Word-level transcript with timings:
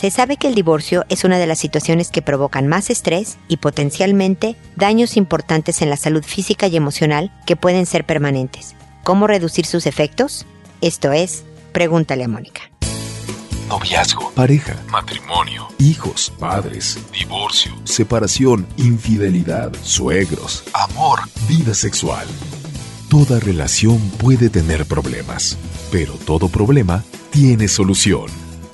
Se 0.00 0.10
sabe 0.10 0.38
que 0.38 0.48
el 0.48 0.54
divorcio 0.54 1.04
es 1.10 1.24
una 1.24 1.36
de 1.36 1.46
las 1.46 1.58
situaciones 1.58 2.08
que 2.08 2.22
provocan 2.22 2.66
más 2.66 2.88
estrés 2.88 3.36
y 3.48 3.58
potencialmente 3.58 4.56
daños 4.74 5.18
importantes 5.18 5.82
en 5.82 5.90
la 5.90 5.98
salud 5.98 6.24
física 6.24 6.68
y 6.68 6.76
emocional 6.78 7.30
que 7.44 7.54
pueden 7.54 7.84
ser 7.84 8.06
permanentes. 8.06 8.74
¿Cómo 9.04 9.26
reducir 9.26 9.66
sus 9.66 9.84
efectos? 9.84 10.46
Esto 10.80 11.12
es, 11.12 11.44
pregúntale 11.72 12.24
a 12.24 12.28
Mónica. 12.28 12.62
Noviazgo, 13.68 14.30
pareja, 14.30 14.74
matrimonio, 14.90 15.68
hijos, 15.78 16.32
padres, 16.38 16.98
divorcio, 17.12 17.72
separación, 17.84 18.66
infidelidad, 18.78 19.70
suegros, 19.82 20.64
amor, 20.72 21.20
vida 21.46 21.74
sexual. 21.74 22.26
Toda 23.10 23.38
relación 23.38 23.98
puede 24.12 24.48
tener 24.48 24.86
problemas, 24.86 25.58
pero 25.92 26.14
todo 26.14 26.48
problema 26.48 27.04
tiene 27.30 27.68
solución. 27.68 28.49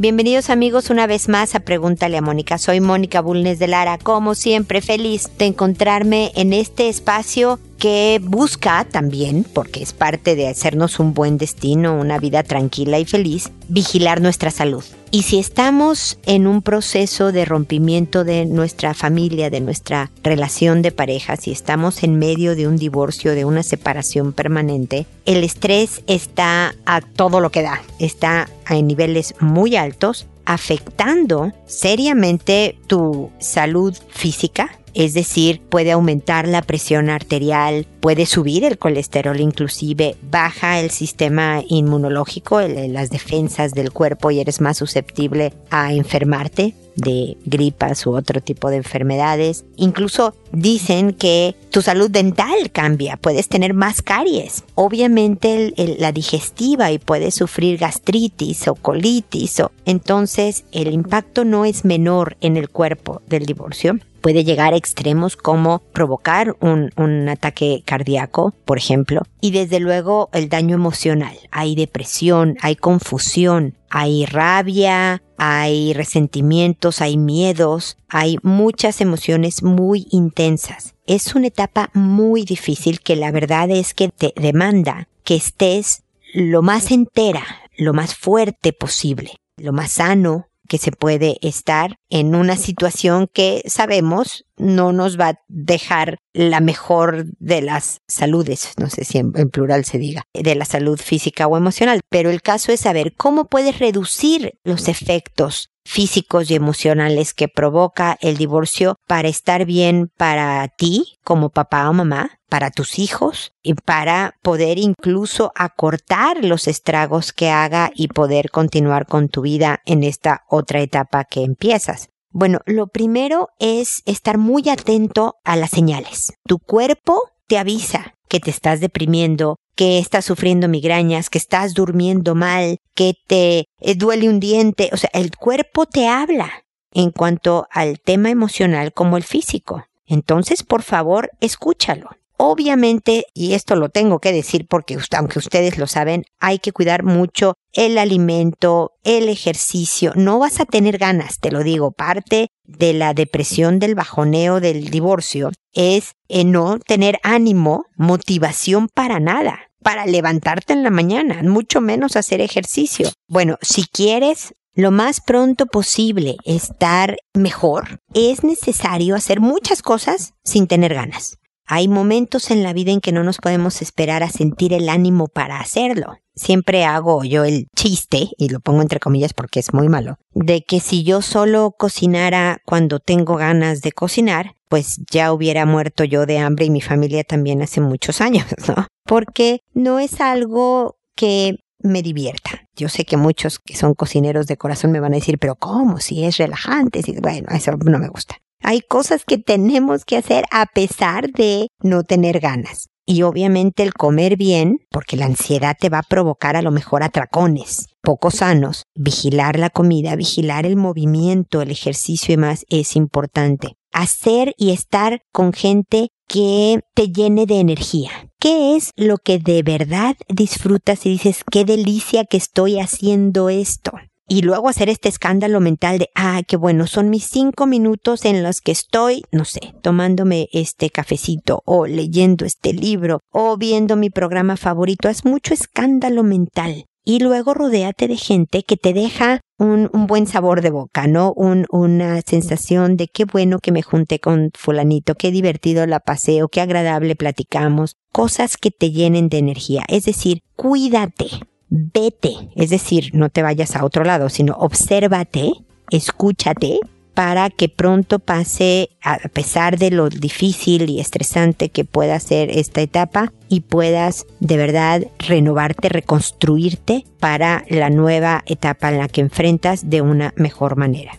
Bienvenidos 0.00 0.48
amigos 0.48 0.90
una 0.90 1.08
vez 1.08 1.28
más 1.28 1.56
a 1.56 1.58
Pregúntale 1.58 2.16
a 2.16 2.22
Mónica. 2.22 2.56
Soy 2.58 2.80
Mónica 2.80 3.20
Bulnes 3.20 3.58
de 3.58 3.66
Lara, 3.66 3.98
como 3.98 4.36
siempre 4.36 4.80
feliz 4.80 5.28
de 5.38 5.46
encontrarme 5.46 6.30
en 6.36 6.52
este 6.52 6.88
espacio 6.88 7.58
que 7.78 8.20
busca 8.22 8.84
también, 8.84 9.44
porque 9.52 9.82
es 9.82 9.92
parte 9.92 10.36
de 10.36 10.46
hacernos 10.46 11.00
un 11.00 11.14
buen 11.14 11.36
destino, 11.36 11.98
una 11.98 12.20
vida 12.20 12.44
tranquila 12.44 13.00
y 13.00 13.06
feliz, 13.06 13.50
vigilar 13.66 14.20
nuestra 14.20 14.52
salud. 14.52 14.84
Y 15.10 15.22
si 15.22 15.38
estamos 15.38 16.18
en 16.26 16.46
un 16.46 16.60
proceso 16.60 17.32
de 17.32 17.46
rompimiento 17.46 18.24
de 18.24 18.44
nuestra 18.44 18.92
familia, 18.92 19.48
de 19.48 19.60
nuestra 19.60 20.10
relación 20.22 20.82
de 20.82 20.92
pareja, 20.92 21.36
si 21.36 21.50
estamos 21.50 22.02
en 22.02 22.18
medio 22.18 22.54
de 22.54 22.68
un 22.68 22.76
divorcio, 22.76 23.34
de 23.34 23.46
una 23.46 23.62
separación 23.62 24.34
permanente, 24.34 25.06
el 25.24 25.44
estrés 25.44 26.02
está 26.06 26.74
a 26.84 27.00
todo 27.00 27.40
lo 27.40 27.50
que 27.50 27.62
da, 27.62 27.80
está 27.98 28.50
a 28.66 28.74
niveles 28.74 29.34
muy 29.40 29.76
altos, 29.76 30.26
afectando 30.44 31.52
seriamente 31.66 32.78
tu 32.86 33.30
salud 33.38 33.96
física, 34.10 34.78
es 34.98 35.14
decir, 35.14 35.60
puede 35.60 35.92
aumentar 35.92 36.48
la 36.48 36.60
presión 36.60 37.08
arterial, 37.08 37.86
puede 38.00 38.26
subir 38.26 38.64
el 38.64 38.78
colesterol 38.78 39.38
inclusive, 39.38 40.16
baja 40.28 40.80
el 40.80 40.90
sistema 40.90 41.62
inmunológico, 41.68 42.60
las 42.60 43.08
defensas 43.08 43.74
del 43.74 43.92
cuerpo 43.92 44.32
y 44.32 44.40
eres 44.40 44.60
más 44.60 44.78
susceptible 44.78 45.52
a 45.70 45.92
enfermarte 45.92 46.74
de 46.96 47.36
gripas 47.44 48.04
u 48.08 48.16
otro 48.16 48.40
tipo 48.40 48.70
de 48.70 48.78
enfermedades. 48.78 49.64
Incluso 49.76 50.34
dicen 50.50 51.12
que 51.12 51.54
tu 51.70 51.80
salud 51.80 52.10
dental 52.10 52.72
cambia, 52.72 53.16
puedes 53.16 53.48
tener 53.48 53.74
más 53.74 54.02
caries. 54.02 54.64
Obviamente 54.74 55.74
la 55.76 56.10
digestiva 56.10 56.90
y 56.90 56.98
puedes 56.98 57.36
sufrir 57.36 57.78
gastritis 57.78 58.66
o 58.66 58.74
colitis. 58.74 59.60
O, 59.60 59.70
entonces 59.84 60.64
el 60.72 60.92
impacto 60.92 61.44
no 61.44 61.64
es 61.64 61.84
menor 61.84 62.36
en 62.40 62.56
el 62.56 62.68
cuerpo 62.68 63.22
del 63.28 63.46
divorcio 63.46 64.00
puede 64.20 64.44
llegar 64.44 64.74
a 64.74 64.76
extremos 64.76 65.36
como 65.36 65.80
provocar 65.92 66.56
un, 66.60 66.90
un, 66.96 67.28
ataque 67.28 67.82
cardíaco, 67.84 68.54
por 68.64 68.78
ejemplo, 68.78 69.22
y 69.40 69.50
desde 69.50 69.80
luego 69.80 70.28
el 70.32 70.48
daño 70.48 70.74
emocional. 70.74 71.36
Hay 71.50 71.74
depresión, 71.74 72.56
hay 72.60 72.76
confusión, 72.76 73.74
hay 73.90 74.26
rabia, 74.26 75.22
hay 75.36 75.92
resentimientos, 75.92 77.00
hay 77.00 77.16
miedos, 77.16 77.96
hay 78.08 78.38
muchas 78.42 79.00
emociones 79.00 79.62
muy 79.62 80.06
intensas. 80.10 80.94
Es 81.06 81.34
una 81.34 81.46
etapa 81.46 81.90
muy 81.94 82.44
difícil 82.44 83.00
que 83.00 83.16
la 83.16 83.30
verdad 83.30 83.70
es 83.70 83.94
que 83.94 84.08
te 84.08 84.32
demanda 84.36 85.08
que 85.24 85.36
estés 85.36 86.02
lo 86.34 86.62
más 86.62 86.90
entera, 86.90 87.44
lo 87.76 87.94
más 87.94 88.14
fuerte 88.14 88.72
posible, 88.72 89.36
lo 89.56 89.72
más 89.72 89.92
sano, 89.92 90.47
que 90.68 90.78
se 90.78 90.92
puede 90.92 91.38
estar 91.42 91.98
en 92.10 92.34
una 92.34 92.56
situación 92.56 93.28
que 93.32 93.62
sabemos 93.66 94.44
no 94.56 94.92
nos 94.92 95.18
va 95.18 95.28
a 95.28 95.40
dejar 95.48 96.18
la 96.32 96.60
mejor 96.60 97.26
de 97.38 97.62
las 97.62 98.00
saludes, 98.06 98.72
no 98.76 98.90
sé 98.90 99.04
si 99.04 99.18
en, 99.18 99.32
plural 99.32 99.84
se 99.84 99.98
diga, 99.98 100.24
de 100.34 100.54
la 100.54 100.64
salud 100.64 100.98
física 100.98 101.46
o 101.46 101.56
emocional, 101.56 102.00
pero 102.08 102.30
el 102.30 102.42
caso 102.42 102.72
es 102.72 102.80
saber 102.80 103.14
cómo 103.16 103.46
puedes 103.46 103.78
reducir 103.78 104.58
los 104.64 104.88
efectos 104.88 105.70
físicos 105.88 106.50
y 106.50 106.54
emocionales 106.54 107.32
que 107.32 107.48
provoca 107.48 108.18
el 108.20 108.36
divorcio 108.36 108.96
para 109.06 109.28
estar 109.28 109.64
bien 109.64 110.10
para 110.18 110.68
ti 110.68 111.18
como 111.24 111.48
papá 111.48 111.88
o 111.88 111.94
mamá, 111.94 112.40
para 112.50 112.70
tus 112.70 112.98
hijos 112.98 113.52
y 113.62 113.72
para 113.72 114.34
poder 114.42 114.78
incluso 114.78 115.50
acortar 115.54 116.44
los 116.44 116.68
estragos 116.68 117.32
que 117.32 117.48
haga 117.48 117.90
y 117.94 118.08
poder 118.08 118.50
continuar 118.50 119.06
con 119.06 119.30
tu 119.30 119.40
vida 119.40 119.80
en 119.86 120.04
esta 120.04 120.42
otra 120.50 120.80
etapa 120.82 121.24
que 121.24 121.42
empiezas. 121.42 122.10
Bueno, 122.30 122.60
lo 122.66 122.88
primero 122.88 123.48
es 123.58 124.02
estar 124.04 124.36
muy 124.36 124.68
atento 124.68 125.36
a 125.42 125.56
las 125.56 125.70
señales. 125.70 126.34
Tu 126.46 126.58
cuerpo 126.58 127.30
te 127.46 127.56
avisa 127.56 128.12
que 128.28 128.40
te 128.40 128.50
estás 128.50 128.80
deprimiendo, 128.80 129.56
que 129.78 130.00
estás 130.00 130.24
sufriendo 130.24 130.66
migrañas, 130.66 131.30
que 131.30 131.38
estás 131.38 131.72
durmiendo 131.72 132.34
mal, 132.34 132.78
que 132.96 133.14
te 133.28 133.66
eh, 133.80 133.94
duele 133.94 134.28
un 134.28 134.40
diente. 134.40 134.90
O 134.92 134.96
sea, 134.96 135.08
el 135.12 135.36
cuerpo 135.36 135.86
te 135.86 136.08
habla 136.08 136.50
en 136.92 137.12
cuanto 137.12 137.68
al 137.70 138.00
tema 138.00 138.28
emocional 138.28 138.92
como 138.92 139.16
el 139.16 139.22
físico. 139.22 139.84
Entonces, 140.04 140.64
por 140.64 140.82
favor, 140.82 141.30
escúchalo. 141.40 142.10
Obviamente, 142.38 143.26
y 143.34 143.54
esto 143.54 143.76
lo 143.76 143.88
tengo 143.88 144.18
que 144.18 144.32
decir 144.32 144.66
porque 144.68 144.98
aunque 145.16 145.38
ustedes 145.38 145.78
lo 145.78 145.86
saben, 145.86 146.24
hay 146.40 146.58
que 146.58 146.72
cuidar 146.72 147.04
mucho 147.04 147.54
el 147.72 147.98
alimento, 147.98 148.94
el 149.04 149.28
ejercicio. 149.28 150.12
No 150.16 150.40
vas 150.40 150.58
a 150.58 150.64
tener 150.64 150.98
ganas, 150.98 151.38
te 151.38 151.52
lo 151.52 151.62
digo. 151.62 151.92
Parte 151.92 152.48
de 152.64 152.94
la 152.94 153.14
depresión, 153.14 153.78
del 153.78 153.94
bajoneo, 153.94 154.58
del 154.58 154.90
divorcio, 154.90 155.52
es 155.72 156.14
no 156.28 156.80
tener 156.80 157.20
ánimo, 157.22 157.84
motivación 157.96 158.88
para 158.92 159.20
nada 159.20 159.67
para 159.88 160.04
levantarte 160.04 160.74
en 160.74 160.82
la 160.82 160.90
mañana, 160.90 161.42
mucho 161.42 161.80
menos 161.80 162.16
hacer 162.16 162.42
ejercicio. 162.42 163.08
Bueno, 163.26 163.56
si 163.62 163.84
quieres 163.84 164.52
lo 164.74 164.90
más 164.90 165.22
pronto 165.22 165.64
posible 165.64 166.36
estar 166.44 167.16
mejor, 167.32 167.98
es 168.12 168.44
necesario 168.44 169.14
hacer 169.14 169.40
muchas 169.40 169.80
cosas 169.80 170.34
sin 170.44 170.66
tener 170.66 170.92
ganas. 170.92 171.38
Hay 171.64 171.88
momentos 171.88 172.50
en 172.50 172.62
la 172.62 172.74
vida 172.74 172.92
en 172.92 173.00
que 173.00 173.12
no 173.12 173.24
nos 173.24 173.38
podemos 173.38 173.80
esperar 173.80 174.22
a 174.22 174.28
sentir 174.28 174.74
el 174.74 174.90
ánimo 174.90 175.26
para 175.26 175.58
hacerlo. 175.58 176.18
Siempre 176.34 176.84
hago 176.84 177.24
yo 177.24 177.44
el 177.44 177.68
chiste, 177.74 178.28
y 178.36 178.50
lo 178.50 178.60
pongo 178.60 178.82
entre 178.82 179.00
comillas 179.00 179.32
porque 179.32 179.58
es 179.58 179.72
muy 179.72 179.88
malo, 179.88 180.16
de 180.34 180.64
que 180.64 180.80
si 180.80 181.02
yo 181.02 181.22
solo 181.22 181.74
cocinara 181.78 182.60
cuando 182.66 183.00
tengo 183.00 183.36
ganas 183.36 183.80
de 183.80 183.92
cocinar, 183.92 184.54
pues 184.68 185.00
ya 185.10 185.32
hubiera 185.32 185.64
muerto 185.64 186.04
yo 186.04 186.26
de 186.26 186.38
hambre 186.38 186.66
y 186.66 186.70
mi 186.70 186.82
familia 186.82 187.24
también 187.24 187.62
hace 187.62 187.80
muchos 187.80 188.20
años, 188.20 188.44
¿no? 188.68 188.86
Porque 189.08 189.62
no 189.72 189.98
es 189.98 190.20
algo 190.20 190.98
que 191.16 191.56
me 191.80 192.02
divierta. 192.02 192.68
Yo 192.76 192.88
sé 192.88 193.04
que 193.04 193.16
muchos 193.16 193.58
que 193.58 193.74
son 193.74 193.94
cocineros 193.94 194.46
de 194.46 194.58
corazón 194.58 194.92
me 194.92 195.00
van 195.00 195.14
a 195.14 195.16
decir, 195.16 195.38
pero 195.38 195.56
¿cómo? 195.56 195.98
Si 195.98 196.24
es 196.24 196.36
relajante. 196.36 197.02
Si... 197.02 197.18
Bueno, 197.18 197.48
eso 197.50 197.72
no 197.72 197.98
me 197.98 198.08
gusta. 198.08 198.36
Hay 198.62 198.82
cosas 198.82 199.24
que 199.24 199.38
tenemos 199.38 200.04
que 200.04 200.18
hacer 200.18 200.44
a 200.50 200.66
pesar 200.66 201.30
de 201.30 201.68
no 201.82 202.02
tener 202.02 202.38
ganas. 202.38 202.88
Y 203.06 203.22
obviamente 203.22 203.82
el 203.82 203.94
comer 203.94 204.36
bien, 204.36 204.80
porque 204.90 205.16
la 205.16 205.24
ansiedad 205.24 205.74
te 205.80 205.88
va 205.88 206.00
a 206.00 206.02
provocar 206.02 206.56
a 206.56 206.62
lo 206.62 206.70
mejor 206.70 207.02
atracones 207.02 207.86
poco 208.08 208.30
sanos. 208.30 208.84
Vigilar 208.94 209.58
la 209.58 209.68
comida, 209.68 210.16
vigilar 210.16 210.64
el 210.64 210.76
movimiento, 210.76 211.60
el 211.60 211.70
ejercicio 211.70 212.32
y 212.32 212.38
más 212.38 212.64
es 212.70 212.96
importante. 212.96 213.76
Hacer 213.92 214.54
y 214.56 214.70
estar 214.70 215.20
con 215.30 215.52
gente 215.52 216.08
que 216.28 216.80
te 216.94 217.08
llene 217.08 217.46
de 217.46 217.60
energía. 217.60 218.10
¿Qué 218.38 218.76
es 218.76 218.92
lo 218.96 219.18
que 219.18 219.38
de 219.38 219.62
verdad 219.62 220.16
disfrutas 220.28 221.04
y 221.06 221.10
dices, 221.10 221.42
qué 221.50 221.64
delicia 221.64 222.24
que 222.24 222.36
estoy 222.36 222.78
haciendo 222.78 223.48
esto? 223.48 223.92
y 224.28 224.42
luego 224.42 224.68
hacer 224.68 224.90
este 224.90 225.08
escándalo 225.08 225.58
mental 225.58 225.98
de, 225.98 226.10
ah, 226.14 226.42
qué 226.46 226.56
bueno, 226.56 226.86
son 226.86 227.08
mis 227.08 227.24
cinco 227.24 227.66
minutos 227.66 228.26
en 228.26 228.42
los 228.42 228.60
que 228.60 228.72
estoy, 228.72 229.22
no 229.32 229.46
sé, 229.46 229.72
tomándome 229.82 230.48
este 230.52 230.90
cafecito 230.90 231.62
o 231.64 231.86
leyendo 231.86 232.44
este 232.44 232.74
libro 232.74 233.20
o 233.32 233.56
viendo 233.56 233.96
mi 233.96 234.10
programa 234.10 234.58
favorito. 234.58 235.08
Es 235.08 235.24
mucho 235.24 235.54
escándalo 235.54 236.22
mental. 236.22 236.84
Y 237.08 237.20
luego 237.20 237.54
rodéate 237.54 238.06
de 238.06 238.18
gente 238.18 238.64
que 238.64 238.76
te 238.76 238.92
deja 238.92 239.40
un, 239.58 239.88
buen 240.06 240.26
sabor 240.26 240.60
de 240.60 240.68
boca, 240.68 241.06
¿no? 241.06 241.32
Un, 241.32 241.64
una 241.70 242.20
sensación 242.20 242.98
de 242.98 243.08
qué 243.08 243.24
bueno 243.24 243.60
que 243.60 243.72
me 243.72 243.80
junté 243.80 244.20
con 244.20 244.50
fulanito, 244.52 245.14
qué 245.14 245.30
divertido 245.30 245.86
la 245.86 246.00
paseo, 246.00 246.48
qué 246.48 246.60
agradable 246.60 247.16
platicamos, 247.16 247.96
cosas 248.12 248.58
que 248.58 248.70
te 248.70 248.90
llenen 248.90 249.30
de 249.30 249.38
energía. 249.38 249.84
Es 249.88 250.04
decir, 250.04 250.40
cuídate 250.54 251.28
vete, 251.70 252.50
es 252.56 252.68
decir, 252.68 253.10
no 253.14 253.30
te 253.30 253.42
vayas 253.42 253.74
a 253.74 253.86
otro 253.86 254.04
lado, 254.04 254.28
sino 254.28 254.52
obsérvate, 254.58 255.52
escúchate 255.90 256.78
para 257.18 257.50
que 257.50 257.68
pronto 257.68 258.20
pase, 258.20 258.90
a 259.02 259.18
pesar 259.30 259.76
de 259.76 259.90
lo 259.90 260.08
difícil 260.08 260.88
y 260.88 261.00
estresante 261.00 261.68
que 261.68 261.84
pueda 261.84 262.20
ser 262.20 262.48
esta 262.48 262.80
etapa, 262.80 263.32
y 263.48 263.62
puedas 263.62 264.24
de 264.38 264.56
verdad 264.56 265.02
renovarte, 265.18 265.88
reconstruirte 265.88 267.06
para 267.18 267.64
la 267.70 267.90
nueva 267.90 268.44
etapa 268.46 268.90
en 268.90 268.98
la 268.98 269.08
que 269.08 269.20
enfrentas 269.20 269.90
de 269.90 270.00
una 270.00 270.32
mejor 270.36 270.76
manera. 270.76 271.18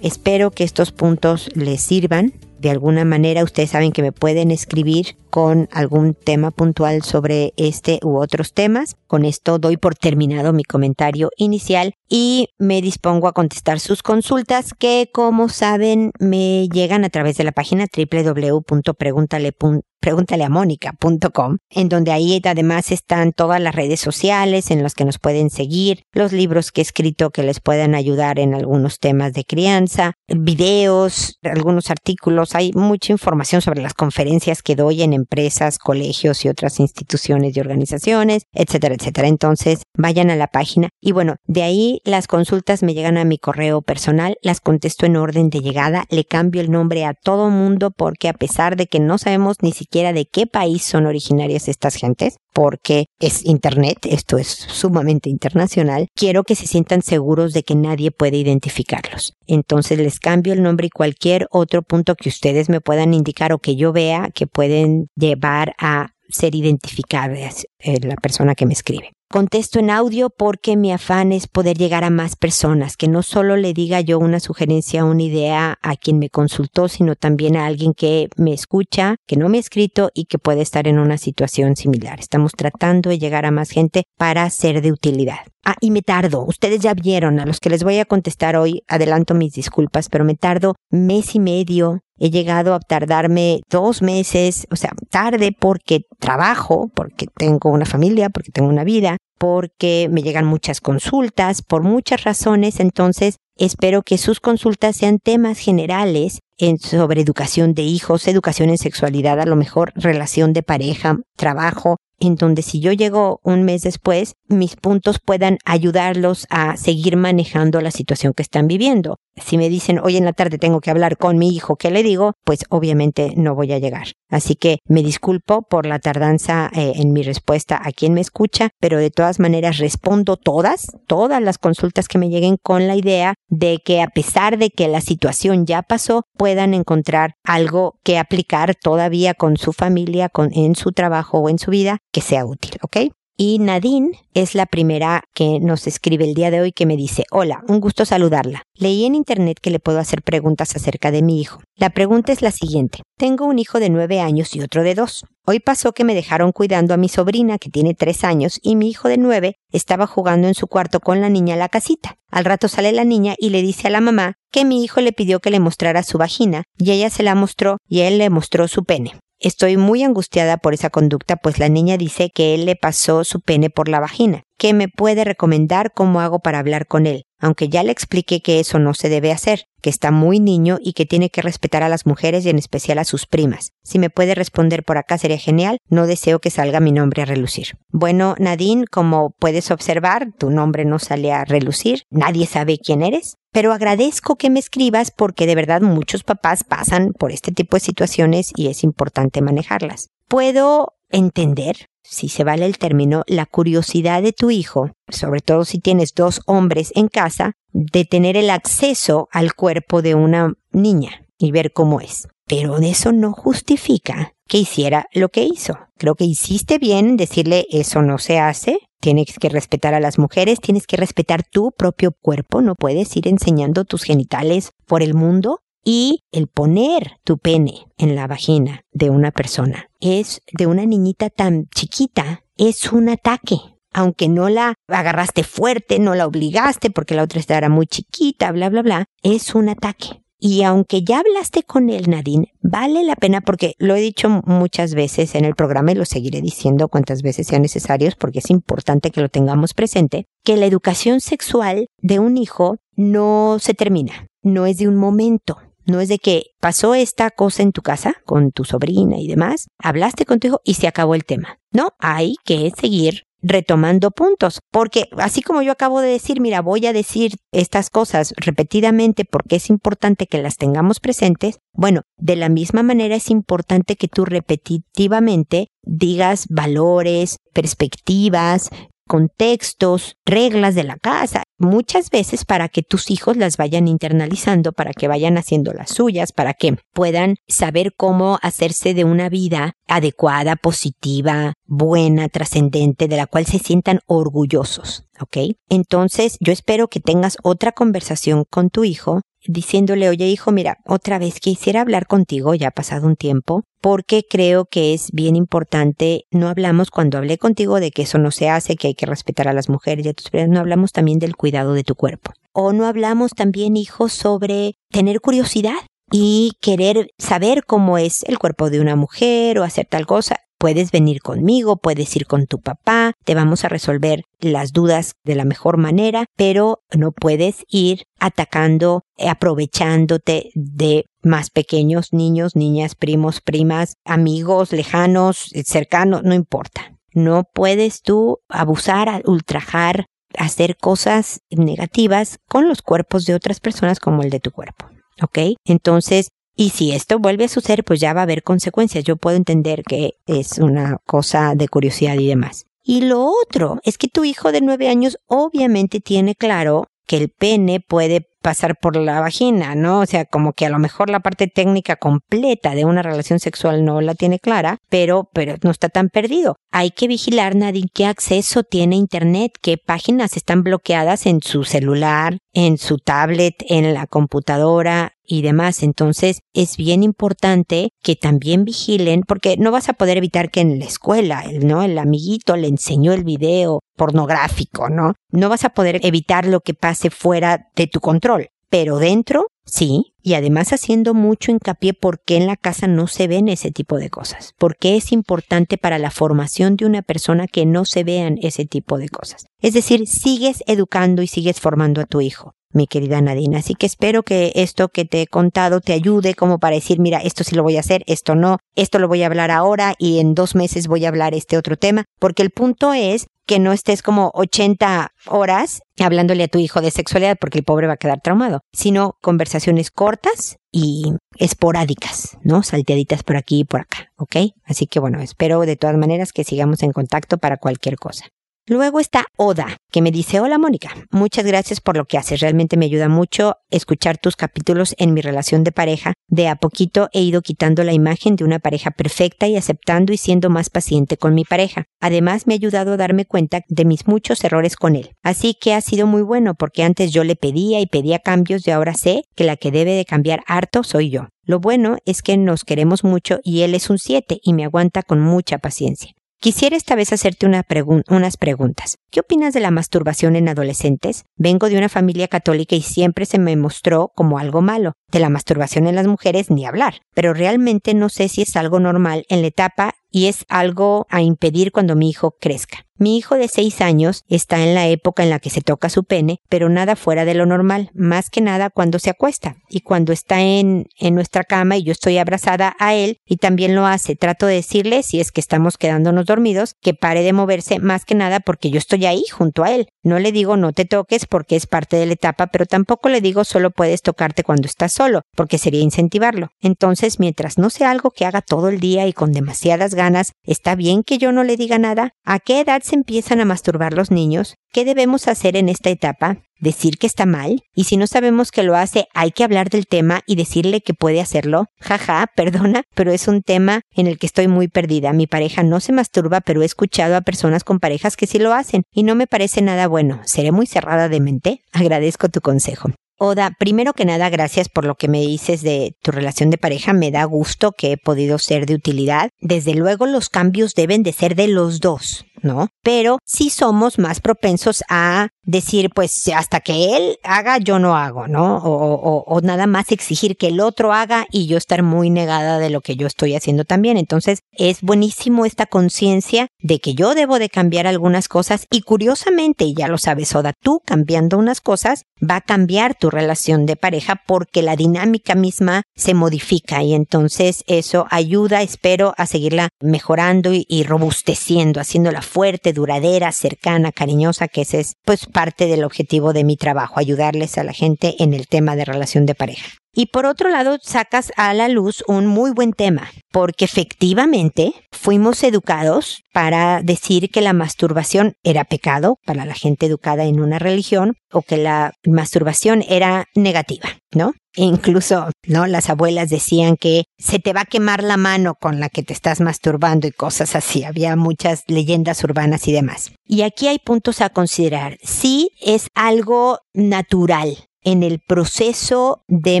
Espero 0.00 0.50
que 0.50 0.64
estos 0.64 0.90
puntos 0.90 1.50
les 1.54 1.82
sirvan 1.82 2.32
de 2.62 2.70
alguna 2.70 3.04
manera 3.04 3.42
ustedes 3.42 3.70
saben 3.70 3.90
que 3.92 4.02
me 4.02 4.12
pueden 4.12 4.52
escribir 4.52 5.16
con 5.30 5.68
algún 5.72 6.14
tema 6.14 6.52
puntual 6.52 7.02
sobre 7.02 7.52
este 7.56 7.98
u 8.02 8.18
otros 8.18 8.54
temas. 8.54 8.96
Con 9.08 9.24
esto 9.24 9.58
doy 9.58 9.76
por 9.76 9.96
terminado 9.96 10.52
mi 10.52 10.62
comentario 10.62 11.30
inicial 11.36 11.94
y 12.08 12.50
me 12.58 12.80
dispongo 12.80 13.26
a 13.26 13.32
contestar 13.32 13.80
sus 13.80 14.02
consultas 14.02 14.74
que 14.78 15.10
como 15.12 15.48
saben 15.48 16.12
me 16.20 16.68
llegan 16.68 17.04
a 17.04 17.10
través 17.10 17.36
de 17.36 17.44
la 17.44 17.52
página 17.52 17.86
www.preguntale.com 17.92 19.80
preguntaleamónica.com, 20.02 21.58
en 21.70 21.88
donde 21.88 22.12
ahí 22.12 22.42
además 22.44 22.90
están 22.90 23.32
todas 23.32 23.60
las 23.60 23.74
redes 23.74 24.00
sociales 24.00 24.70
en 24.70 24.82
las 24.82 24.94
que 24.94 25.04
nos 25.04 25.18
pueden 25.18 25.48
seguir, 25.48 26.02
los 26.12 26.32
libros 26.32 26.72
que 26.72 26.80
he 26.80 26.82
escrito 26.82 27.30
que 27.30 27.44
les 27.44 27.60
puedan 27.60 27.94
ayudar 27.94 28.38
en 28.38 28.54
algunos 28.54 28.98
temas 28.98 29.32
de 29.32 29.44
crianza, 29.44 30.14
videos, 30.26 31.38
algunos 31.42 31.90
artículos, 31.90 32.54
hay 32.54 32.72
mucha 32.72 33.12
información 33.12 33.62
sobre 33.62 33.80
las 33.80 33.94
conferencias 33.94 34.62
que 34.62 34.76
doy 34.76 35.02
en 35.02 35.12
empresas, 35.12 35.78
colegios 35.78 36.44
y 36.44 36.48
otras 36.48 36.80
instituciones 36.80 37.56
y 37.56 37.60
organizaciones, 37.60 38.42
etcétera, 38.52 38.96
etcétera. 38.96 39.28
Entonces, 39.28 39.84
vayan 39.96 40.30
a 40.30 40.36
la 40.36 40.48
página 40.48 40.88
y 41.00 41.12
bueno, 41.12 41.36
de 41.46 41.62
ahí 41.62 42.00
las 42.04 42.26
consultas 42.26 42.82
me 42.82 42.94
llegan 42.94 43.18
a 43.18 43.24
mi 43.24 43.38
correo 43.38 43.82
personal, 43.82 44.36
las 44.42 44.60
contesto 44.60 45.06
en 45.06 45.16
orden 45.16 45.48
de 45.48 45.60
llegada, 45.60 46.06
le 46.10 46.24
cambio 46.24 46.60
el 46.60 46.72
nombre 46.72 47.04
a 47.04 47.14
todo 47.14 47.50
mundo 47.50 47.92
porque 47.92 48.28
a 48.28 48.34
pesar 48.34 48.76
de 48.76 48.86
que 48.86 48.98
no 48.98 49.16
sabemos 49.18 49.58
ni 49.62 49.70
siquiera 49.70 49.91
de 49.92 50.24
qué 50.24 50.46
país 50.46 50.84
son 50.84 51.04
originarias 51.06 51.68
estas 51.68 51.96
gentes, 51.96 52.38
porque 52.54 53.06
es 53.20 53.44
Internet, 53.44 53.98
esto 54.04 54.38
es 54.38 54.48
sumamente 54.48 55.28
internacional, 55.28 56.08
quiero 56.14 56.44
que 56.44 56.54
se 56.54 56.66
sientan 56.66 57.02
seguros 57.02 57.52
de 57.52 57.62
que 57.62 57.74
nadie 57.74 58.10
puede 58.10 58.38
identificarlos. 58.38 59.34
Entonces 59.46 59.98
les 59.98 60.18
cambio 60.18 60.54
el 60.54 60.62
nombre 60.62 60.86
y 60.86 60.90
cualquier 60.90 61.46
otro 61.50 61.82
punto 61.82 62.14
que 62.14 62.30
ustedes 62.30 62.70
me 62.70 62.80
puedan 62.80 63.12
indicar 63.12 63.52
o 63.52 63.58
que 63.58 63.76
yo 63.76 63.92
vea 63.92 64.30
que 64.34 64.46
pueden 64.46 65.08
llevar 65.14 65.74
a 65.78 66.14
ser 66.32 66.54
identificadas 66.54 67.66
eh, 67.78 67.98
la 68.02 68.16
persona 68.16 68.54
que 68.54 68.66
me 68.66 68.72
escribe. 68.72 69.12
Contesto 69.32 69.78
en 69.78 69.88
audio 69.88 70.28
porque 70.28 70.76
mi 70.76 70.92
afán 70.92 71.32
es 71.32 71.46
poder 71.46 71.78
llegar 71.78 72.04
a 72.04 72.10
más 72.10 72.36
personas, 72.36 72.98
que 72.98 73.08
no 73.08 73.22
solo 73.22 73.56
le 73.56 73.72
diga 73.72 74.02
yo 74.02 74.18
una 74.18 74.40
sugerencia, 74.40 75.06
una 75.06 75.22
idea 75.22 75.78
a 75.80 75.96
quien 75.96 76.18
me 76.18 76.28
consultó, 76.28 76.86
sino 76.86 77.16
también 77.16 77.56
a 77.56 77.64
alguien 77.64 77.94
que 77.94 78.28
me 78.36 78.52
escucha, 78.52 79.16
que 79.26 79.36
no 79.36 79.48
me 79.48 79.56
ha 79.56 79.60
escrito 79.60 80.10
y 80.12 80.26
que 80.26 80.36
puede 80.36 80.60
estar 80.60 80.86
en 80.86 80.98
una 80.98 81.16
situación 81.16 81.76
similar. 81.76 82.20
Estamos 82.20 82.52
tratando 82.52 83.08
de 83.08 83.18
llegar 83.18 83.46
a 83.46 83.50
más 83.50 83.70
gente 83.70 84.04
para 84.18 84.50
ser 84.50 84.82
de 84.82 84.92
utilidad. 84.92 85.38
Ah, 85.64 85.76
y 85.80 85.92
me 85.92 86.02
tardo. 86.02 86.44
Ustedes 86.44 86.80
ya 86.80 86.92
vieron, 86.92 87.40
a 87.40 87.46
los 87.46 87.58
que 87.58 87.70
les 87.70 87.84
voy 87.84 87.98
a 88.00 88.04
contestar 88.04 88.56
hoy, 88.56 88.82
adelanto 88.86 89.32
mis 89.32 89.54
disculpas, 89.54 90.10
pero 90.10 90.26
me 90.26 90.34
tardo 90.34 90.74
mes 90.90 91.34
y 91.34 91.38
medio. 91.38 92.00
He 92.24 92.30
llegado 92.30 92.72
a 92.72 92.78
tardarme 92.78 93.62
dos 93.68 94.00
meses, 94.00 94.68
o 94.70 94.76
sea, 94.76 94.92
tarde 95.10 95.50
porque 95.58 96.02
trabajo, 96.20 96.88
porque 96.94 97.26
tengo 97.36 97.68
una 97.70 97.84
familia, 97.84 98.30
porque 98.30 98.52
tengo 98.52 98.68
una 98.68 98.84
vida, 98.84 99.16
porque 99.38 100.08
me 100.08 100.22
llegan 100.22 100.44
muchas 100.44 100.80
consultas, 100.80 101.62
por 101.62 101.82
muchas 101.82 102.22
razones, 102.22 102.78
entonces 102.78 103.38
espero 103.56 104.02
que 104.02 104.18
sus 104.18 104.38
consultas 104.38 104.94
sean 104.94 105.18
temas 105.18 105.58
generales 105.58 106.38
en, 106.58 106.78
sobre 106.78 107.20
educación 107.20 107.74
de 107.74 107.82
hijos, 107.82 108.28
educación 108.28 108.70
en 108.70 108.78
sexualidad, 108.78 109.40
a 109.40 109.46
lo 109.46 109.56
mejor 109.56 109.92
relación 109.96 110.52
de 110.52 110.62
pareja, 110.62 111.18
trabajo, 111.36 111.96
en 112.22 112.36
donde 112.36 112.62
si 112.62 112.80
yo 112.80 112.92
llego 112.92 113.40
un 113.42 113.64
mes 113.64 113.82
después, 113.82 114.36
mis 114.48 114.76
puntos 114.76 115.18
puedan 115.18 115.58
ayudarlos 115.64 116.46
a 116.50 116.76
seguir 116.76 117.16
manejando 117.16 117.80
la 117.80 117.90
situación 117.90 118.32
que 118.32 118.42
están 118.42 118.68
viviendo. 118.68 119.16
Si 119.36 119.56
me 119.56 119.68
dicen 119.68 119.98
hoy 119.98 120.16
en 120.16 120.24
la 120.24 120.34
tarde 120.34 120.58
tengo 120.58 120.80
que 120.80 120.90
hablar 120.90 121.16
con 121.16 121.38
mi 121.38 121.48
hijo, 121.48 121.76
¿qué 121.76 121.90
le 121.90 122.02
digo? 122.02 122.34
Pues 122.44 122.64
obviamente 122.68 123.32
no 123.36 123.54
voy 123.54 123.72
a 123.72 123.78
llegar. 123.78 124.08
Así 124.30 124.54
que 124.54 124.78
me 124.86 125.02
disculpo 125.02 125.62
por 125.62 125.86
la 125.86 125.98
tardanza 125.98 126.70
eh, 126.74 126.92
en 126.96 127.12
mi 127.12 127.22
respuesta 127.22 127.80
a 127.82 127.92
quien 127.92 128.14
me 128.14 128.20
escucha, 128.20 128.70
pero 128.78 128.98
de 128.98 129.10
todas 129.10 129.40
maneras 129.40 129.78
respondo 129.78 130.36
todas, 130.36 130.86
todas 131.06 131.42
las 131.42 131.58
consultas 131.58 132.08
que 132.08 132.18
me 132.18 132.28
lleguen 132.28 132.56
con 132.62 132.86
la 132.86 132.94
idea 132.94 133.34
de 133.48 133.78
que 133.84 134.00
a 134.00 134.08
pesar 134.08 134.58
de 134.58 134.70
que 134.70 134.86
la 134.88 135.00
situación 135.00 135.66
ya 135.66 135.82
pasó, 135.82 136.22
puedan 136.36 136.74
encontrar 136.74 137.34
algo 137.42 137.94
que 138.04 138.18
aplicar 138.18 138.74
todavía 138.74 139.34
con 139.34 139.56
su 139.56 139.72
familia, 139.72 140.28
con, 140.28 140.50
en 140.52 140.76
su 140.76 140.92
trabajo 140.92 141.38
o 141.38 141.48
en 141.48 141.58
su 141.58 141.70
vida 141.70 141.98
que 142.12 142.20
sea 142.20 142.44
útil, 142.44 142.72
¿ok? 142.82 142.98
Y 143.36 143.58
Nadine 143.58 144.12
es 144.34 144.54
la 144.54 144.66
primera 144.66 145.24
que 145.34 145.58
nos 145.58 145.86
escribe 145.86 146.24
el 146.24 146.34
día 146.34 146.50
de 146.50 146.60
hoy 146.60 146.70
que 146.70 146.84
me 146.84 146.96
dice, 146.98 147.24
hola, 147.30 147.64
un 147.66 147.80
gusto 147.80 148.04
saludarla. 148.04 148.62
Leí 148.76 149.06
en 149.06 149.14
internet 149.14 149.58
que 149.60 149.70
le 149.70 149.80
puedo 149.80 149.98
hacer 149.98 150.22
preguntas 150.22 150.76
acerca 150.76 151.10
de 151.10 151.22
mi 151.22 151.40
hijo. 151.40 151.60
La 151.74 151.90
pregunta 151.90 152.30
es 152.32 152.42
la 152.42 152.50
siguiente. 152.50 153.00
Tengo 153.16 153.46
un 153.46 153.58
hijo 153.58 153.80
de 153.80 153.88
nueve 153.88 154.20
años 154.20 154.54
y 154.54 154.60
otro 154.60 154.84
de 154.84 154.94
dos. 154.94 155.24
Hoy 155.46 155.60
pasó 155.60 155.92
que 155.92 156.04
me 156.04 156.14
dejaron 156.14 156.52
cuidando 156.52 156.92
a 156.92 156.98
mi 156.98 157.08
sobrina, 157.08 157.58
que 157.58 157.70
tiene 157.70 157.94
tres 157.94 158.22
años, 158.22 158.60
y 158.62 158.76
mi 158.76 158.90
hijo 158.90 159.08
de 159.08 159.16
nueve 159.16 159.56
estaba 159.72 160.06
jugando 160.06 160.46
en 160.46 160.54
su 160.54 160.66
cuarto 160.66 161.00
con 161.00 161.20
la 161.20 161.30
niña 161.30 161.54
a 161.54 161.58
la 161.58 161.70
casita. 161.70 162.16
Al 162.30 162.44
rato 162.44 162.68
sale 162.68 162.92
la 162.92 163.04
niña 163.04 163.34
y 163.38 163.48
le 163.48 163.62
dice 163.62 163.88
a 163.88 163.90
la 163.90 164.00
mamá 164.00 164.34
que 164.52 164.64
mi 164.64 164.84
hijo 164.84 165.00
le 165.00 165.12
pidió 165.12 165.40
que 165.40 165.50
le 165.50 165.58
mostrara 165.58 166.02
su 166.02 166.18
vagina, 166.18 166.64
y 166.78 166.92
ella 166.92 167.08
se 167.08 167.22
la 167.22 167.34
mostró 167.34 167.78
y 167.88 168.00
él 168.00 168.18
le 168.18 168.28
mostró 168.30 168.68
su 168.68 168.84
pene. 168.84 169.14
Estoy 169.42 169.76
muy 169.76 170.04
angustiada 170.04 170.56
por 170.56 170.72
esa 170.72 170.88
conducta, 170.88 171.34
pues 171.34 171.58
la 171.58 171.68
niña 171.68 171.96
dice 171.96 172.30
que 172.30 172.54
él 172.54 172.64
le 172.64 172.76
pasó 172.76 173.24
su 173.24 173.40
pene 173.40 173.70
por 173.70 173.88
la 173.88 173.98
vagina. 173.98 174.44
¿Qué 174.62 174.74
me 174.74 174.86
puede 174.86 175.24
recomendar 175.24 175.90
cómo 175.92 176.20
hago 176.20 176.38
para 176.38 176.60
hablar 176.60 176.86
con 176.86 177.08
él? 177.08 177.24
Aunque 177.40 177.68
ya 177.68 177.82
le 177.82 177.90
expliqué 177.90 178.42
que 178.42 178.60
eso 178.60 178.78
no 178.78 178.94
se 178.94 179.08
debe 179.08 179.32
hacer, 179.32 179.64
que 179.80 179.90
está 179.90 180.12
muy 180.12 180.38
niño 180.38 180.78
y 180.80 180.92
que 180.92 181.04
tiene 181.04 181.30
que 181.30 181.42
respetar 181.42 181.82
a 181.82 181.88
las 181.88 182.06
mujeres 182.06 182.46
y 182.46 182.50
en 182.50 182.58
especial 182.58 183.00
a 183.00 183.04
sus 183.04 183.26
primas. 183.26 183.72
Si 183.82 183.98
me 183.98 184.08
puede 184.08 184.36
responder 184.36 184.84
por 184.84 184.98
acá 184.98 185.18
sería 185.18 185.38
genial, 185.38 185.78
no 185.88 186.06
deseo 186.06 186.38
que 186.38 186.50
salga 186.50 186.78
mi 186.78 186.92
nombre 186.92 187.22
a 187.22 187.24
relucir. 187.24 187.76
Bueno, 187.90 188.36
Nadine, 188.38 188.84
como 188.86 189.34
puedes 189.40 189.72
observar, 189.72 190.28
tu 190.38 190.50
nombre 190.50 190.84
no 190.84 191.00
sale 191.00 191.32
a 191.32 191.44
relucir, 191.44 192.04
nadie 192.08 192.46
sabe 192.46 192.78
quién 192.78 193.02
eres, 193.02 193.38
pero 193.50 193.72
agradezco 193.72 194.36
que 194.36 194.48
me 194.48 194.60
escribas 194.60 195.10
porque 195.10 195.48
de 195.48 195.56
verdad 195.56 195.80
muchos 195.80 196.22
papás 196.22 196.62
pasan 196.62 197.14
por 197.18 197.32
este 197.32 197.50
tipo 197.50 197.74
de 197.74 197.80
situaciones 197.80 198.52
y 198.54 198.68
es 198.68 198.84
importante 198.84 199.42
manejarlas. 199.42 200.10
Puedo 200.28 200.94
entender 201.10 201.88
si 202.02 202.28
se 202.28 202.44
vale 202.44 202.66
el 202.66 202.78
término, 202.78 203.24
la 203.26 203.46
curiosidad 203.46 204.22
de 204.22 204.32
tu 204.32 204.50
hijo, 204.50 204.90
sobre 205.08 205.40
todo 205.40 205.64
si 205.64 205.78
tienes 205.78 206.14
dos 206.14 206.40
hombres 206.46 206.92
en 206.94 207.08
casa, 207.08 207.52
de 207.72 208.04
tener 208.04 208.36
el 208.36 208.50
acceso 208.50 209.28
al 209.32 209.54
cuerpo 209.54 210.02
de 210.02 210.14
una 210.14 210.54
niña 210.72 211.26
y 211.38 211.52
ver 211.52 211.72
cómo 211.72 212.00
es. 212.00 212.28
Pero 212.46 212.78
eso 212.78 213.12
no 213.12 213.32
justifica 213.32 214.34
que 214.46 214.58
hiciera 214.58 215.06
lo 215.12 215.30
que 215.30 215.44
hizo. 215.44 215.78
Creo 215.96 216.14
que 216.14 216.24
hiciste 216.24 216.78
bien 216.78 217.10
en 217.10 217.16
decirle 217.16 217.66
eso 217.70 218.02
no 218.02 218.18
se 218.18 218.38
hace, 218.38 218.80
tienes 219.00 219.38
que 219.38 219.48
respetar 219.48 219.94
a 219.94 220.00
las 220.00 220.18
mujeres, 220.18 220.60
tienes 220.60 220.86
que 220.86 220.96
respetar 220.96 221.42
tu 221.42 221.72
propio 221.72 222.12
cuerpo, 222.12 222.60
no 222.60 222.74
puedes 222.74 223.16
ir 223.16 223.28
enseñando 223.28 223.84
tus 223.84 224.02
genitales 224.02 224.72
por 224.86 225.02
el 225.02 225.14
mundo 225.14 225.60
y 225.84 226.20
el 226.30 226.48
poner 226.48 227.18
tu 227.24 227.38
pene 227.38 227.86
en 227.98 228.14
la 228.14 228.26
vagina 228.26 228.82
de 228.92 229.10
una 229.10 229.30
persona 229.30 229.88
es 230.00 230.42
de 230.52 230.66
una 230.66 230.86
niñita 230.86 231.30
tan 231.30 231.66
chiquita, 231.74 232.44
es 232.56 232.92
un 232.92 233.08
ataque. 233.08 233.56
Aunque 233.94 234.28
no 234.28 234.48
la 234.48 234.74
agarraste 234.88 235.44
fuerte, 235.44 235.98
no 235.98 236.14
la 236.14 236.26
obligaste 236.26 236.90
porque 236.90 237.14
la 237.14 237.24
otra 237.24 237.42
era 237.46 237.68
muy 237.68 237.86
chiquita, 237.86 238.50
bla, 238.50 238.70
bla, 238.70 238.80
bla, 238.82 239.04
es 239.22 239.54
un 239.54 239.68
ataque. 239.68 240.22
Y 240.44 240.64
aunque 240.64 241.04
ya 241.04 241.20
hablaste 241.20 241.62
con 241.62 241.88
él, 241.88 242.10
Nadine, 242.10 242.52
vale 242.62 243.04
la 243.04 243.14
pena 243.14 243.42
porque 243.42 243.74
lo 243.78 243.94
he 243.94 244.00
dicho 244.00 244.28
muchas 244.28 244.92
veces 244.92 245.36
en 245.36 245.44
el 245.44 245.54
programa 245.54 245.92
y 245.92 245.94
lo 245.94 246.04
seguiré 246.04 246.40
diciendo 246.40 246.88
cuantas 246.88 247.22
veces 247.22 247.46
sean 247.46 247.62
necesarios 247.62 248.16
porque 248.16 248.40
es 248.40 248.50
importante 248.50 249.12
que 249.12 249.20
lo 249.20 249.28
tengamos 249.28 249.72
presente, 249.72 250.26
que 250.42 250.56
la 250.56 250.66
educación 250.66 251.20
sexual 251.20 251.86
de 251.98 252.18
un 252.18 252.36
hijo 252.36 252.78
no 252.96 253.58
se 253.60 253.74
termina, 253.74 254.26
no 254.42 254.66
es 254.66 254.78
de 254.78 254.88
un 254.88 254.96
momento, 254.96 255.58
No 255.86 256.00
es 256.00 256.08
de 256.08 256.18
que 256.18 256.44
pasó 256.60 256.94
esta 256.94 257.30
cosa 257.30 257.62
en 257.62 257.72
tu 257.72 257.82
casa 257.82 258.14
con 258.24 258.52
tu 258.52 258.64
sobrina 258.64 259.18
y 259.18 259.26
demás, 259.26 259.68
hablaste 259.78 260.24
con 260.24 260.38
tu 260.38 260.48
hijo 260.48 260.60
y 260.64 260.74
se 260.74 260.86
acabó 260.88 261.14
el 261.14 261.24
tema. 261.24 261.58
No, 261.72 261.90
hay 261.98 262.36
que 262.44 262.72
seguir 262.78 263.24
retomando 263.42 264.12
puntos, 264.12 264.60
porque 264.70 265.08
así 265.18 265.42
como 265.42 265.62
yo 265.62 265.72
acabo 265.72 266.00
de 266.00 266.10
decir, 266.10 266.40
mira, 266.40 266.62
voy 266.62 266.86
a 266.86 266.92
decir 266.92 267.32
estas 267.50 267.90
cosas 267.90 268.32
repetidamente 268.36 269.24
porque 269.24 269.56
es 269.56 269.68
importante 269.68 270.26
que 270.26 270.40
las 270.40 270.56
tengamos 270.56 271.00
presentes, 271.00 271.58
bueno, 271.72 272.02
de 272.16 272.36
la 272.36 272.48
misma 272.48 272.82
manera 272.82 273.16
es 273.16 273.30
importante 273.30 273.96
que 273.96 274.08
tú 274.08 274.24
repetitivamente 274.24 275.68
digas 275.82 276.46
valores, 276.48 277.38
perspectivas, 277.52 278.70
contextos, 279.08 280.14
reglas 280.24 280.74
de 280.74 280.84
la 280.84 280.96
casa, 280.96 281.41
muchas 281.58 282.10
veces 282.10 282.44
para 282.44 282.68
que 282.68 282.82
tus 282.82 283.10
hijos 283.10 283.36
las 283.36 283.56
vayan 283.56 283.88
internalizando, 283.88 284.72
para 284.72 284.92
que 284.92 285.08
vayan 285.08 285.38
haciendo 285.38 285.72
las 285.72 285.90
suyas, 285.90 286.32
para 286.32 286.54
que 286.54 286.76
puedan 286.92 287.36
saber 287.48 287.94
cómo 287.96 288.38
hacerse 288.42 288.94
de 288.94 289.04
una 289.04 289.28
vida 289.28 289.74
adecuada, 289.86 290.56
positiva, 290.56 291.54
buena, 291.66 292.28
trascendente, 292.28 293.08
de 293.08 293.16
la 293.16 293.26
cual 293.26 293.46
se 293.46 293.58
sientan 293.58 294.00
orgullosos. 294.06 295.04
¿Ok? 295.20 295.56
Entonces, 295.68 296.36
yo 296.40 296.52
espero 296.52 296.88
que 296.88 296.98
tengas 296.98 297.36
otra 297.42 297.72
conversación 297.72 298.44
con 298.48 298.70
tu 298.70 298.84
hijo 298.84 299.20
diciéndole, 299.46 300.08
oye 300.08 300.28
hijo, 300.28 300.52
mira, 300.52 300.78
otra 300.86 301.18
vez 301.18 301.40
quisiera 301.40 301.80
hablar 301.80 302.06
contigo, 302.06 302.54
ya 302.54 302.68
ha 302.68 302.72
pasado 302.72 303.06
un 303.06 303.16
tiempo, 303.16 303.64
porque 303.80 304.24
creo 304.28 304.64
que 304.64 304.94
es 304.94 305.10
bien 305.12 305.36
importante, 305.36 306.24
no 306.30 306.48
hablamos 306.48 306.90
cuando 306.90 307.18
hablé 307.18 307.38
contigo 307.38 307.80
de 307.80 307.90
que 307.90 308.02
eso 308.02 308.18
no 308.18 308.30
se 308.30 308.48
hace, 308.48 308.76
que 308.76 308.88
hay 308.88 308.94
que 308.94 309.06
respetar 309.06 309.48
a 309.48 309.52
las 309.52 309.68
mujeres 309.68 310.06
y 310.06 310.08
a 310.08 310.14
tus 310.14 310.30
no 310.48 310.60
hablamos 310.60 310.92
también 310.92 311.18
del 311.18 311.36
cuidado 311.36 311.74
de 311.74 311.84
tu 311.84 311.94
cuerpo. 311.94 312.32
O 312.52 312.72
no 312.72 312.86
hablamos 312.86 313.32
también, 313.32 313.76
hijo, 313.76 314.08
sobre 314.08 314.74
tener 314.90 315.20
curiosidad 315.20 315.78
y 316.10 316.52
querer 316.60 317.08
saber 317.18 317.64
cómo 317.64 317.98
es 317.98 318.22
el 318.24 318.38
cuerpo 318.38 318.70
de 318.70 318.80
una 318.80 318.96
mujer 318.96 319.58
o 319.58 319.64
hacer 319.64 319.86
tal 319.88 320.06
cosa. 320.06 320.36
Puedes 320.62 320.92
venir 320.92 321.22
conmigo, 321.22 321.76
puedes 321.76 322.14
ir 322.14 322.28
con 322.28 322.46
tu 322.46 322.60
papá, 322.60 323.14
te 323.24 323.34
vamos 323.34 323.64
a 323.64 323.68
resolver 323.68 324.22
las 324.38 324.70
dudas 324.70 325.14
de 325.24 325.34
la 325.34 325.44
mejor 325.44 325.76
manera, 325.76 326.26
pero 326.36 326.84
no 326.96 327.10
puedes 327.10 327.64
ir 327.66 328.04
atacando, 328.20 329.02
aprovechándote 329.18 330.50
de 330.54 331.06
más 331.20 331.50
pequeños, 331.50 332.12
niños, 332.12 332.54
niñas, 332.54 332.94
primos, 332.94 333.40
primas, 333.40 333.96
amigos, 334.04 334.70
lejanos, 334.70 335.50
cercanos, 335.64 336.22
no 336.22 336.32
importa. 336.32 336.96
No 337.12 337.42
puedes 337.52 338.00
tú 338.00 338.38
abusar, 338.48 339.20
ultrajar, 339.24 340.06
hacer 340.38 340.76
cosas 340.76 341.40
negativas 341.50 342.38
con 342.48 342.68
los 342.68 342.82
cuerpos 342.82 343.24
de 343.24 343.34
otras 343.34 343.58
personas 343.58 343.98
como 343.98 344.22
el 344.22 344.30
de 344.30 344.38
tu 344.38 344.52
cuerpo. 344.52 344.86
¿Ok? 345.20 345.56
Entonces, 345.64 346.28
y 346.54 346.70
si 346.70 346.92
esto 346.92 347.18
vuelve 347.18 347.44
a 347.44 347.48
suceder, 347.48 347.84
pues 347.84 348.00
ya 348.00 348.12
va 348.12 348.20
a 348.20 348.24
haber 348.24 348.42
consecuencias. 348.42 349.04
Yo 349.04 349.16
puedo 349.16 349.36
entender 349.36 349.82
que 349.82 350.14
es 350.26 350.58
una 350.58 350.98
cosa 351.06 351.54
de 351.54 351.68
curiosidad 351.68 352.16
y 352.18 352.26
demás. 352.26 352.66
Y 352.82 353.02
lo 353.02 353.26
otro 353.26 353.80
es 353.84 353.96
que 353.96 354.08
tu 354.08 354.24
hijo 354.24 354.52
de 354.52 354.60
nueve 354.60 354.88
años 354.88 355.18
obviamente 355.26 356.00
tiene 356.00 356.34
claro 356.34 356.88
que 357.06 357.16
el 357.16 357.28
pene 357.30 357.80
puede 357.80 358.28
pasar 358.42 358.76
por 358.78 358.96
la 358.96 359.20
vagina, 359.20 359.74
¿no? 359.74 360.00
O 360.00 360.06
sea, 360.06 360.24
como 360.24 360.52
que 360.52 360.66
a 360.66 360.70
lo 360.70 360.78
mejor 360.78 361.08
la 361.08 361.20
parte 361.20 361.46
técnica 361.46 361.96
completa 361.96 362.74
de 362.74 362.84
una 362.84 363.02
relación 363.02 363.38
sexual 363.38 363.84
no 363.84 364.00
la 364.00 364.14
tiene 364.14 364.38
clara, 364.38 364.78
pero, 364.90 365.30
pero 365.32 365.54
no 365.62 365.70
está 365.70 365.88
tan 365.88 366.08
perdido. 366.08 366.56
Hay 366.70 366.90
que 366.90 367.08
vigilar, 367.08 367.54
Nadie, 367.54 367.86
qué 367.94 368.06
acceso 368.06 368.62
tiene 368.62 368.96
Internet, 368.96 369.52
qué 369.62 369.78
páginas 369.78 370.36
están 370.36 370.62
bloqueadas 370.62 371.26
en 371.26 371.40
su 371.42 371.64
celular, 371.64 372.38
en 372.52 372.78
su 372.78 372.98
tablet, 372.98 373.54
en 373.68 373.94
la 373.94 374.06
computadora 374.06 375.12
y 375.24 375.42
demás. 375.42 375.82
Entonces 375.82 376.40
es 376.52 376.76
bien 376.76 377.02
importante 377.02 377.90
que 378.02 378.16
también 378.16 378.64
vigilen 378.64 379.22
porque 379.26 379.56
no 379.56 379.70
vas 379.70 379.88
a 379.88 379.94
poder 379.94 380.18
evitar 380.18 380.50
que 380.50 380.60
en 380.60 380.78
la 380.78 380.84
escuela, 380.84 381.44
¿no? 381.62 381.82
El 381.82 381.98
amiguito 381.98 382.56
le 382.56 382.68
enseñó 382.68 383.12
el 383.12 383.24
video 383.24 383.80
pornográfico, 383.96 384.88
¿no? 384.88 385.14
No 385.30 385.48
vas 385.48 385.64
a 385.64 385.70
poder 385.70 386.00
evitar 386.02 386.46
lo 386.46 386.60
que 386.60 386.74
pase 386.74 387.10
fuera 387.10 387.68
de 387.76 387.86
tu 387.86 388.00
control, 388.00 388.31
pero 388.72 388.96
dentro 388.96 389.48
Sí, 389.64 390.14
y 390.22 390.34
además 390.34 390.72
haciendo 390.72 391.14
mucho 391.14 391.52
hincapié 391.52 391.94
por 391.94 392.20
qué 392.24 392.36
en 392.36 392.48
la 392.48 392.56
casa 392.56 392.88
no 392.88 393.06
se 393.06 393.28
ven 393.28 393.48
ese 393.48 393.70
tipo 393.70 393.96
de 393.96 394.10
cosas, 394.10 394.54
porque 394.58 394.96
es 394.96 395.12
importante 395.12 395.78
para 395.78 396.00
la 396.00 396.10
formación 396.10 396.74
de 396.76 396.84
una 396.84 397.02
persona 397.02 397.46
que 397.46 397.64
no 397.64 397.84
se 397.84 398.02
vean 398.02 398.38
ese 398.42 398.64
tipo 398.64 398.98
de 398.98 399.08
cosas. 399.08 399.46
Es 399.60 399.72
decir, 399.72 400.08
sigues 400.08 400.64
educando 400.66 401.22
y 401.22 401.28
sigues 401.28 401.60
formando 401.60 402.00
a 402.00 402.06
tu 402.06 402.20
hijo 402.20 402.54
mi 402.72 402.86
querida 402.86 403.20
Nadine. 403.20 403.58
Así 403.58 403.74
que 403.74 403.86
espero 403.86 404.22
que 404.22 404.52
esto 404.54 404.88
que 404.88 405.04
te 405.04 405.22
he 405.22 405.26
contado 405.26 405.80
te 405.80 405.92
ayude 405.92 406.34
como 406.34 406.58
para 406.58 406.74
decir, 406.74 406.98
mira, 406.98 407.18
esto 407.18 407.44
sí 407.44 407.54
lo 407.54 407.62
voy 407.62 407.76
a 407.76 407.80
hacer, 407.80 408.02
esto 408.06 408.34
no, 408.34 408.58
esto 408.74 408.98
lo 408.98 409.08
voy 409.08 409.22
a 409.22 409.26
hablar 409.26 409.50
ahora 409.50 409.94
y 409.98 410.18
en 410.18 410.34
dos 410.34 410.54
meses 410.54 410.88
voy 410.88 411.04
a 411.04 411.08
hablar 411.08 411.34
este 411.34 411.56
otro 411.58 411.76
tema, 411.76 412.04
porque 412.18 412.42
el 412.42 412.50
punto 412.50 412.94
es 412.94 413.26
que 413.52 413.58
no 413.58 413.72
estés 413.72 414.00
como 414.00 414.30
80 414.32 415.12
horas 415.26 415.82
hablándole 416.00 416.44
a 416.44 416.48
tu 416.48 416.58
hijo 416.58 416.80
de 416.80 416.90
sexualidad 416.90 417.36
porque 417.38 417.58
el 417.58 417.64
pobre 417.64 417.86
va 417.86 417.92
a 417.92 417.98
quedar 417.98 418.22
traumado, 418.22 418.62
sino 418.72 419.18
conversaciones 419.20 419.90
cortas 419.90 420.56
y 420.70 421.12
esporádicas, 421.36 422.38
¿no? 422.42 422.62
Salteaditas 422.62 423.22
por 423.22 423.36
aquí 423.36 423.60
y 423.60 423.64
por 423.64 423.80
acá, 423.80 424.10
¿ok? 424.16 424.36
Así 424.64 424.86
que 424.86 425.00
bueno, 425.00 425.20
espero 425.20 425.60
de 425.60 425.76
todas 425.76 425.98
maneras 425.98 426.32
que 426.32 426.44
sigamos 426.44 426.82
en 426.82 426.92
contacto 426.92 427.36
para 427.36 427.58
cualquier 427.58 427.96
cosa. 427.96 428.24
Luego 428.72 429.00
está 429.00 429.26
Oda, 429.36 429.76
que 429.90 430.00
me 430.00 430.10
dice, 430.10 430.40
hola 430.40 430.56
Mónica, 430.56 430.94
muchas 431.10 431.44
gracias 431.44 431.82
por 431.82 431.94
lo 431.94 432.06
que 432.06 432.16
haces, 432.16 432.40
realmente 432.40 432.78
me 432.78 432.86
ayuda 432.86 433.10
mucho 433.10 433.56
escuchar 433.68 434.16
tus 434.16 434.34
capítulos 434.34 434.94
en 434.96 435.12
mi 435.12 435.20
relación 435.20 435.62
de 435.62 435.72
pareja. 435.72 436.14
De 436.26 436.48
a 436.48 436.56
poquito 436.56 437.10
he 437.12 437.20
ido 437.20 437.42
quitando 437.42 437.84
la 437.84 437.92
imagen 437.92 438.34
de 438.34 438.44
una 438.44 438.60
pareja 438.60 438.90
perfecta 438.90 439.46
y 439.46 439.58
aceptando 439.58 440.14
y 440.14 440.16
siendo 440.16 440.48
más 440.48 440.70
paciente 440.70 441.18
con 441.18 441.34
mi 441.34 441.44
pareja. 441.44 441.84
Además 442.00 442.46
me 442.46 442.54
ha 442.54 442.56
ayudado 442.56 442.94
a 442.94 442.96
darme 442.96 443.26
cuenta 443.26 443.60
de 443.68 443.84
mis 443.84 444.08
muchos 444.08 444.42
errores 444.42 444.76
con 444.76 444.96
él. 444.96 445.10
Así 445.22 445.52
que 445.52 445.74
ha 445.74 445.82
sido 445.82 446.06
muy 446.06 446.22
bueno 446.22 446.54
porque 446.54 446.82
antes 446.82 447.12
yo 447.12 447.24
le 447.24 447.36
pedía 447.36 447.78
y 447.78 447.84
pedía 447.84 448.20
cambios 448.20 448.66
y 448.66 448.70
ahora 448.70 448.94
sé 448.94 449.24
que 449.36 449.44
la 449.44 449.58
que 449.58 449.70
debe 449.70 449.92
de 449.92 450.06
cambiar 450.06 450.44
harto 450.46 450.82
soy 450.82 451.10
yo. 451.10 451.28
Lo 451.44 451.60
bueno 451.60 451.98
es 452.06 452.22
que 452.22 452.38
nos 452.38 452.64
queremos 452.64 453.04
mucho 453.04 453.38
y 453.44 453.64
él 453.64 453.74
es 453.74 453.90
un 453.90 453.98
7 453.98 454.40
y 454.42 454.54
me 454.54 454.64
aguanta 454.64 455.02
con 455.02 455.20
mucha 455.20 455.58
paciencia. 455.58 456.14
Quisiera 456.42 456.76
esta 456.76 456.96
vez 456.96 457.12
hacerte 457.12 457.46
unas 457.46 458.36
preguntas. 458.36 458.98
¿Qué 459.12 459.20
opinas 459.20 459.54
de 459.54 459.60
la 459.60 459.70
masturbación 459.70 460.34
en 460.34 460.48
adolescentes? 460.48 461.24
Vengo 461.36 461.68
de 461.68 461.78
una 461.78 461.88
familia 461.88 462.26
católica 462.26 462.74
y 462.74 462.82
siempre 462.82 463.26
se 463.26 463.38
me 463.38 463.54
mostró 463.54 464.10
como 464.16 464.40
algo 464.40 464.60
malo. 464.60 464.94
De 465.12 465.20
la 465.20 465.28
masturbación 465.28 465.86
en 465.86 465.94
las 465.94 466.08
mujeres 466.08 466.50
ni 466.50 466.66
hablar. 466.66 467.02
Pero 467.14 467.34
realmente 467.34 467.94
no 467.94 468.08
sé 468.08 468.28
si 468.28 468.42
es 468.42 468.56
algo 468.56 468.80
normal 468.80 469.24
en 469.28 469.42
la 469.42 469.48
etapa 469.48 469.94
y 470.10 470.26
es 470.26 470.44
algo 470.48 471.06
a 471.08 471.22
impedir 471.22 471.72
cuando 471.72 471.96
mi 471.96 472.10
hijo 472.10 472.36
crezca. 472.38 472.86
Mi 473.02 473.16
hijo 473.16 473.34
de 473.34 473.48
seis 473.48 473.80
años 473.80 474.22
está 474.28 474.62
en 474.62 474.74
la 474.76 474.86
época 474.86 475.24
en 475.24 475.30
la 475.30 475.40
que 475.40 475.50
se 475.50 475.60
toca 475.60 475.88
su 475.88 476.04
pene, 476.04 476.40
pero 476.48 476.68
nada 476.68 476.94
fuera 476.94 477.24
de 477.24 477.34
lo 477.34 477.46
normal, 477.46 477.90
más 477.94 478.30
que 478.30 478.40
nada 478.40 478.70
cuando 478.70 479.00
se 479.00 479.10
acuesta 479.10 479.56
y 479.68 479.80
cuando 479.80 480.12
está 480.12 480.40
en, 480.40 480.86
en 481.00 481.16
nuestra 481.16 481.42
cama 481.42 481.76
y 481.76 481.82
yo 481.82 481.90
estoy 481.90 482.18
abrazada 482.18 482.76
a 482.78 482.94
él 482.94 483.18
y 483.26 483.38
también 483.38 483.74
lo 483.74 483.86
hace. 483.86 484.14
Trato 484.14 484.46
de 484.46 484.54
decirle, 484.54 485.02
si 485.02 485.18
es 485.18 485.32
que 485.32 485.40
estamos 485.40 485.78
quedándonos 485.78 486.26
dormidos, 486.26 486.76
que 486.80 486.94
pare 486.94 487.22
de 487.22 487.32
moverse 487.32 487.80
más 487.80 488.04
que 488.04 488.14
nada 488.14 488.38
porque 488.38 488.70
yo 488.70 488.78
estoy 488.78 489.06
ahí 489.06 489.24
junto 489.32 489.64
a 489.64 489.72
él. 489.72 489.88
No 490.04 490.20
le 490.20 490.30
digo 490.30 490.56
no 490.56 490.72
te 490.72 490.84
toques 490.84 491.26
porque 491.26 491.56
es 491.56 491.66
parte 491.66 491.96
de 491.96 492.06
la 492.06 492.12
etapa, 492.12 492.48
pero 492.48 492.66
tampoco 492.66 493.08
le 493.08 493.20
digo 493.20 493.42
solo 493.42 493.72
puedes 493.72 494.02
tocarte 494.02 494.44
cuando 494.44 494.66
estás 494.66 494.92
solo, 494.92 495.01
porque 495.34 495.58
sería 495.58 495.80
incentivarlo. 495.80 496.50
Entonces, 496.60 497.18
mientras 497.18 497.58
no 497.58 497.70
sea 497.70 497.90
algo 497.90 498.10
que 498.10 498.24
haga 498.24 498.42
todo 498.42 498.68
el 498.68 498.80
día 498.80 499.06
y 499.06 499.12
con 499.12 499.32
demasiadas 499.32 499.94
ganas, 499.94 500.32
¿está 500.44 500.74
bien 500.74 501.02
que 501.02 501.18
yo 501.18 501.32
no 501.32 501.44
le 501.44 501.56
diga 501.56 501.78
nada? 501.78 502.12
¿A 502.24 502.38
qué 502.38 502.60
edad 502.60 502.82
empiezan 502.92 503.40
a 503.40 503.44
masturbar 503.44 503.92
los 503.92 504.10
niños, 504.10 504.56
¿qué 504.72 504.84
debemos 504.84 505.28
hacer 505.28 505.56
en 505.56 505.68
esta 505.68 505.90
etapa? 505.90 506.38
¿Decir 506.60 506.96
que 506.98 507.06
está 507.06 507.26
mal? 507.26 507.62
Y 507.74 507.84
si 507.84 507.96
no 507.96 508.06
sabemos 508.06 508.52
que 508.52 508.62
lo 508.62 508.76
hace, 508.76 509.08
hay 509.14 509.32
que 509.32 509.42
hablar 509.42 509.68
del 509.68 509.86
tema 509.86 510.20
y 510.26 510.36
decirle 510.36 510.80
que 510.80 510.94
puede 510.94 511.20
hacerlo. 511.20 511.66
Jaja, 511.80 512.26
perdona, 512.36 512.84
pero 512.94 513.10
es 513.10 513.26
un 513.26 513.42
tema 513.42 513.80
en 513.90 514.06
el 514.06 514.18
que 514.18 514.26
estoy 514.26 514.46
muy 514.46 514.68
perdida. 514.68 515.12
Mi 515.12 515.26
pareja 515.26 515.62
no 515.62 515.80
se 515.80 515.92
masturba, 515.92 516.40
pero 516.40 516.62
he 516.62 516.64
escuchado 516.64 517.16
a 517.16 517.22
personas 517.22 517.64
con 517.64 517.80
parejas 517.80 518.16
que 518.16 518.26
sí 518.26 518.38
lo 518.38 518.54
hacen 518.54 518.84
y 518.92 519.02
no 519.02 519.14
me 519.14 519.26
parece 519.26 519.62
nada 519.62 519.88
bueno. 519.88 520.20
¿Seré 520.24 520.52
muy 520.52 520.66
cerrada 520.66 521.08
de 521.08 521.20
mente? 521.20 521.60
Agradezco 521.72 522.28
tu 522.28 522.40
consejo. 522.40 522.90
Oda, 523.24 523.54
primero 523.56 523.92
que 523.92 524.04
nada, 524.04 524.30
gracias 524.30 524.68
por 524.68 524.84
lo 524.84 524.96
que 524.96 525.06
me 525.06 525.20
dices 525.20 525.62
de 525.62 525.94
tu 526.02 526.10
relación 526.10 526.50
de 526.50 526.58
pareja. 526.58 526.92
Me 526.92 527.12
da 527.12 527.22
gusto 527.22 527.70
que 527.70 527.92
he 527.92 527.96
podido 527.96 528.36
ser 528.40 528.66
de 528.66 528.74
utilidad. 528.74 529.30
Desde 529.40 529.74
luego, 529.74 530.06
los 530.06 530.28
cambios 530.28 530.74
deben 530.74 531.04
de 531.04 531.12
ser 531.12 531.36
de 531.36 531.46
los 531.46 531.78
dos 531.78 532.26
¿no? 532.42 532.68
Pero 532.82 533.18
sí 533.24 533.50
somos 533.50 533.98
más 533.98 534.20
propensos 534.20 534.82
a 534.88 535.28
decir, 535.44 535.90
pues 535.94 536.28
hasta 536.34 536.60
que 536.60 536.96
él 536.96 537.18
haga, 537.24 537.58
yo 537.58 537.78
no 537.78 537.96
hago, 537.96 538.28
¿no? 538.28 538.58
O, 538.58 539.24
o, 539.26 539.40
nada 539.40 539.66
más 539.66 539.90
exigir 539.90 540.36
que 540.36 540.48
el 540.48 540.60
otro 540.60 540.92
haga 540.92 541.26
y 541.30 541.46
yo 541.46 541.56
estar 541.56 541.82
muy 541.82 542.10
negada 542.10 542.58
de 542.58 542.70
lo 542.70 542.80
que 542.80 542.96
yo 542.96 543.06
estoy 543.06 543.34
haciendo 543.34 543.64
también. 543.64 543.96
Entonces 543.96 544.40
es 544.52 544.82
buenísimo 544.82 545.44
esta 545.44 545.66
conciencia 545.66 546.48
de 546.60 546.78
que 546.78 546.94
yo 546.94 547.14
debo 547.14 547.38
de 547.38 547.48
cambiar 547.48 547.86
algunas 547.86 548.28
cosas 548.28 548.66
y 548.70 548.82
curiosamente, 548.82 549.64
y 549.64 549.74
ya 549.74 549.88
lo 549.88 549.98
sabes, 549.98 550.34
Oda, 550.34 550.52
tú 550.60 550.80
cambiando 550.84 551.38
unas 551.38 551.60
cosas 551.60 552.04
va 552.22 552.36
a 552.36 552.40
cambiar 552.40 552.94
tu 552.94 553.10
relación 553.12 553.66
de 553.66 553.76
pareja 553.76 554.20
porque 554.26 554.62
la 554.62 554.76
dinámica 554.76 555.34
misma 555.34 555.82
se 555.94 556.14
modifica 556.14 556.82
y 556.82 556.94
entonces 556.94 557.62
eso 557.66 558.06
ayuda, 558.10 558.62
espero, 558.62 559.14
a 559.16 559.26
seguirla 559.26 559.68
mejorando 559.80 560.50
y, 560.52 560.82
robusteciendo, 560.82 561.80
haciéndola 561.80 562.22
fuerte, 562.22 562.72
duradera, 562.72 563.30
cercana, 563.32 563.92
cariñosa, 563.92 564.48
que 564.48 564.62
ese 564.62 564.80
es 564.80 564.94
pues 565.04 565.26
parte 565.26 565.66
del 565.66 565.84
objetivo 565.84 566.32
de 566.32 566.44
mi 566.44 566.56
trabajo, 566.56 566.98
ayudarles 566.98 567.58
a 567.58 567.64
la 567.64 567.72
gente 567.72 568.16
en 568.18 568.34
el 568.34 568.48
tema 568.48 568.76
de 568.76 568.84
relación 568.84 569.26
de 569.26 569.34
pareja. 569.34 569.81
Y 569.94 570.06
por 570.06 570.24
otro 570.24 570.48
lado, 570.48 570.78
sacas 570.80 571.32
a 571.36 571.52
la 571.52 571.68
luz 571.68 572.02
un 572.06 572.26
muy 572.26 572.50
buen 572.50 572.72
tema, 572.72 573.10
porque 573.30 573.66
efectivamente 573.66 574.72
fuimos 574.90 575.42
educados 575.42 576.22
para 576.32 576.80
decir 576.82 577.30
que 577.30 577.42
la 577.42 577.52
masturbación 577.52 578.32
era 578.42 578.64
pecado 578.64 579.18
para 579.26 579.44
la 579.44 579.54
gente 579.54 579.84
educada 579.84 580.24
en 580.24 580.40
una 580.40 580.58
religión 580.58 581.14
o 581.30 581.42
que 581.42 581.58
la 581.58 581.92
masturbación 582.06 582.82
era 582.88 583.26
negativa, 583.34 583.90
¿no? 584.14 584.32
E 584.54 584.62
incluso, 584.62 585.30
¿no? 585.46 585.66
Las 585.66 585.90
abuelas 585.90 586.30
decían 586.30 586.76
que 586.76 587.04
se 587.18 587.38
te 587.38 587.52
va 587.52 587.62
a 587.62 587.66
quemar 587.66 588.02
la 588.02 588.16
mano 588.16 588.54
con 588.54 588.80
la 588.80 588.88
que 588.88 589.02
te 589.02 589.12
estás 589.12 589.40
masturbando 589.40 590.06
y 590.06 590.12
cosas 590.12 590.56
así. 590.56 590.84
Había 590.84 591.16
muchas 591.16 591.64
leyendas 591.66 592.24
urbanas 592.24 592.66
y 592.66 592.72
demás. 592.72 593.12
Y 593.26 593.42
aquí 593.42 593.68
hay 593.68 593.78
puntos 593.78 594.22
a 594.22 594.30
considerar. 594.30 594.96
Sí 595.02 595.50
es 595.60 595.88
algo 595.94 596.60
natural 596.72 597.56
en 597.84 598.02
el 598.02 598.20
proceso 598.20 599.22
de 599.28 599.60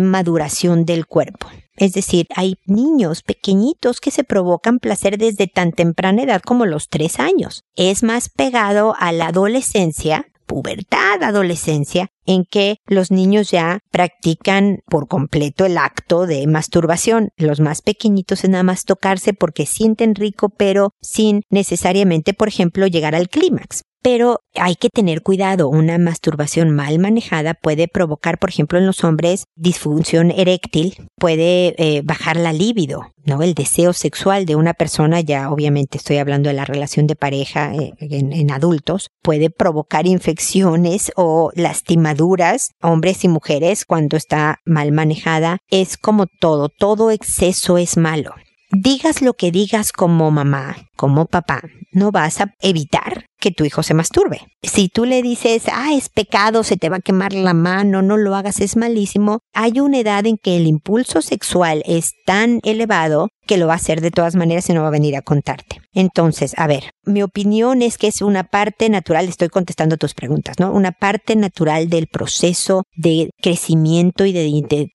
maduración 0.00 0.84
del 0.84 1.06
cuerpo. 1.06 1.48
Es 1.76 1.94
decir, 1.94 2.26
hay 2.36 2.56
niños 2.66 3.22
pequeñitos 3.22 4.00
que 4.00 4.10
se 4.10 4.24
provocan 4.24 4.78
placer 4.78 5.18
desde 5.18 5.46
tan 5.46 5.72
temprana 5.72 6.22
edad 6.22 6.42
como 6.42 6.66
los 6.66 6.88
tres 6.88 7.18
años. 7.18 7.64
Es 7.74 8.02
más 8.02 8.28
pegado 8.28 8.94
a 8.98 9.12
la 9.12 9.28
adolescencia 9.28 10.26
pubertad, 10.52 11.22
adolescencia, 11.22 12.08
en 12.26 12.44
que 12.44 12.76
los 12.86 13.10
niños 13.10 13.50
ya 13.50 13.78
practican 13.90 14.80
por 14.86 15.08
completo 15.08 15.64
el 15.64 15.78
acto 15.78 16.26
de 16.26 16.46
masturbación. 16.46 17.30
Los 17.38 17.60
más 17.60 17.80
pequeñitos 17.80 18.44
es 18.44 18.50
nada 18.50 18.62
más 18.62 18.84
tocarse 18.84 19.32
porque 19.32 19.64
sienten 19.64 20.14
rico, 20.14 20.50
pero 20.50 20.90
sin 21.00 21.40
necesariamente, 21.48 22.34
por 22.34 22.48
ejemplo, 22.48 22.86
llegar 22.86 23.14
al 23.14 23.30
clímax. 23.30 23.84
Pero 24.02 24.40
hay 24.56 24.74
que 24.74 24.88
tener 24.88 25.22
cuidado. 25.22 25.68
Una 25.68 25.96
masturbación 25.96 26.70
mal 26.70 26.98
manejada 26.98 27.54
puede 27.54 27.86
provocar, 27.86 28.38
por 28.38 28.50
ejemplo, 28.50 28.78
en 28.78 28.86
los 28.86 29.04
hombres 29.04 29.44
disfunción 29.54 30.32
eréctil, 30.32 30.96
puede 31.18 31.74
eh, 31.78 32.02
bajar 32.04 32.36
la 32.36 32.52
libido, 32.52 33.12
¿no? 33.24 33.42
El 33.42 33.54
deseo 33.54 33.92
sexual 33.92 34.44
de 34.44 34.56
una 34.56 34.74
persona, 34.74 35.20
ya 35.20 35.50
obviamente 35.50 35.98
estoy 35.98 36.18
hablando 36.18 36.48
de 36.48 36.54
la 36.54 36.64
relación 36.64 37.06
de 37.06 37.14
pareja 37.14 37.72
eh, 37.74 37.92
en, 38.00 38.32
en 38.32 38.50
adultos, 38.50 39.10
puede 39.22 39.50
provocar 39.50 40.06
infecciones 40.06 41.12
o 41.14 41.52
lastimaduras, 41.54 42.70
hombres 42.82 43.22
y 43.24 43.28
mujeres, 43.28 43.84
cuando 43.84 44.16
está 44.16 44.58
mal 44.64 44.90
manejada. 44.90 45.58
Es 45.70 45.96
como 45.96 46.26
todo, 46.40 46.68
todo 46.68 47.12
exceso 47.12 47.78
es 47.78 47.96
malo 47.96 48.34
digas 48.72 49.20
lo 49.20 49.34
que 49.34 49.50
digas 49.50 49.92
como 49.92 50.30
mamá, 50.30 50.76
como 50.96 51.26
papá, 51.26 51.62
no 51.92 52.10
vas 52.10 52.40
a 52.40 52.54
evitar 52.60 53.26
que 53.42 53.50
tu 53.50 53.64
hijo 53.64 53.82
se 53.82 53.92
masturbe. 53.92 54.40
Si 54.62 54.88
tú 54.88 55.04
le 55.04 55.20
dices, 55.20 55.64
ah, 55.70 55.92
es 55.92 56.08
pecado, 56.08 56.62
se 56.62 56.76
te 56.76 56.88
va 56.88 56.98
a 56.98 57.00
quemar 57.00 57.32
la 57.32 57.54
mano, 57.54 58.00
no 58.00 58.16
lo 58.16 58.36
hagas, 58.36 58.60
es 58.60 58.76
malísimo, 58.76 59.40
hay 59.52 59.80
una 59.80 59.98
edad 59.98 60.24
en 60.26 60.38
que 60.38 60.56
el 60.56 60.68
impulso 60.68 61.20
sexual 61.20 61.82
es 61.84 62.12
tan 62.24 62.60
elevado 62.62 63.28
que 63.46 63.56
lo 63.56 63.66
va 63.66 63.72
a 63.72 63.76
hacer 63.76 64.00
de 64.00 64.12
todas 64.12 64.36
maneras 64.36 64.70
y 64.70 64.74
no 64.74 64.82
va 64.82 64.88
a 64.88 64.92
venir 64.92 65.16
a 65.16 65.22
contarte. 65.22 65.80
Entonces, 65.92 66.54
a 66.56 66.68
ver, 66.68 66.92
mi 67.04 67.24
opinión 67.24 67.82
es 67.82 67.98
que 67.98 68.06
es 68.06 68.22
una 68.22 68.44
parte 68.44 68.88
natural, 68.88 69.28
estoy 69.28 69.48
contestando 69.48 69.96
tus 69.96 70.14
preguntas, 70.14 70.60
¿no? 70.60 70.72
Una 70.72 70.92
parte 70.92 71.34
natural 71.34 71.88
del 71.88 72.06
proceso 72.06 72.84
de 72.94 73.30
crecimiento 73.42 74.24
y 74.24 74.32
de 74.32 74.46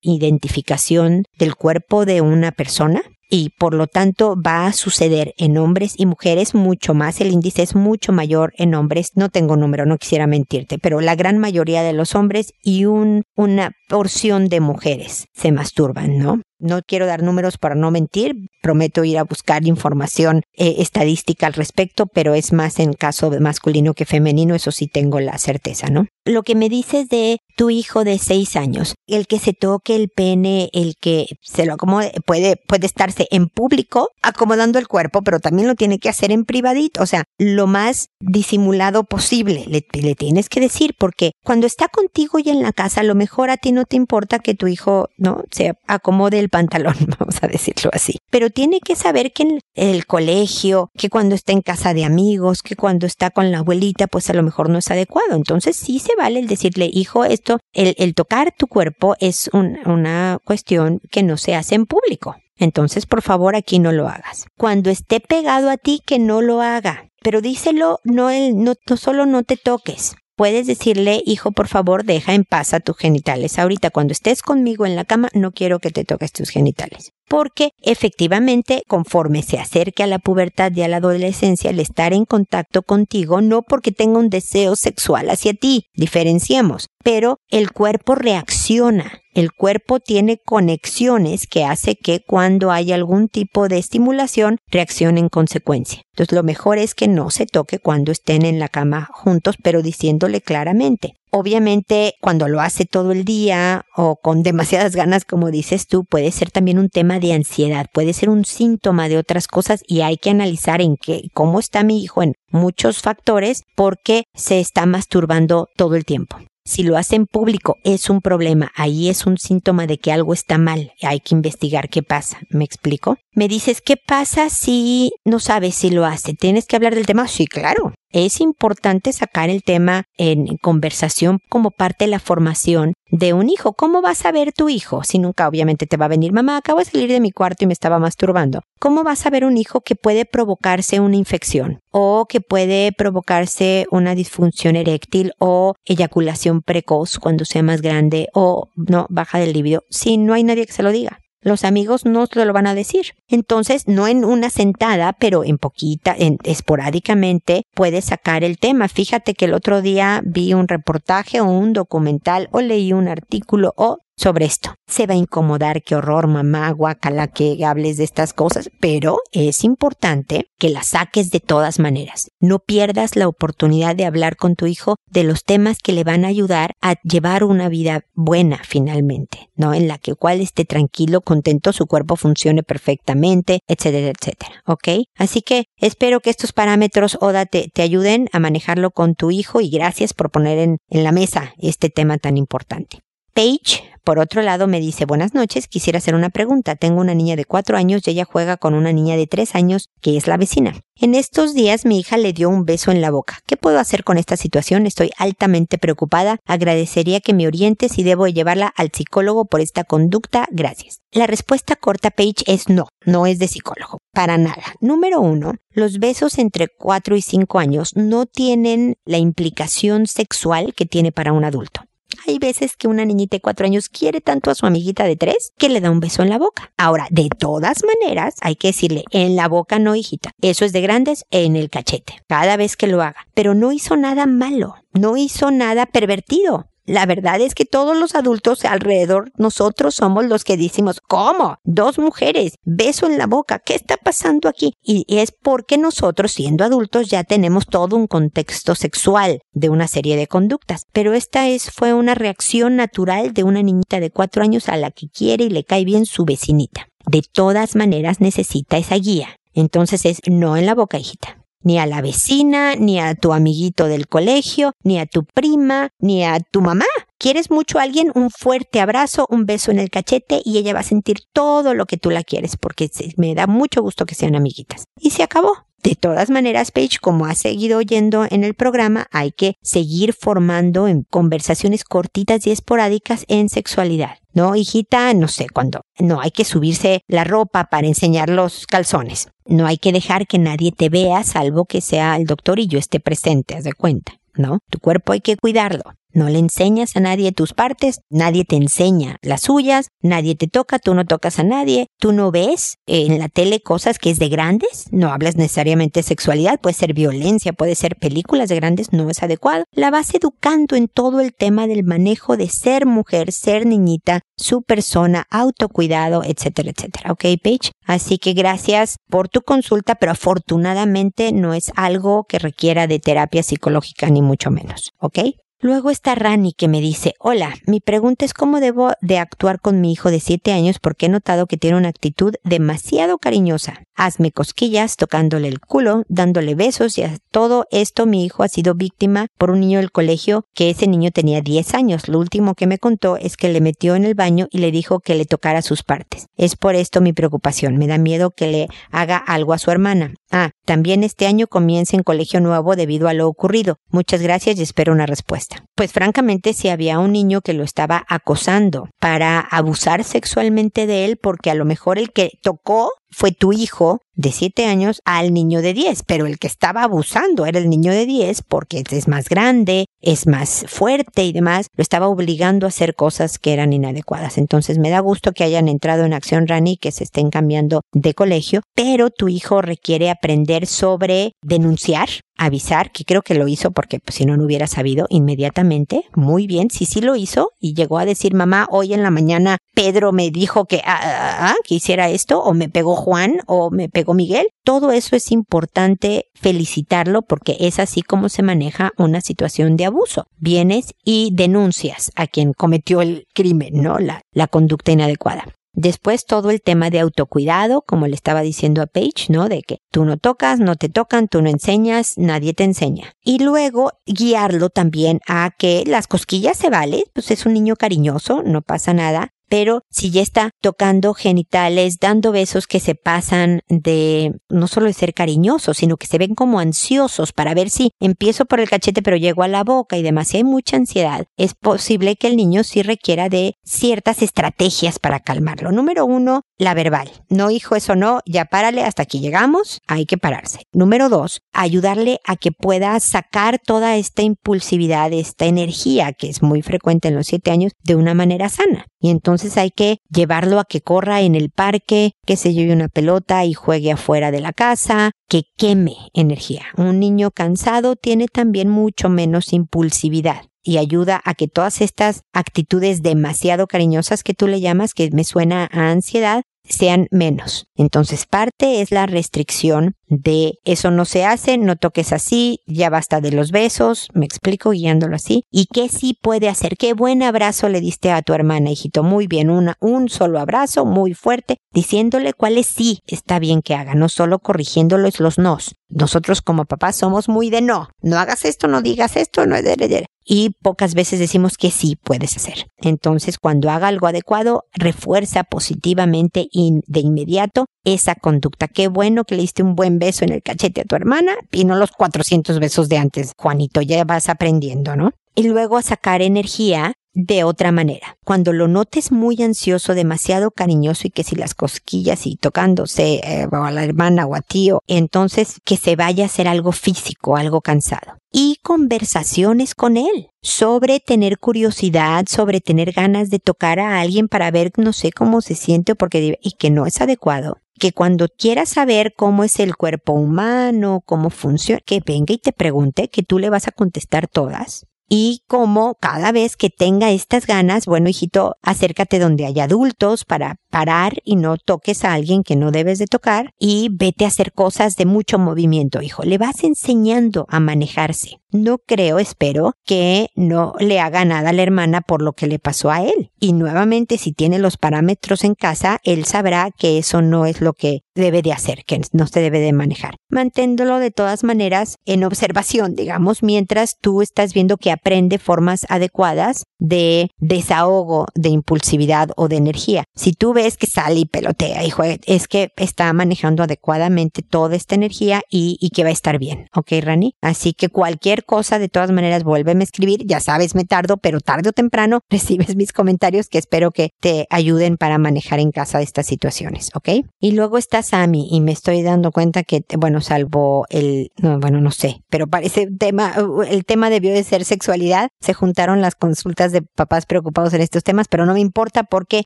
identificación 0.02 1.26
del 1.38 1.56
cuerpo 1.56 2.06
de 2.06 2.22
una 2.22 2.54
persona 2.54 3.02
y 3.30 3.50
por 3.58 3.74
lo 3.74 3.88
tanto 3.88 4.36
va 4.42 4.68
a 4.68 4.74
suceder 4.74 5.34
en 5.38 5.58
hombres 5.58 5.96
y 5.98 6.06
mujeres 6.06 6.56
mucho 6.56 6.94
más. 6.94 7.20
El 7.22 7.32
índice 7.32 7.62
es 7.62 7.76
mucho 7.76 8.12
mayor 8.14 8.37
en 8.58 8.76
hombres. 8.76 9.12
No 9.16 9.30
tengo 9.30 9.58
número, 9.58 9.86
no 9.86 9.98
quisiera 9.98 10.28
mentirte, 10.28 10.78
pero 10.78 11.02
la 11.02 11.16
gran 11.16 11.38
mayoría 11.38 11.84
de 11.84 11.94
los 11.94 12.16
hombres 12.16 12.54
y 12.64 12.86
un, 12.86 13.24
una 13.36 13.72
porción 13.90 14.48
de 14.50 14.60
mujeres 14.60 15.28
se 15.34 15.52
masturban, 15.52 16.18
¿no? 16.18 16.42
No 16.60 16.82
quiero 16.82 17.06
dar 17.06 17.24
números 17.24 17.58
para 17.58 17.76
no 17.76 17.92
mentir, 17.92 18.50
prometo 18.62 19.04
ir 19.04 19.18
a 19.18 19.24
buscar 19.24 19.66
información 19.68 20.42
eh, 20.54 20.76
estadística 20.80 21.48
al 21.48 21.54
respecto, 21.54 22.08
pero 22.08 22.34
es 22.34 22.54
más 22.54 22.80
en 22.80 22.94
caso 22.94 23.32
masculino 23.40 23.94
que 23.94 24.06
femenino, 24.06 24.56
eso 24.56 24.72
sí 24.72 24.88
tengo 24.88 25.20
la 25.20 25.38
certeza, 25.38 25.88
¿no? 25.88 26.08
Lo 26.26 26.44
que 26.44 26.56
me 26.56 26.70
dices 26.70 27.10
de 27.10 27.38
tu 27.56 27.70
hijo 27.70 28.04
de 28.04 28.20
seis 28.20 28.56
años, 28.56 28.96
el 29.08 29.28
que 29.28 29.40
se 29.40 29.54
toque 29.54 29.96
el 29.96 30.10
pene, 30.10 30.70
el 30.74 30.96
que 31.00 31.28
se 31.42 31.66
lo 31.66 31.74
acomode, 31.74 32.12
puede, 32.26 32.56
puede 32.56 32.86
estarse 32.86 33.28
en 33.32 33.48
público 33.48 34.10
acomodando 34.22 34.80
el 34.80 34.88
cuerpo, 34.88 35.22
pero 35.22 35.40
también 35.40 35.68
lo 35.68 35.76
tiene 35.76 36.00
que 36.00 36.10
hacer 36.10 36.32
en 36.32 36.46
privadito, 36.46 37.02
o 37.02 37.06
sea, 37.06 37.24
lo 37.38 37.68
más 37.68 38.10
disimulado 38.20 39.06
posible, 39.06 39.66
le, 39.68 39.86
le 39.94 40.16
tienes 40.16 40.50
que 40.50 40.60
decir, 40.60 40.96
porque 41.00 41.32
cuando 41.44 41.68
está 41.68 41.88
contigo 41.88 42.40
y 42.40 42.50
en 42.50 42.62
la 42.62 42.74
casa, 42.74 43.02
a 43.02 43.04
lo 43.04 43.16
mejor 43.16 43.50
a 43.50 43.58
ti 43.58 43.72
no 43.72 43.86
te 43.86 43.96
importa 43.96 44.40
que 44.40 44.54
tu 44.54 44.68
hijo, 44.68 45.10
¿no? 45.18 45.44
Se 45.52 45.74
acomode 45.88 46.40
el 46.40 46.47
pantalón, 46.50 46.96
vamos 47.20 47.38
a 47.42 47.48
decirlo 47.48 47.90
así. 47.94 48.18
Pero 48.30 48.50
tiene 48.50 48.80
que 48.80 48.96
saber 48.96 49.32
que 49.34 49.44
en 49.44 49.60
el 49.76 50.06
colegio, 50.06 50.90
que 50.98 51.10
cuando 51.10 51.36
está 51.36 51.54
en 51.54 51.62
casa 51.62 51.94
de 51.94 52.06
amigos, 52.06 52.62
que 52.62 52.76
cuando 52.76 53.06
está 53.06 53.30
con 53.30 53.52
la 53.52 53.60
abuelita, 53.60 54.08
pues 54.08 54.30
a 54.30 54.34
lo 54.34 54.44
mejor 54.44 54.70
no 54.70 54.80
es 54.80 54.92
adecuado. 54.92 55.36
Entonces 55.36 55.76
sí 55.76 56.00
se 56.00 56.16
vale 56.18 56.40
el 56.40 56.48
decirle, 56.48 56.90
hijo, 56.92 57.24
esto, 57.24 57.60
el, 57.74 58.14
tocar 58.16 58.54
tu 58.58 58.68
cuerpo 58.68 59.16
es 59.20 59.50
una 59.54 60.40
cuestión 60.44 61.00
que 61.12 61.24
no 61.24 61.38
se 61.38 61.56
hace 61.56 61.76
en 61.76 61.86
público. 61.86 62.36
Entonces, 62.58 63.06
por 63.06 63.22
favor, 63.22 63.56
aquí 63.56 63.78
no 63.80 63.92
lo 63.92 64.08
hagas. 64.08 64.46
Cuando 64.58 64.90
esté 64.90 65.20
pegado 65.20 65.70
a 65.70 65.78
ti, 65.78 66.02
que 66.06 66.18
no 66.18 66.42
lo 66.42 66.62
haga. 66.62 67.10
Pero 67.22 67.42
díselo, 67.42 68.00
no, 68.04 68.30
el, 68.30 68.64
no, 68.64 68.74
no 68.90 68.98
solo 68.98 69.26
no 69.26 69.44
te 69.44 69.58
toques 69.58 70.16
puedes 70.38 70.68
decirle, 70.68 71.22
hijo, 71.26 71.52
por 71.52 71.68
favor, 71.68 72.06
deja 72.06 72.34
en 72.34 72.46
paz 72.46 72.74
a 72.74 72.80
tus 72.80 72.96
genitales. 72.96 73.60
Ahorita 73.60 73.90
cuando 73.90 74.14
estés 74.14 74.42
conmigo 74.42 74.86
en 74.86 74.96
la 74.96 75.04
cama, 75.04 75.28
no 75.34 75.52
quiero 75.52 75.80
que 75.80 75.92
te 75.92 76.06
toques 76.06 76.32
tus 76.32 76.50
genitales 76.50 77.12
porque 77.28 77.72
efectivamente 77.82 78.84
conforme 78.88 79.44
se 79.44 79.60
acerque 79.60 80.04
a 80.04 80.08
la 80.08 80.20
pubertad 80.20 80.72
y 80.74 80.82
a 80.82 80.88
la 80.88 80.98
adolescencia, 80.98 81.70
el 81.70 81.80
estar 81.80 82.14
en 82.14 82.26
contacto 82.26 82.82
contigo, 82.84 83.42
no 83.42 83.62
porque 83.62 83.92
tenga 83.92 84.20
un 84.20 84.30
deseo 84.30 84.76
sexual 84.76 85.30
hacia 85.30 85.54
ti, 85.54 85.86
diferenciemos, 85.94 86.88
pero 87.04 87.40
el 87.50 87.72
cuerpo 87.72 88.16
reacciona. 88.16 89.22
El 89.34 89.52
cuerpo 89.52 90.00
tiene 90.00 90.40
conexiones 90.44 91.46
que 91.48 91.64
hace 91.64 91.96
que 91.96 92.22
cuando 92.26 92.72
hay 92.72 92.92
algún 92.92 93.30
tipo 93.30 93.68
de 93.68 93.78
estimulación 93.78 94.58
reaccione 94.68 95.20
en 95.20 95.30
consecuencia. 95.30 96.02
Entonces 96.14 96.36
lo 96.36 96.44
mejor 96.44 96.80
es 96.80 96.96
que 96.96 97.08
no 97.08 97.30
se 97.30 97.46
toque 97.46 97.80
cuando 97.80 98.12
estén 98.12 98.44
en 98.46 98.60
la 98.60 98.68
cama 98.68 99.08
juntos, 99.12 99.56
pero 99.62 99.82
diciéndole 99.82 100.42
claramente, 100.42 101.14
Obviamente, 101.30 102.14
cuando 102.22 102.48
lo 102.48 102.62
hace 102.62 102.86
todo 102.86 103.12
el 103.12 103.26
día 103.26 103.86
o 103.96 104.16
con 104.16 104.44
demasiadas 104.44 104.96
ganas, 104.96 105.26
como 105.26 105.52
dices 105.52 105.86
tú, 105.86 106.06
puede 106.06 106.32
ser 106.32 106.52
también 106.52 106.80
un 106.80 106.90
tema 106.90 107.20
de 107.20 107.34
ansiedad, 107.34 107.88
puede 107.94 108.14
ser 108.14 108.30
un 108.30 108.46
síntoma 108.46 109.10
de 109.10 109.18
otras 109.18 109.48
cosas 109.48 109.84
y 109.86 110.02
hay 110.02 110.18
que 110.18 110.30
analizar 110.30 110.82
en 110.82 110.96
qué, 110.96 111.24
cómo 111.34 111.60
está 111.60 111.84
mi 111.84 112.02
hijo 112.02 112.24
en 112.24 112.34
muchos 112.50 113.02
factores 113.02 113.64
porque 113.76 114.24
se 114.34 114.60
está 114.60 114.86
masturbando 114.86 115.68
todo 115.76 115.96
el 115.96 116.06
tiempo. 116.06 116.38
Si 116.68 116.84
lo 116.84 116.98
hace 116.98 117.16
en 117.16 117.28
público 117.28 117.78
es 117.86 118.10
un 118.10 118.20
problema, 118.20 118.74
ahí 118.76 119.08
es 119.08 119.26
un 119.26 119.38
síntoma 119.38 119.88
de 119.88 120.00
que 120.00 120.12
algo 120.12 120.34
está 120.34 120.58
mal, 120.58 120.92
hay 121.02 121.22
que 121.22 121.34
investigar 121.34 121.88
qué 121.88 122.04
pasa. 122.04 122.40
¿Me 122.50 122.66
explico? 122.66 123.16
Me 123.32 123.48
dices, 123.48 123.80
¿qué 123.80 123.96
pasa 123.96 124.50
si 124.50 125.14
no 125.24 125.40
sabes 125.40 125.76
si 125.76 125.92
lo 125.92 126.06
hace? 126.06 126.34
¿Tienes 126.34 126.66
que 126.66 126.76
hablar 126.76 126.94
del 126.94 127.06
tema? 127.06 127.26
Sí, 127.30 127.48
claro. 127.48 127.94
Es 128.12 128.40
importante 128.40 129.12
sacar 129.12 129.50
el 129.50 129.64
tema 129.64 130.06
en 130.18 130.58
conversación 130.58 131.40
como 131.50 131.72
parte 131.72 132.06
de 132.06 132.12
la 132.12 132.20
formación 132.20 132.94
de 133.12 133.34
un 133.34 133.50
hijo. 133.50 133.74
¿Cómo 133.74 134.02
vas 134.02 134.26
a 134.26 134.32
ver 134.32 134.54
tu 134.54 134.70
hijo? 134.70 135.04
Si 135.04 135.20
nunca 135.20 135.48
obviamente 135.48 135.88
te 135.88 135.98
va 135.98 136.06
a 136.06 136.10
venir, 136.10 136.32
mamá, 136.32 136.58
acabo 136.58 136.80
de 136.80 136.86
salir 136.86 137.10
de 137.10 137.20
mi 137.20 137.32
cuarto 137.32 137.64
y 137.64 137.68
me 137.68 137.74
estaba 137.74 138.00
masturbando. 138.00 138.62
¿Cómo 138.80 139.04
vas 139.04 139.26
a 139.26 139.30
ver 139.30 139.44
un 139.44 139.58
hijo 139.58 139.82
que 139.82 139.96
puede 139.96 140.26
provocarse 140.26 141.00
una 141.00 141.18
infección 141.18 141.80
o 141.92 142.26
que 142.30 142.42
puede 142.42 142.92
provocarse 142.92 143.88
una 143.92 144.16
disfunción 144.16 144.76
eréctil 144.76 145.34
o 145.40 145.76
eyaculación 145.86 146.62
precoz 146.62 147.20
cuando 147.20 147.44
sea 147.44 147.64
más 147.64 147.82
grande 147.82 148.28
o 148.34 148.70
no 148.76 149.06
baja 149.10 149.40
del 149.40 149.54
libido 149.54 149.84
si 149.90 150.18
no 150.18 150.34
hay 150.34 150.44
nadie 150.44 150.66
que 150.66 150.74
se 150.74 150.84
lo 150.84 150.92
diga? 150.92 151.20
Los 151.48 151.64
amigos 151.64 152.06
no 152.06 152.28
te 152.28 152.44
lo 152.46 152.54
van 152.54 152.68
a 152.68 152.76
decir. 152.76 153.14
Entonces, 153.28 153.88
no 153.88 154.08
en 154.08 154.26
una 154.26 154.50
sentada, 154.50 155.14
pero 155.14 155.44
en 155.44 155.58
poquita, 155.58 156.16
en, 156.18 156.38
esporádicamente, 156.44 157.64
puedes 157.74 158.06
sacar 158.06 158.44
el 158.44 158.58
tema. 158.58 158.88
Fíjate 158.88 159.34
que 159.34 159.46
el 159.46 159.54
otro 159.54 159.82
día 159.82 160.22
vi 160.26 160.54
un 160.54 160.68
reportaje 160.68 161.42
o 161.42 161.46
un 161.46 161.74
documental 161.74 162.50
o 162.52 162.62
leí 162.62 162.94
un 162.94 163.08
artículo 163.08 163.74
o 163.78 164.00
sobre 164.18 164.46
esto. 164.46 164.74
Se 164.88 165.06
va 165.06 165.14
a 165.14 165.18
incomodar, 165.18 165.84
qué 165.84 165.96
horror, 165.96 166.28
mamá, 166.28 166.72
guacala, 166.72 167.28
que 167.28 167.64
hables 167.64 167.98
de 167.98 168.04
estas 168.04 168.34
cosas, 168.34 168.70
pero 168.80 169.20
es 169.32 169.64
importante 169.64 170.48
que 170.58 170.70
las 170.70 170.88
saques 170.88 171.30
de 171.30 171.40
todas 171.40 171.80
maneras. 171.80 172.32
No 172.40 172.60
pierdas 172.60 173.16
la 173.16 173.28
oportunidad 173.28 173.96
de 173.96 174.06
hablar 174.06 174.36
con 174.36 174.56
tu 174.56 174.66
hijo 174.66 174.96
de 175.06 175.24
los 175.24 175.44
temas 175.44 175.78
que 175.78 175.94
le 175.94 176.04
van 176.04 176.26
a 176.26 176.30
ayudar 176.30 176.74
a 176.82 176.96
llevar 177.04 177.44
una 177.44 177.70
vida 177.70 178.02
buena 178.16 178.60
finalmente, 178.64 179.50
¿no? 179.56 179.74
En 179.74 179.88
la 179.88 180.00
que 180.00 180.16
cual 180.16 180.42
esté 180.42 180.66
tranquilo, 180.66 181.22
contento, 181.22 181.72
su 181.72 181.86
cuerpo 181.86 182.16
funcione 182.16 182.64
perfectamente, 182.64 183.60
etcétera, 183.68 184.12
etcétera, 184.18 184.64
¿ok? 184.66 184.88
Así 185.16 185.42
que 185.42 185.66
espero 185.78 186.22
que 186.22 186.32
estos 186.32 186.54
parámetros, 186.54 187.18
Oda, 187.22 187.46
te, 187.46 187.70
te 187.72 187.84
ayuden 187.84 188.30
a 188.32 188.40
manejarlo 188.40 188.92
con 188.92 189.16
tu 189.16 189.30
hijo 189.30 189.62
y 189.62 189.70
gracias 189.70 190.14
por 190.14 190.32
poner 190.32 190.58
en 190.58 190.80
la 190.90 191.12
mesa 191.12 191.54
este 191.60 191.90
tema 191.90 192.18
tan 192.18 192.38
importante. 192.38 193.00
Paige, 193.38 193.84
por 194.04 194.18
otro 194.18 194.42
lado, 194.42 194.66
me 194.66 194.80
dice, 194.80 195.06
buenas 195.06 195.36
noches, 195.36 195.68
quisiera 195.68 196.00
hacer 196.00 196.16
una 196.16 196.32
pregunta. 196.32 196.76
Tengo 196.76 197.02
una 197.02 197.14
niña 197.14 197.36
de 197.36 197.46
cuatro 197.46 197.78
años 197.78 198.02
y 198.08 198.10
ella 198.10 198.26
juega 198.26 198.58
con 198.58 198.74
una 198.74 198.92
niña 198.92 199.16
de 199.16 199.28
tres 199.28 199.54
años 199.54 199.90
que 200.02 200.18
es 200.18 200.26
la 200.26 200.38
vecina. 200.38 200.74
En 200.96 201.14
estos 201.14 201.54
días 201.54 201.86
mi 201.86 202.00
hija 202.00 202.18
le 202.18 202.34
dio 202.34 202.50
un 202.50 202.66
beso 202.66 202.90
en 202.90 203.00
la 203.00 203.12
boca. 203.12 203.38
¿Qué 203.46 203.56
puedo 203.56 203.78
hacer 203.78 204.04
con 204.04 204.18
esta 204.18 204.38
situación? 204.38 204.88
Estoy 204.88 205.12
altamente 205.20 205.78
preocupada. 205.78 206.40
Agradecería 206.48 207.20
que 207.20 207.36
me 207.36 207.46
oriente 207.46 207.90
si 207.90 208.02
debo 208.02 208.26
llevarla 208.26 208.74
al 208.76 208.90
psicólogo 208.92 209.46
por 209.46 209.62
esta 209.62 209.84
conducta. 209.84 210.48
Gracias. 210.50 211.02
La 211.12 211.28
respuesta 211.28 211.76
corta, 211.76 212.10
Paige, 212.10 212.44
es 212.48 212.70
no. 212.70 212.88
No 213.06 213.28
es 213.28 213.38
de 213.38 213.48
psicólogo. 213.48 214.00
Para 214.14 214.40
nada. 214.40 214.64
Número 214.82 215.22
uno, 215.22 215.54
los 215.70 216.00
besos 216.00 216.40
entre 216.40 216.70
cuatro 216.70 217.16
y 217.16 217.22
cinco 217.22 217.60
años 217.60 217.96
no 217.96 218.26
tienen 218.26 218.96
la 219.06 219.20
implicación 219.20 220.08
sexual 220.08 220.74
que 220.74 220.88
tiene 220.88 221.12
para 221.12 221.34
un 221.34 221.44
adulto. 221.44 221.82
Hay 222.28 222.40
veces 222.40 222.76
que 222.76 222.88
una 222.88 223.06
niñita 223.06 223.38
de 223.38 223.42
cuatro 223.42 223.66
años 223.66 223.90
quiere 223.90 224.22
tanto 224.22 224.50
a 224.50 224.56
su 224.56 224.66
amiguita 224.66 225.04
de 225.06 225.16
tres 225.16 225.54
que 225.58 225.70
le 225.70 225.82
da 225.82 225.92
un 225.92 226.00
beso 226.00 226.24
en 226.24 226.30
la 226.30 226.38
boca. 226.38 226.72
Ahora, 226.78 227.08
de 227.10 227.30
todas 227.30 227.84
maneras, 227.84 228.36
hay 228.42 228.56
que 228.56 228.70
decirle, 228.70 229.04
en 229.12 229.36
la 229.36 229.48
boca 229.48 229.80
no, 229.80 229.96
hijita. 229.96 230.32
Eso 230.42 230.66
es 230.66 230.74
de 230.74 230.82
grandes, 230.82 231.26
en 231.32 231.56
el 231.56 231.70
cachete. 231.70 232.22
Cada 232.28 232.58
vez 232.58 232.76
que 232.76 232.88
lo 232.88 233.02
haga. 233.02 233.28
Pero 233.34 233.54
no 233.54 233.72
hizo 233.72 233.96
nada 233.96 234.26
malo. 234.26 234.76
No 234.94 235.18
hizo 235.18 235.52
nada 235.52 235.86
pervertido. 235.86 236.68
La 236.88 237.06
verdad 237.06 237.42
es 237.42 237.54
que 237.54 237.66
todos 237.66 237.98
los 237.98 238.16
adultos 238.16 238.64
alrededor 238.64 239.34
nosotros 239.36 239.94
somos 239.94 240.26
los 240.26 240.46
que 240.46 240.56
decimos, 240.56 241.02
¿cómo? 241.06 241.58
Dos 241.66 242.00
mujeres, 242.00 242.54
beso 242.64 243.08
en 243.08 243.18
la 243.18 243.28
boca, 243.28 243.60
¿qué 243.60 243.76
está 243.76 243.98
pasando 243.98 244.48
aquí? 244.48 244.72
Y 244.82 245.06
es 245.10 245.34
porque 245.34 245.78
nosotros 245.78 246.32
siendo 246.32 246.64
adultos 246.64 247.10
ya 247.10 247.26
tenemos 247.26 247.68
todo 247.68 247.98
un 247.98 248.08
contexto 248.08 248.74
sexual 248.74 249.42
de 249.52 249.70
una 249.70 249.90
serie 249.90 250.16
de 250.16 250.28
conductas. 250.28 250.86
Pero 250.94 251.12
esta 251.14 251.50
es, 251.50 251.72
fue 251.72 251.94
una 251.94 252.16
reacción 252.16 252.78
natural 252.78 253.34
de 253.34 253.44
una 253.44 253.62
niñita 253.62 254.00
de 254.00 254.10
cuatro 254.10 254.42
años 254.42 254.70
a 254.70 254.78
la 254.78 254.90
que 254.90 255.10
quiere 255.10 255.44
y 255.44 255.50
le 255.50 255.66
cae 255.66 255.84
bien 255.84 256.06
su 256.06 256.24
vecinita. 256.24 256.88
De 257.06 257.22
todas 257.22 257.76
maneras 257.76 258.22
necesita 258.22 258.78
esa 258.78 258.96
guía. 258.96 259.36
Entonces 259.54 260.06
es 260.06 260.22
no 260.26 260.56
en 260.56 260.66
la 260.66 260.74
boca, 260.74 260.98
hijita 260.98 261.37
ni 261.64 261.80
a 261.80 261.86
la 261.86 262.02
vecina, 262.02 262.76
ni 262.76 263.00
a 263.00 263.16
tu 263.16 263.34
amiguito 263.34 263.88
del 263.88 264.08
colegio, 264.08 264.74
ni 264.84 265.00
a 265.00 265.06
tu 265.06 265.24
prima, 265.24 265.90
ni 266.00 266.24
a 266.24 266.40
tu 266.40 266.62
mamá. 266.62 266.86
¿Quieres 267.20 267.50
mucho 267.50 267.80
a 267.80 267.82
alguien? 267.82 268.12
Un 268.14 268.30
fuerte 268.30 268.80
abrazo, 268.80 269.26
un 269.32 269.46
beso 269.46 269.72
en 269.72 269.80
el 269.80 269.90
cachete 269.90 270.40
y 270.46 270.60
ella 270.60 270.74
va 270.74 270.82
a 270.82 270.84
sentir 270.84 271.18
todo 271.34 271.74
lo 271.74 271.88
que 271.88 271.98
tú 271.98 272.12
la 272.12 272.24
quieres 272.24 272.58
porque 272.58 272.92
me 273.18 273.34
da 273.34 273.48
mucho 273.48 273.82
gusto 273.82 274.06
que 274.06 274.14
sean 274.14 274.36
amiguitas. 274.36 274.84
Y 275.00 275.10
se 275.10 275.24
acabó. 275.24 275.66
De 275.82 275.96
todas 275.96 276.30
maneras, 276.30 276.72
Paige, 276.72 276.98
como 277.02 277.26
has 277.26 277.40
seguido 277.40 277.80
oyendo 277.80 278.26
en 278.30 278.44
el 278.44 278.54
programa, 278.54 279.08
hay 279.12 279.32
que 279.32 279.56
seguir 279.64 280.14
formando 280.14 280.88
en 280.88 281.04
conversaciones 281.10 281.84
cortitas 281.84 282.46
y 282.46 282.52
esporádicas 282.52 283.26
en 283.28 283.50
sexualidad. 283.50 284.18
No, 284.34 284.56
hijita, 284.56 285.14
no 285.14 285.28
sé 285.28 285.48
cuándo. 285.50 285.82
No 285.98 286.20
hay 286.22 286.32
que 286.32 286.46
subirse 286.46 287.02
la 287.08 287.24
ropa 287.24 287.66
para 287.66 287.88
enseñar 287.88 288.30
los 288.30 288.68
calzones. 288.68 289.30
No 289.46 289.66
hay 289.66 289.78
que 289.78 289.92
dejar 289.92 290.28
que 290.28 290.38
nadie 290.38 290.72
te 290.72 290.90
vea 290.90 291.24
salvo 291.24 291.66
que 291.66 291.82
sea 291.82 292.16
el 292.16 292.26
doctor 292.26 292.60
y 292.60 292.68
yo 292.68 292.78
esté 292.78 293.00
presente, 293.00 293.56
haz 293.56 293.64
de 293.64 293.74
cuenta. 293.74 294.14
¿no? 294.38 294.60
Tu 294.70 294.80
cuerpo 294.80 295.14
hay 295.14 295.22
que 295.22 295.38
cuidarlo. 295.38 295.84
No 296.14 296.30
le 296.30 296.40
enseñas 296.40 296.96
a 296.96 297.00
nadie 297.00 297.32
tus 297.32 297.54
partes, 297.54 298.00
nadie 298.10 298.46
te 298.46 298.56
enseña 298.56 299.18
las 299.22 299.42
suyas, 299.42 299.90
nadie 300.02 300.36
te 300.36 300.48
toca, 300.48 300.80
tú 300.80 300.94
no 300.94 301.06
tocas 301.06 301.40
a 301.40 301.44
nadie, 301.44 301.88
tú 302.00 302.14
no 302.14 302.32
ves 302.32 302.78
en 302.88 303.20
la 303.20 303.30
tele 303.30 303.60
cosas 303.60 304.00
que 304.00 304.10
es 304.10 304.20
de 304.20 304.30
grandes, 304.30 304.88
no 304.92 305.12
hablas 305.12 305.36
necesariamente 305.36 306.00
de 306.00 306.04
sexualidad, 306.04 306.60
puede 306.60 306.74
ser 306.74 306.94
violencia, 306.94 307.54
puede 307.54 307.76
ser 307.76 307.98
películas 307.98 308.50
de 308.50 308.56
grandes, 308.56 308.94
no 308.94 309.10
es 309.10 309.22
adecuado. 309.22 309.66
La 309.72 309.92
vas 309.92 310.14
educando 310.14 310.76
en 310.76 310.88
todo 310.88 311.20
el 311.20 311.34
tema 311.34 311.68
del 311.68 311.84
manejo 311.84 312.38
de 312.38 312.50
ser 312.50 312.86
mujer, 312.86 313.32
ser 313.32 313.66
niñita, 313.66 314.22
su 314.38 314.62
persona, 314.62 315.26
autocuidado, 315.30 316.24
etcétera, 316.24 316.72
etcétera. 316.72 317.12
¿Ok, 317.12 317.26
Paige? 317.44 317.72
Así 317.86 318.18
que 318.18 318.34
gracias 318.34 318.98
por 319.10 319.30
tu 319.30 319.42
consulta, 319.42 319.96
pero 319.96 320.12
afortunadamente 320.12 321.32
no 321.32 321.54
es 321.54 321.72
algo 321.76 322.26
que 322.26 322.40
requiera 322.40 322.88
de 322.88 323.00
terapia 323.00 323.44
psicológica 323.44 324.10
ni 324.10 324.22
mucho 324.22 324.52
menos. 324.52 324.92
¿Ok? 325.00 325.20
Luego 325.60 325.90
está 325.90 326.14
Rani 326.14 326.54
que 326.54 326.68
me 326.68 326.82
dice, 326.82 327.16
hola, 327.18 327.56
mi 327.66 327.80
pregunta 327.80 328.26
es 328.26 328.36
cómo 328.36 328.60
debo 328.60 328.92
de 329.02 329.18
actuar 329.18 329.60
con 329.60 329.82
mi 329.82 329.92
hijo 329.92 330.12
de 330.12 330.20
7 330.20 330.54
años 330.54 330.78
porque 330.78 331.08
he 331.08 331.10
notado 331.10 331.48
que 331.48 331.58
tiene 331.58 331.78
una 331.78 331.90
actitud 331.90 332.36
demasiado 332.44 333.18
cariñosa. 333.18 333.87
Hazme 333.98 334.32
cosquillas, 334.32 334.96
tocándole 334.96 335.48
el 335.48 335.60
culo, 335.60 336.04
dándole 336.08 336.54
besos 336.54 337.00
y 337.00 337.04
a 337.04 337.18
todo 337.32 337.66
esto 337.72 338.06
mi 338.06 338.24
hijo 338.24 338.44
ha 338.44 338.48
sido 338.48 338.76
víctima 338.76 339.26
por 339.40 339.50
un 339.50 339.60
niño 339.60 339.80
del 339.80 339.92
colegio 339.92 340.46
que 340.54 340.70
ese 340.70 340.88
niño 340.88 341.10
tenía 341.10 341.42
10 341.42 341.74
años. 341.74 342.08
Lo 342.08 342.20
último 342.20 342.54
que 342.54 342.68
me 342.68 342.78
contó 342.78 343.18
es 343.18 343.38
que 343.38 343.50
le 343.50 343.60
metió 343.60 343.96
en 343.96 344.06
el 344.06 344.14
baño 344.14 344.48
y 344.52 344.60
le 344.60 344.72
dijo 344.72 345.00
que 345.00 345.16
le 345.16 345.26
tocara 345.26 345.64
sus 345.64 345.82
partes. 345.82 346.28
Es 346.38 346.56
por 346.56 346.76
esto 346.76 347.02
mi 347.02 347.12
preocupación. 347.12 347.78
Me 347.78 347.88
da 347.88 347.98
miedo 347.98 348.30
que 348.30 348.48
le 348.48 348.68
haga 348.92 349.18
algo 349.18 349.54
a 349.54 349.58
su 349.58 349.72
hermana. 349.72 350.14
Ah, 350.30 350.52
también 350.66 351.04
este 351.04 351.26
año 351.26 351.48
comienza 351.48 351.96
en 351.96 352.04
colegio 352.04 352.40
nuevo 352.40 352.76
debido 352.76 353.08
a 353.08 353.14
lo 353.14 353.28
ocurrido. 353.28 353.78
Muchas 353.90 354.22
gracias 354.22 354.60
y 354.60 354.62
espero 354.62 354.94
una 354.94 355.08
respuesta. 355.08 355.64
Pues 355.74 355.92
francamente, 355.92 356.54
si 356.54 356.70
había 356.70 357.00
un 357.00 357.14
niño 357.14 357.42
que 357.42 357.54
lo 357.54 357.64
estaba 357.64 358.06
acosando 358.08 358.90
para 359.00 359.40
abusar 359.40 360.04
sexualmente 360.04 360.86
de 360.86 361.06
él, 361.06 361.18
porque 361.18 361.50
a 361.50 361.56
lo 361.56 361.66
mejor 361.66 361.98
el 361.98 362.12
que 362.12 362.32
tocó 362.42 362.92
fue 363.10 363.32
tu 363.32 363.54
hijo 363.54 364.02
de 364.16 364.32
7 364.32 364.66
años 364.66 365.02
al 365.06 365.34
niño 365.34 365.62
de 365.62 365.74
10, 365.74 366.04
pero 366.04 366.26
el 366.26 366.40
que 366.40 366.48
estaba 366.48 366.84
abusando 366.84 367.46
era 367.46 367.60
el 367.60 367.70
niño 367.70 367.92
de 367.92 368.06
10 368.06 368.42
porque 368.42 368.84
es 368.90 369.08
más 369.08 369.30
grande, 369.30 369.86
es 370.02 370.28
más 370.28 370.66
fuerte 370.68 371.24
y 371.24 371.34
demás, 371.34 371.68
lo 371.76 371.82
estaba 371.82 372.08
obligando 372.08 372.66
a 372.66 372.70
hacer 372.70 372.96
cosas 372.96 373.38
que 373.38 373.54
eran 373.54 373.74
inadecuadas. 373.74 374.38
Entonces 374.38 374.80
me 374.80 374.90
da 374.90 375.00
gusto 375.00 375.34
que 375.34 375.44
hayan 375.44 375.68
entrado 375.68 376.04
en 376.06 376.14
acción 376.14 376.48
Rani 376.48 376.78
que 376.78 376.92
se 376.92 377.04
estén 377.04 377.30
cambiando 377.30 377.82
de 377.94 378.14
colegio, 378.14 378.62
pero 378.76 379.10
tu 379.10 379.30
hijo 379.30 379.62
requiere 379.62 380.10
aprender 380.10 380.66
sobre 380.66 381.34
denunciar, 381.44 382.10
avisar, 382.38 382.92
que 382.92 383.04
creo 383.04 383.22
que 383.22 383.36
lo 383.36 383.48
hizo 383.48 383.72
porque 383.72 384.00
pues, 384.00 384.16
si 384.16 384.26
no, 384.26 384.38
no 384.38 384.46
hubiera 384.46 384.68
sabido 384.68 385.08
inmediatamente. 385.10 386.04
Muy 386.16 386.48
bien, 386.48 386.70
si 386.70 386.86
sí 386.86 387.02
lo 387.02 387.16
hizo 387.16 387.52
y 387.60 387.74
llegó 387.74 388.00
a 388.00 388.06
decir, 388.06 388.34
mamá, 388.34 388.68
hoy 388.70 388.94
en 388.94 389.04
la 389.04 389.12
mañana 389.12 389.58
Pedro 389.74 390.12
me 390.12 390.32
dijo 390.32 390.66
que, 390.66 390.82
ah, 390.86 391.00
ah, 391.02 391.38
ah, 391.50 391.56
que 391.64 391.76
hiciera 391.76 392.10
esto, 392.10 392.42
o 392.42 392.54
me 392.54 392.70
pegó 392.70 392.96
Juan, 392.96 393.40
o 393.48 393.72
me 393.72 393.90
pegó 393.90 394.14
Miguel. 394.14 394.48
Todo 394.64 394.92
eso 394.92 395.16
es 395.16 395.32
importante 395.32 396.26
felicitarlo 396.36 397.22
porque 397.22 397.58
es 397.60 397.80
así 397.80 398.02
como 398.02 398.30
se 398.30 398.44
maneja 398.44 398.92
una 398.98 399.22
situación 399.22 399.78
de 399.78 399.86
abuso. 399.86 400.26
Vienes 400.38 400.94
y 401.04 401.30
denuncias 401.34 402.12
a 402.16 402.28
quien 402.28 402.54
cometió 402.54 403.02
el 403.02 403.26
crimen, 403.34 403.82
¿no? 403.82 404.00
La, 404.00 404.22
la 404.32 404.48
conducta 404.48 404.92
inadecuada. 404.92 405.46
Después 405.80 406.26
todo 406.26 406.50
el 406.50 406.64
tema 406.64 406.90
de 406.90 407.00
autocuidado, 407.00 407.84
como 407.84 408.08
le 408.08 408.16
estaba 408.16 408.42
diciendo 408.42 408.82
a 408.82 408.88
Paige, 408.88 409.28
¿no? 409.30 409.48
De 409.48 409.62
que 409.62 409.78
tú 409.92 410.06
no 410.06 410.18
tocas, 410.18 410.60
no 410.60 410.76
te 410.76 410.90
tocan, 410.90 411.28
tú 411.28 411.44
no 411.44 411.52
enseñas, 411.52 412.18
nadie 412.18 412.56
te 412.56 412.64
enseña. 412.64 413.14
Y 413.24 413.38
luego 413.38 413.92
guiarlo 414.08 414.72
también 414.72 415.20
a 415.28 415.52
que 415.56 415.84
las 415.86 416.08
cosquillas 416.08 416.58
se 416.58 416.72
valen, 416.72 417.04
pues 417.14 417.30
es 417.30 417.46
un 417.46 417.54
niño 417.54 417.76
cariñoso, 417.76 418.42
no 418.42 418.64
pasa 418.64 418.96
nada, 418.96 419.30
pero 419.50 419.82
si 419.90 420.12
ya 420.12 420.22
está 420.22 420.52
tocando 420.62 421.14
genitales, 421.14 422.00
dando 422.00 422.32
besos 422.32 422.68
que 422.68 422.80
se 422.80 422.96
pasan 422.96 423.62
de 423.68 424.34
no 424.50 424.68
solo 424.68 424.88
de 424.88 424.94
ser 424.94 425.14
cariñosos, 425.14 425.78
sino 425.78 425.98
que 425.98 426.08
se 426.08 426.18
ven 426.18 426.36
como 426.36 426.60
ansiosos 426.60 427.34
para 427.34 427.54
ver 427.54 427.70
si 427.70 427.92
empiezo 428.00 428.46
por 428.46 428.60
el 428.60 428.70
cachete 428.70 429.02
pero 429.02 429.18
llego 429.18 429.44
a 429.44 429.48
la 429.48 429.64
boca 429.64 429.98
y 429.98 430.04
demás, 430.04 430.34
hay 430.34 430.44
mucha 430.44 430.78
ansiedad, 430.78 431.26
es 431.38 431.54
posible 431.54 432.16
que 432.16 432.28
el 432.28 432.38
niño 432.38 432.64
sí 432.64 432.84
requiera 432.84 433.30
de 433.30 433.56
ciertas 433.64 434.22
estrategias 434.22 435.00
para 435.00 435.20
calmarlo. 435.20 435.72
Número 435.72 436.06
uno, 436.06 436.44
la 436.58 436.74
verbal. 436.74 437.10
No, 437.30 437.52
hijo, 437.52 437.76
eso 437.76 437.96
no, 437.96 438.20
ya 438.26 438.46
párale, 438.46 438.84
hasta 438.84 439.04
aquí 439.04 439.20
llegamos, 439.20 439.80
hay 439.88 440.06
que 440.06 440.18
pararse. 440.18 440.62
Número 440.72 441.10
dos, 441.10 441.42
ayudarle 441.54 442.20
a 442.26 442.36
que 442.36 442.52
pueda 442.52 443.00
sacar 443.00 443.60
toda 443.60 443.98
esta 443.98 444.22
impulsividad, 444.22 445.14
esta 445.14 445.46
energía 445.46 446.14
que 446.14 446.30
es 446.30 446.42
muy 446.42 446.62
frecuente 446.62 447.08
en 447.08 447.16
los 447.16 447.28
siete 447.28 447.52
años 447.52 447.74
de 447.84 447.96
una 447.96 448.14
manera 448.14 448.50
sana. 448.50 448.88
Y 449.00 449.12
entonces 449.12 449.37
hay 449.58 449.72
que 449.72 450.00
llevarlo 450.10 450.60
a 450.60 450.66
que 450.66 450.82
corra 450.82 451.22
en 451.22 451.36
el 451.36 451.50
parque, 451.50 452.14
que 452.26 452.36
se 452.36 452.54
lleve 452.54 452.74
una 452.74 452.88
pelota 452.88 453.46
y 453.46 453.54
juegue 453.54 453.92
afuera 453.92 454.32
de 454.32 454.42
la 454.42 454.54
casa, 454.54 455.12
que 455.30 455.44
queme 455.58 455.96
energía. 456.14 456.66
Un 456.76 457.00
niño 457.00 457.32
cansado 457.32 457.96
tiene 457.96 458.28
también 458.28 458.70
mucho 458.70 459.10
menos 459.10 459.54
impulsividad 459.54 460.42
y 460.64 460.78
ayuda 460.78 461.22
a 461.24 461.34
que 461.34 461.48
todas 461.48 461.80
estas 461.80 462.24
actitudes 462.34 463.02
demasiado 463.02 463.68
cariñosas 463.68 464.24
que 464.24 464.34
tú 464.34 464.48
le 464.48 464.60
llamas, 464.60 464.94
que 464.94 465.10
me 465.12 465.24
suena 465.24 465.70
a 465.72 465.92
ansiedad, 465.92 466.44
sean 466.70 467.08
menos. 467.12 467.68
Entonces, 467.76 468.26
parte 468.26 468.82
es 468.82 468.92
la 468.92 469.06
restricción 469.06 469.96
de 470.08 470.60
eso 470.64 470.90
no 470.90 471.06
se 471.06 471.26
hace, 471.26 471.58
no 471.58 471.76
toques 471.76 472.14
así, 472.14 472.62
ya 472.66 472.90
basta 472.90 473.20
de 473.20 473.32
los 473.32 473.52
besos, 473.52 474.08
me 474.14 474.26
explico 474.26 474.72
guiándolo 474.72 475.16
así. 475.16 475.44
¿Y 475.52 475.66
qué 475.66 475.90
sí 475.90 476.18
puede 476.22 476.48
hacer? 476.50 476.78
Qué 476.78 476.94
buen 476.94 477.24
abrazo 477.24 477.68
le 477.70 477.82
diste 477.82 478.12
a 478.12 478.22
tu 478.22 478.34
hermana, 478.34 478.72
hijito. 478.72 479.04
Muy 479.04 479.28
bien, 479.28 479.50
una, 479.50 479.76
un 479.80 480.10
solo 480.10 480.40
abrazo 480.40 480.86
muy 480.86 481.14
fuerte, 481.14 481.58
diciéndole 481.74 482.34
cuáles 482.34 482.68
sí 482.68 483.00
está 483.08 483.40
bien 483.40 483.62
que 483.62 483.76
haga, 483.76 483.96
no 483.96 484.10
solo 484.10 484.40
corrigiéndoles 484.40 485.20
los 485.20 485.38
nos. 485.38 485.76
Nosotros 485.90 486.42
como 486.42 486.66
papás 486.66 486.96
somos 486.96 487.30
muy 487.30 487.50
de 487.50 487.62
no, 487.62 487.90
no 488.02 488.18
hagas 488.18 488.46
esto, 488.46 488.68
no 488.68 488.82
digas 488.82 489.16
esto, 489.16 489.46
no 489.46 489.62
de, 489.62 490.08
y 490.30 490.50
pocas 490.62 490.94
veces 490.94 491.20
decimos 491.20 491.58
que 491.58 491.72
sí 491.72 491.96
puedes 491.96 492.36
hacer. 492.36 492.68
Entonces, 492.80 493.38
cuando 493.38 493.70
haga 493.70 493.88
algo 493.88 494.08
adecuado, 494.08 494.66
refuerza 494.74 495.46
positivamente 495.46 496.48
y 496.52 496.82
de 496.86 497.00
inmediato 497.00 497.66
esa 497.86 498.14
conducta. 498.16 498.68
Qué 498.68 498.90
bueno 498.90 499.24
que 499.24 499.36
le 499.36 499.44
diste 499.44 499.64
un 499.64 499.76
buen 499.76 500.00
beso 500.00 500.26
en 500.26 500.34
el 500.34 500.44
cachete 500.44 500.82
a 500.82 500.84
tu 500.84 500.98
hermana 500.98 501.34
y 501.52 501.64
no 501.64 501.78
los 501.78 501.92
400 501.92 502.60
besos 502.60 502.90
de 502.90 502.98
antes. 502.98 503.32
Juanito, 503.38 503.82
ya 503.82 504.04
vas 504.04 504.28
aprendiendo, 504.28 504.98
¿no? 504.98 505.12
Y 505.34 505.44
luego 505.44 505.82
sacar 505.82 506.22
energía 506.22 506.94
de 507.20 507.44
otra 507.44 507.72
manera. 507.72 508.16
Cuando 508.24 508.54
lo 508.54 508.68
notes 508.68 509.12
muy 509.12 509.42
ansioso, 509.42 509.96
demasiado 509.96 510.52
cariñoso 510.52 511.08
y 511.08 511.10
que 511.10 511.24
si 511.24 511.36
las 511.36 511.56
cosquillas 511.56 512.28
y 512.28 512.36
tocándose 512.36 513.22
eh, 513.24 513.48
a 513.52 513.72
la 513.72 513.84
hermana 513.84 514.28
o 514.28 514.36
a 514.36 514.42
tío, 514.42 514.84
entonces 514.86 515.60
que 515.66 515.78
se 515.78 515.96
vaya 515.96 516.26
a 516.26 516.28
hacer 516.28 516.48
algo 516.48 516.72
físico, 516.72 517.36
algo 517.36 517.62
cansado. 517.62 518.20
Y 518.32 518.58
conversaciones 518.62 519.74
con 519.74 519.98
él 519.98 520.30
sobre 520.44 521.00
tener 521.00 521.40
curiosidad, 521.40 522.26
sobre 522.30 522.62
tener 522.62 522.92
ganas 522.92 523.32
de 523.32 523.40
tocar 523.40 523.80
a 523.80 524.00
alguien 524.00 524.28
para 524.28 524.52
ver 524.52 524.72
no 524.78 524.94
sé 524.94 525.12
cómo 525.12 525.42
se 525.42 525.56
siente 525.56 525.94
o 525.94 525.96
porque 525.96 526.38
y 526.40 526.52
que 526.52 526.70
no 526.70 526.86
es 526.86 527.02
adecuado 527.02 527.58
que 527.80 527.92
cuando 527.92 528.28
quiera 528.28 528.66
saber 528.66 529.14
cómo 529.16 529.44
es 529.44 529.60
el 529.60 529.76
cuerpo 529.76 530.14
humano, 530.14 531.04
cómo 531.06 531.30
funciona, 531.30 531.80
que 531.86 532.02
venga 532.04 532.34
y 532.34 532.40
te 532.40 532.52
pregunte, 532.52 533.08
que 533.08 533.22
tú 533.22 533.38
le 533.38 533.52
vas 533.52 533.68
a 533.68 533.72
contestar 533.72 534.28
todas. 534.28 534.88
Y 535.10 535.44
como 535.48 535.96
cada 535.96 536.32
vez 536.32 536.58
que 536.58 536.70
tenga 536.70 537.12
estas 537.12 537.48
ganas, 537.48 537.86
bueno, 537.86 538.10
hijito, 538.10 538.56
acércate 538.62 539.20
donde 539.20 539.46
hay 539.46 539.60
adultos 539.60 540.26
para 540.26 540.58
parar 540.70 541.14
y 541.24 541.38
no 541.38 541.58
toques 541.58 542.04
a 542.04 542.14
alguien 542.14 542.44
que 542.44 542.56
no 542.56 542.72
debes 542.72 543.00
de 543.00 543.08
tocar 543.08 543.54
y 543.58 543.90
vete 543.92 544.26
a 544.26 544.28
hacer 544.28 544.52
cosas 544.52 544.96
de 544.98 545.06
mucho 545.06 545.40
movimiento, 545.40 546.02
hijo. 546.02 546.24
Le 546.24 546.38
vas 546.38 546.64
enseñando 546.64 547.46
a 547.50 547.60
manejarse. 547.60 548.40
No 548.52 548.78
creo, 548.78 549.20
espero, 549.20 549.74
que 549.86 550.30
no 550.36 550.74
le 550.80 551.00
haga 551.00 551.26
nada 551.26 551.50
a 551.50 551.54
la 551.54 551.64
hermana 551.64 552.02
por 552.02 552.22
lo 552.22 552.34
que 552.34 552.48
le 552.48 552.60
pasó 552.60 552.92
a 552.92 553.04
él. 553.04 553.32
Y 553.40 553.54
nuevamente, 553.54 554.18
si 554.18 554.32
tiene 554.32 554.60
los 554.60 554.78
parámetros 554.78 555.44
en 555.44 555.56
casa, 555.56 556.00
él 556.04 556.26
sabrá 556.26 556.72
que 556.72 556.98
eso 556.98 557.22
no 557.22 557.46
es 557.46 557.62
lo 557.62 557.74
que 557.74 558.04
debe 558.22 558.42
de 558.42 558.54
hacer, 558.54 558.84
que 558.86 559.02
no 559.14 559.28
se 559.28 559.40
debe 559.40 559.60
de 559.60 559.74
manejar. 559.74 560.16
Manténdolo 560.30 561.00
de 561.00 561.12
todas 561.12 561.44
maneras 561.44 561.96
en 562.06 562.24
observación, 562.24 562.96
digamos, 562.96 563.44
mientras 563.44 563.98
tú 564.00 564.22
estás 564.22 564.54
viendo 564.54 564.78
que 564.78 564.92
aprende 564.92 565.40
formas 565.40 565.86
adecuadas 565.90 566.64
de 566.80 567.30
desahogo 567.38 568.28
de 568.36 568.50
impulsividad 568.50 569.30
o 569.36 569.48
de 569.48 569.58
energía. 569.58 570.04
Si 570.16 570.34
tú 570.34 570.54
ves 570.54 570.78
que 570.78 570.88
sale 570.88 571.22
y 571.22 571.26
pelotea 571.26 571.84
y 571.84 571.90
juega, 571.90 572.18
es 572.26 572.48
que 572.48 572.72
está 572.78 573.12
manejando 573.14 573.64
adecuadamente 573.64 574.42
toda 574.42 574.76
esta 574.76 574.96
energía 574.96 575.42
y, 575.50 575.78
y 575.80 575.90
que 575.90 576.04
va 576.04 576.10
a 576.10 576.14
estar 576.14 576.38
bien. 576.40 576.68
¿Ok, 576.76 576.92
Rani? 577.02 577.36
Así 577.42 577.74
que 577.74 577.90
cualquier 577.90 578.46
cosa, 578.46 578.80
de 578.80 578.90
todas 578.90 579.12
maneras, 579.12 579.44
vuélveme 579.44 579.84
a 579.84 579.86
escribir. 579.86 580.26
Ya 580.26 580.40
sabes, 580.40 580.76
me 580.76 580.86
tardo, 580.86 581.18
pero 581.18 581.40
tarde 581.40 581.70
o 581.70 581.74
temprano 581.74 582.22
recibes 582.30 582.76
mis 582.76 582.94
comentarios 582.94 583.48
que 583.48 583.58
espero 583.58 583.92
que 583.92 584.12
te 584.20 584.48
ayuden 584.50 584.98
para 584.98 585.18
manejar 585.18 585.60
en 585.60 585.72
casa 585.72 586.02
estas 586.02 586.26
situaciones, 586.28 586.92
¿ok? 586.94 587.10
Y 587.40 587.52
luego 587.52 587.78
está 587.78 588.02
Sammy 588.08 588.48
y 588.52 588.62
me 588.62 588.72
estoy 588.72 589.02
dando 589.02 589.32
cuenta 589.32 589.64
que, 589.64 589.84
bueno, 589.98 590.22
salvo 590.22 590.86
el, 590.90 591.32
no, 591.38 591.60
bueno, 591.60 591.82
no 591.82 591.92
sé, 591.92 592.24
pero 592.30 592.48
parece 592.48 592.88
tema, 592.98 593.34
el 593.70 593.86
tema 593.86 594.10
debió 594.10 594.34
de 594.34 594.44
ser 594.44 594.66
sexualidad. 594.66 595.30
Se 595.40 595.54
juntaron 595.54 596.02
las 596.02 596.16
consultas 596.16 596.72
de 596.72 596.82
papás 596.82 597.26
preocupados 597.26 597.74
en 597.74 597.82
estos 597.82 598.04
temas, 598.04 598.28
pero 598.28 598.46
no 598.46 598.54
me 598.54 598.60
importa 598.60 599.04
porque, 599.04 599.46